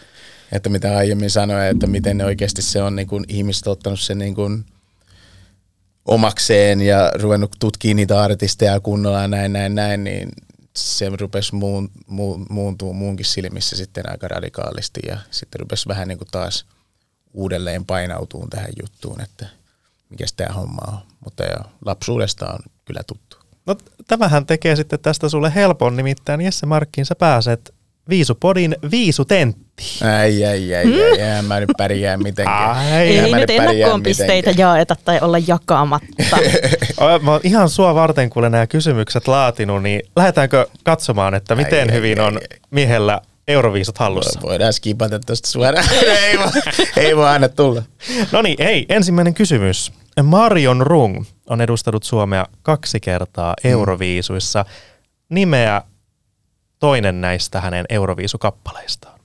että 0.52 0.68
mitä 0.68 0.96
aiemmin 0.96 1.30
sanoin, 1.30 1.66
että 1.66 1.86
miten 1.86 2.18
ne 2.18 2.24
oikeasti 2.24 2.62
se 2.62 2.82
on 2.82 2.96
niin 2.96 3.08
kuin, 3.08 3.24
ihmiset 3.28 3.66
ottanut 3.66 4.00
sen 4.00 4.18
niin 4.18 4.34
kuin, 4.34 4.64
omakseen 6.04 6.80
ja 6.80 7.12
ruvennut 7.14 7.56
tutkimaan 7.58 7.96
niitä 7.96 8.22
artisteja 8.22 8.80
kunnolla 8.80 9.20
ja 9.20 9.28
näin, 9.28 9.52
näin, 9.52 9.74
näin, 9.74 10.04
niin 10.04 10.28
se 10.76 11.10
rupesi 11.20 11.54
muun, 11.54 11.90
muun, 12.06 12.46
muuntuu 12.50 12.92
muunkin 12.92 13.26
silmissä 13.26 13.76
sitten 13.76 14.10
aika 14.10 14.28
radikaalisti 14.28 15.00
ja 15.08 15.18
sitten 15.30 15.60
rupesi 15.60 15.88
vähän 15.88 16.08
niin 16.08 16.18
kuin 16.18 16.28
taas 16.30 16.66
uudelleen 17.32 17.86
painautumaan 17.86 18.50
tähän 18.50 18.70
juttuun, 18.82 19.20
että 19.20 19.46
mikä 20.10 20.24
tämä 20.36 20.54
homma 20.54 20.82
on. 20.88 20.98
Mutta 21.24 21.44
jo, 21.44 21.56
lapsuudesta 21.84 22.46
on 22.52 22.58
kyllä 22.84 23.00
tuttu. 23.06 23.36
No 23.66 23.76
tämähän 24.06 24.46
tekee 24.46 24.76
sitten 24.76 24.98
tästä 25.00 25.28
sulle 25.28 25.54
helpon, 25.54 25.96
nimittäin 25.96 26.40
Jesse 26.40 26.66
Markkiin 26.66 27.06
sä 27.06 27.14
pääset 27.14 27.74
Viisupodin 28.10 28.76
viisutenttiin. 28.90 30.06
Ai, 30.20 30.44
ai, 30.44 30.74
ai, 30.74 31.02
ai, 31.02 31.22
ai, 31.36 31.42
mä 31.42 31.60
nyt 31.60 31.70
pärjää 31.78 32.16
mitenkään. 32.16 32.76
Ai. 32.76 33.18
Ei 33.18 33.30
mä 33.30 33.36
nyt 33.36 33.50
ennakkoon 33.50 34.02
pisteitä 34.02 34.50
jaeta 34.56 34.96
tai 35.04 35.18
olla 35.20 35.38
jakamatta. 35.46 36.06
Mä 37.22 37.32
oon 37.32 37.40
ihan 37.44 37.68
sua 37.68 37.94
varten, 37.94 38.30
kun 38.30 38.42
nämä 38.42 38.66
kysymykset 38.66 39.28
laatinut, 39.28 39.82
niin 39.82 40.02
lähdetäänkö 40.16 40.66
katsomaan, 40.84 41.34
että 41.34 41.54
miten 41.54 41.90
Ai, 41.90 41.96
hyvin 41.96 42.20
ai, 42.20 42.26
on 42.26 42.36
ai. 42.36 42.58
miehellä 42.70 43.20
Euroviisut 43.48 43.98
hallussa? 43.98 44.40
Voidaan 44.42 44.72
skipata 44.72 45.20
tuosta 45.20 45.48
suoraan. 45.48 45.84
ei, 46.24 46.38
voi, 46.38 46.46
ei 46.96 47.16
voi 47.16 47.28
aina 47.28 47.48
tulla. 47.48 47.82
No 48.32 48.42
niin, 48.42 48.56
hei, 48.58 48.86
ensimmäinen 48.88 49.34
kysymys. 49.34 49.92
Marion 50.22 50.86
Rung 50.86 51.24
on 51.48 51.60
edustanut 51.60 52.02
Suomea 52.02 52.46
kaksi 52.62 53.00
kertaa 53.00 53.54
Euroviisuissa. 53.64 54.64
Nimeä 55.28 55.82
toinen 56.80 57.20
näistä 57.20 57.60
hänen 57.60 57.84
Euroviisukappaleistaan. 57.88 59.20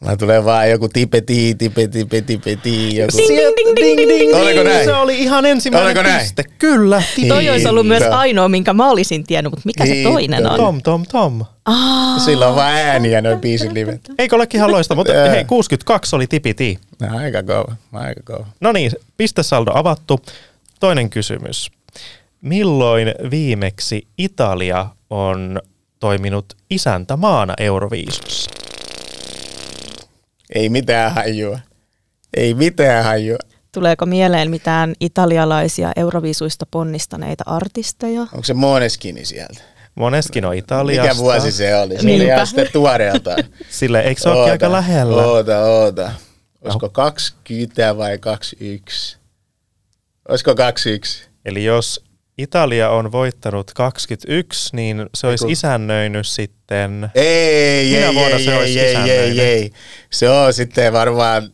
Mulla 0.00 0.16
tulee 0.16 0.44
vaan 0.44 0.70
joku 0.70 0.88
tipeti, 0.88 1.54
tipeti, 1.58 1.88
tipeti, 1.88 2.22
tipeti. 2.38 2.96
Joku. 2.96 3.16
Ding, 3.18 3.28
ding, 3.28 3.56
ding, 3.56 3.76
ding, 3.76 3.96
ding, 4.08 4.20
ding. 4.20 4.34
Oliko 4.34 4.62
näin? 4.62 4.84
Se 4.84 4.94
oli 4.94 5.18
ihan 5.22 5.46
ensimmäinen 5.46 5.86
Oliko 5.86 6.02
näin? 6.02 6.20
piste. 6.20 6.44
Kyllä. 6.58 7.02
Toi 7.28 7.50
olisi 7.50 7.68
ollut 7.68 7.86
myös 7.86 8.00
Hiihdä. 8.02 8.16
ainoa, 8.16 8.48
minkä 8.48 8.72
mä 8.72 8.90
olisin 8.90 9.24
tiennyt, 9.26 9.52
mutta 9.52 9.62
mikä 9.66 9.86
se 9.86 9.92
Hiihdä. 9.94 10.10
toinen 10.10 10.46
on? 10.50 10.56
Tom, 10.56 10.82
Tom, 10.82 11.04
Tom. 11.12 11.44
Sillä 12.24 12.48
on 12.48 12.56
vaan 12.56 12.72
ääniä 12.74 13.20
noin 13.20 13.40
biisin 13.40 13.74
livet. 13.74 14.00
Eikö 14.18 14.36
olekin 14.36 14.58
ihan 14.58 14.72
loista, 14.72 14.94
mutta 14.94 15.12
hei, 15.12 15.44
62 15.44 16.16
oli 16.16 16.26
tipiti. 16.26 16.78
No, 17.00 17.18
aika 17.18 17.42
kova, 17.42 17.76
aika 17.92 18.20
kova. 18.24 18.46
No 18.60 18.72
niin, 18.72 18.92
pistesaldo 19.16 19.70
avattu. 19.74 20.20
Toinen 20.80 21.10
kysymys. 21.10 21.70
Milloin 22.42 23.14
viimeksi 23.30 24.06
Italia 24.18 24.86
on 25.10 25.60
toiminut 26.00 26.46
isäntämaana 26.70 27.54
Euroviisussa? 27.58 28.50
Ei 30.54 30.68
mitään 30.68 31.14
hajua. 31.14 31.58
Ei 32.36 32.54
mitään 32.54 33.04
hajua. 33.04 33.38
Tuleeko 33.72 34.06
mieleen 34.06 34.50
mitään 34.50 34.94
italialaisia 35.00 35.92
euroviisuista 35.96 36.66
ponnistaneita 36.70 37.44
artisteja? 37.46 38.20
Onko 38.20 38.44
se 38.44 38.54
Moneskini 38.54 39.24
sieltä? 39.24 39.60
Moneskin 39.94 40.44
on 40.44 40.54
Italiasta. 40.54 41.02
Mikä 41.02 41.16
vuosi 41.16 41.52
se 41.52 41.76
oli? 41.76 41.94
Se 41.94 42.00
oli 42.00 42.06
Niinpä. 42.06 42.34
ihan 42.34 42.46
sitten 42.46 42.68
tuoreeltaan. 42.72 43.44
Sille, 43.70 44.00
eikö 44.00 44.20
se 44.20 44.28
olekin 44.28 44.52
aika 44.52 44.72
lähellä? 44.72 45.22
Oota, 45.26 45.58
oota. 45.58 46.12
Olisiko 46.64 46.88
20 46.88 47.96
vai 47.96 48.18
21? 48.18 49.18
Olisiko 50.28 50.54
21? 50.54 51.28
Eli 51.44 51.64
jos 51.64 52.04
Italia 52.38 52.90
on 52.90 53.12
voittanut 53.12 53.70
21, 53.74 54.76
niin 54.76 55.06
se 55.14 55.26
olisi 55.26 55.44
Eiku- 55.44 55.52
isännöinyt 55.52 56.26
sitten... 56.26 57.10
Ei, 57.14 57.90
Minä 57.90 58.06
ei, 58.06 58.14
vuonna 58.14 58.36
ei, 58.36 58.44
se 58.44 58.56
olisi 58.56 58.80
ei, 58.80 58.96
ei, 58.96 59.10
ei, 59.10 59.40
ei. 59.40 59.70
Se 60.10 60.28
on 60.30 60.52
sitten 60.52 60.92
varmaan, 60.92 61.50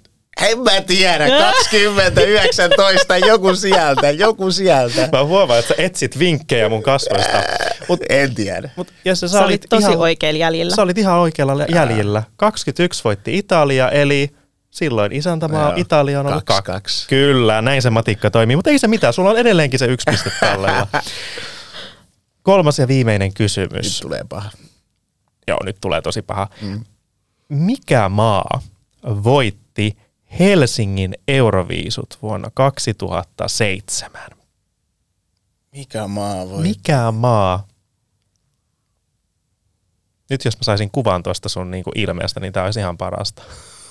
en 0.50 0.58
mä 0.58 0.80
tiedä, 0.80 1.28
20, 1.70 2.20
19, 2.22 3.16
joku 3.18 3.54
sieltä, 3.56 4.10
joku 4.10 4.50
sieltä. 4.50 5.08
Mä 5.12 5.24
huomaan, 5.24 5.58
että 5.58 5.68
sä 5.68 5.82
etsit 5.82 6.18
vinkkejä 6.18 6.68
mun 6.68 6.82
kasvoista. 6.82 7.42
Mut, 7.88 8.00
En 8.08 8.34
tiedä. 8.34 8.70
mut 8.76 8.88
Jesse, 9.04 9.28
sä, 9.28 9.32
Sä 9.38 9.44
olit 9.44 9.66
tosi 9.70 9.82
ihan, 9.86 9.98
oikealla 9.98 10.38
jäljellä. 10.38 10.76
Sä 10.76 10.82
olit 10.82 10.98
ihan 10.98 11.18
oikealla 11.18 11.66
jäljellä. 11.68 12.22
21 12.36 13.04
voitti 13.04 13.38
Italia, 13.38 13.90
eli 13.90 14.30
silloin 14.74 15.12
isäntämaa 15.12 15.68
Joo, 15.68 15.72
Italia 15.76 16.20
on 16.20 16.26
ollut 16.26 16.44
kaksi, 16.44 16.62
kak- 16.62 16.72
kaksi. 16.74 17.08
Kyllä, 17.08 17.62
näin 17.62 17.82
se 17.82 17.90
matikka 17.90 18.30
toimii, 18.30 18.56
mutta 18.56 18.70
ei 18.70 18.78
se 18.78 18.88
mitään, 18.88 19.12
sulla 19.12 19.30
on 19.30 19.38
edelleenkin 19.38 19.78
se 19.78 19.86
yksi 19.86 20.10
piste 20.10 20.30
tallella. 20.40 20.86
Kolmas 22.42 22.78
ja 22.78 22.88
viimeinen 22.88 23.28
Nyt 23.28 23.36
kysymys. 23.36 24.00
tulee 24.00 24.20
paha. 24.28 24.50
Joo, 25.48 25.58
nyt 25.64 25.76
tulee 25.80 26.02
tosi 26.02 26.22
paha. 26.22 26.48
Mm. 26.62 26.84
Mikä 27.48 28.08
maa 28.08 28.60
voitti 29.24 29.96
Helsingin 30.38 31.14
Euroviisut 31.28 32.18
vuonna 32.22 32.50
2007? 32.54 34.22
Mikä 35.72 36.06
maa 36.08 36.48
voi? 36.48 36.62
Mikä 36.62 37.10
maa? 37.10 37.66
Nyt 40.30 40.44
jos 40.44 40.56
mä 40.56 40.62
saisin 40.62 40.90
kuvan 40.90 41.22
tuosta 41.22 41.48
sun 41.48 41.70
niinku 41.70 41.90
ilmeestä, 41.94 42.40
niin 42.40 42.52
tää 42.52 42.64
olisi 42.64 42.80
ihan 42.80 42.96
parasta. 42.98 43.42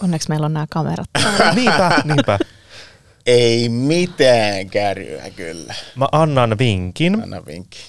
Onneksi 0.03 0.29
meillä 0.29 0.45
on 0.45 0.53
nämä 0.53 0.65
kamerat. 0.69 1.09
niinpä, 1.55 2.01
niinpä. 2.03 2.39
Ei 3.25 3.69
mitään 3.69 4.69
kärryä 4.69 5.29
kyllä. 5.35 5.73
Mä 5.95 6.07
annan 6.11 6.57
vinkin. 6.57 7.23
Anna 7.23 7.45
vinkki. 7.45 7.79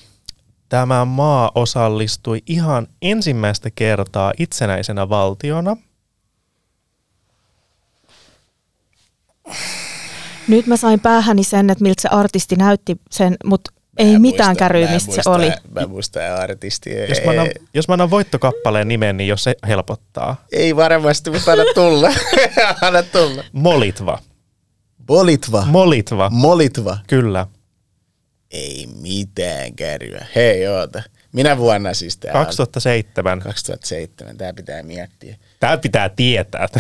Tämä 0.69 1.05
maa 1.05 1.51
osallistui 1.55 2.43
ihan 2.47 2.87
ensimmäistä 3.03 3.71
kertaa 3.75 4.33
itsenäisenä 4.39 5.09
valtiona. 5.09 5.77
Nyt 10.49 10.67
mä 10.67 10.77
sain 10.77 11.01
päähäni 11.01 11.45
sen, 11.45 11.71
että 11.71 11.83
miltä 11.83 12.03
se 12.03 12.09
artisti 12.09 12.57
näytti 12.57 12.97
sen, 13.11 13.37
mutta 13.45 13.73
ei 13.99 14.19
mitään 14.19 14.57
mä 14.61 14.93
mistä 14.93 15.23
se 15.23 15.31
oli. 15.31 15.53
Mä 15.71 15.87
muistan 15.87 16.35
artistia. 16.35 17.07
Jos 17.07 17.19
mä, 17.25 17.31
annan, 17.31 17.49
jos 17.75 17.89
mä 17.89 17.95
annan 17.95 18.11
voittokappaleen 18.11 18.89
nimen, 18.89 19.17
niin 19.17 19.29
jos 19.29 19.45
se 19.45 19.55
helpottaa. 19.69 20.45
Ei 20.53 20.77
varmasti, 20.77 21.31
mutta 21.31 21.53
anna 21.53 21.65
tulla. 21.75 22.13
anna 22.87 23.03
tulla. 23.03 23.45
Molitva. 23.53 24.19
Bolitva. 25.07 25.65
Molitva. 25.67 26.31
Molitva. 26.31 26.99
Kyllä. 27.07 27.47
Ei 28.51 28.89
mitään 29.01 29.75
kärryä. 29.75 30.27
Hei, 30.35 30.69
oota. 30.69 31.03
Minä 31.33 31.59
vuonna 31.59 31.95
siis 31.95 32.17
tää 32.17 32.33
2007. 32.33 33.33
on? 33.33 33.41
2007. 33.41 34.37
Tää 34.37 34.53
pitää 34.53 34.83
miettiä. 34.83 35.37
Tää 35.61 35.79
pitää 35.79 36.09
tietää. 36.09 36.69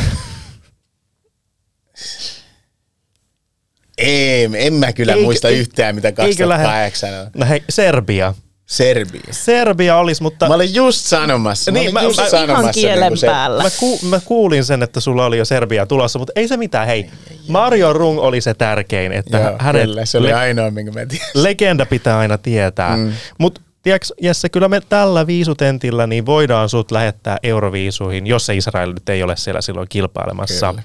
Ei, 3.99 4.49
en 4.55 4.74
mä 4.74 4.92
kyllä 4.92 5.12
Eikö- 5.12 5.24
muista 5.24 5.49
yhtään, 5.49 5.95
mitä 5.95 6.09
eikö 6.09 6.49
lähde- 6.49 6.64
2008 6.64 7.14
on. 7.14 7.26
No 7.36 7.47
hei, 7.47 7.62
Serbia. 7.68 8.34
Serbia. 8.66 9.20
Serbia 9.30 9.97
olisi, 9.97 10.22
mutta 10.22 10.49
Mä 10.49 10.55
olin 10.55 10.74
just 10.74 11.07
sanomassa. 11.07 11.72
Mä 11.72 11.78
Niin, 11.78 11.82
olin 11.82 11.95
mä- 11.95 12.03
just 12.03 12.16
mä- 12.16 12.22
Ihan 12.26 12.30
sanomassa 12.30 12.72
kielen 12.72 13.01
niinku 13.01 13.16
se- 13.16 13.26
päällä. 13.26 13.62
mä, 13.62 13.70
ku, 13.80 13.99
mä 14.09 14.20
kuulin 14.24 14.64
sen, 14.64 14.82
että 14.82 15.01
sulla 15.01 15.24
oli 15.26 15.38
jo 15.38 15.45
Serbia 15.45 15.86
tulossa, 15.86 16.18
mutta 16.18 16.32
ei 16.36 16.49
se 16.49 16.57
mitään. 16.57 16.86
Hei, 16.86 17.11
Mario 17.49 17.92
Rung 17.92 18.18
oli 18.18 18.40
se 18.40 18.55
tärkein, 18.55 19.12
että 19.12 19.38
Joo, 19.38 19.57
hänet 19.59 19.82
kyllä, 19.82 20.05
se 20.05 20.18
oli 20.18 20.26
le- 20.28 20.32
ainoa, 20.34 20.70
minkä 20.70 20.92
mä 20.92 21.07
tiedän. 21.07 21.28
legenda 21.34 21.86
pitää 21.86 22.18
aina 22.18 22.38
tietää. 22.38 22.97
Mm. 22.97 23.12
Mutta 23.38 23.61
tiedätkö, 23.82 24.09
Jesse, 24.22 24.49
kyllä 24.49 24.68
me 24.68 24.80
tällä 24.88 25.26
viisutentillä 25.26 26.07
niin 26.07 26.26
voidaan 26.26 26.68
sut 26.68 26.90
lähettää 26.90 27.38
Euroviisuihin, 27.42 28.26
jos 28.26 28.47
se 28.47 28.57
Israel 28.57 28.92
nyt 28.92 29.09
ei 29.09 29.22
ole 29.22 29.36
siellä 29.36 29.61
silloin 29.61 29.88
kilpailemassa. 29.88 30.68
Kyllä. 30.70 30.82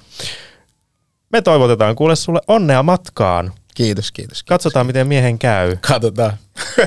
Me 1.32 1.42
toivotetaan 1.42 1.94
kuule 1.96 2.16
sulle 2.16 2.40
onnea 2.48 2.82
matkaan. 2.82 3.52
Kiitos, 3.74 4.12
kiitos. 4.12 4.42
Katsotaan, 4.42 4.86
miten 4.86 5.06
miehen 5.08 5.38
käy. 5.38 5.76
Katsotaan. 5.88 6.32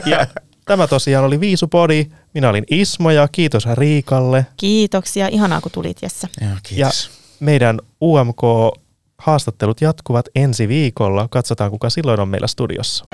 Ja 0.06 0.28
tämä 0.66 0.88
tosiaan 0.88 1.26
oli 1.26 1.40
Viisupodi. 1.40 2.06
Minä 2.34 2.50
olin 2.50 2.64
Ismo 2.72 3.12
ja 3.12 3.28
kiitos 3.32 3.66
Riikalle. 3.74 4.46
Kiitoksia, 4.58 5.28
ihanaa 5.28 5.62
kun 5.62 5.72
tulit 5.72 5.98
Jesse. 6.02 6.28
Joo, 6.42 6.50
Ja 6.50 6.56
kiitos. 6.64 7.12
meidän 7.40 7.80
UMK-haastattelut 8.04 9.82
jatkuvat 9.82 10.26
ensi 10.36 10.68
viikolla. 10.68 11.28
Katsotaan, 11.32 11.72
kuka 11.72 11.90
silloin 11.90 12.20
on 12.20 12.28
meillä 12.28 12.48
studiossa. 12.48 13.06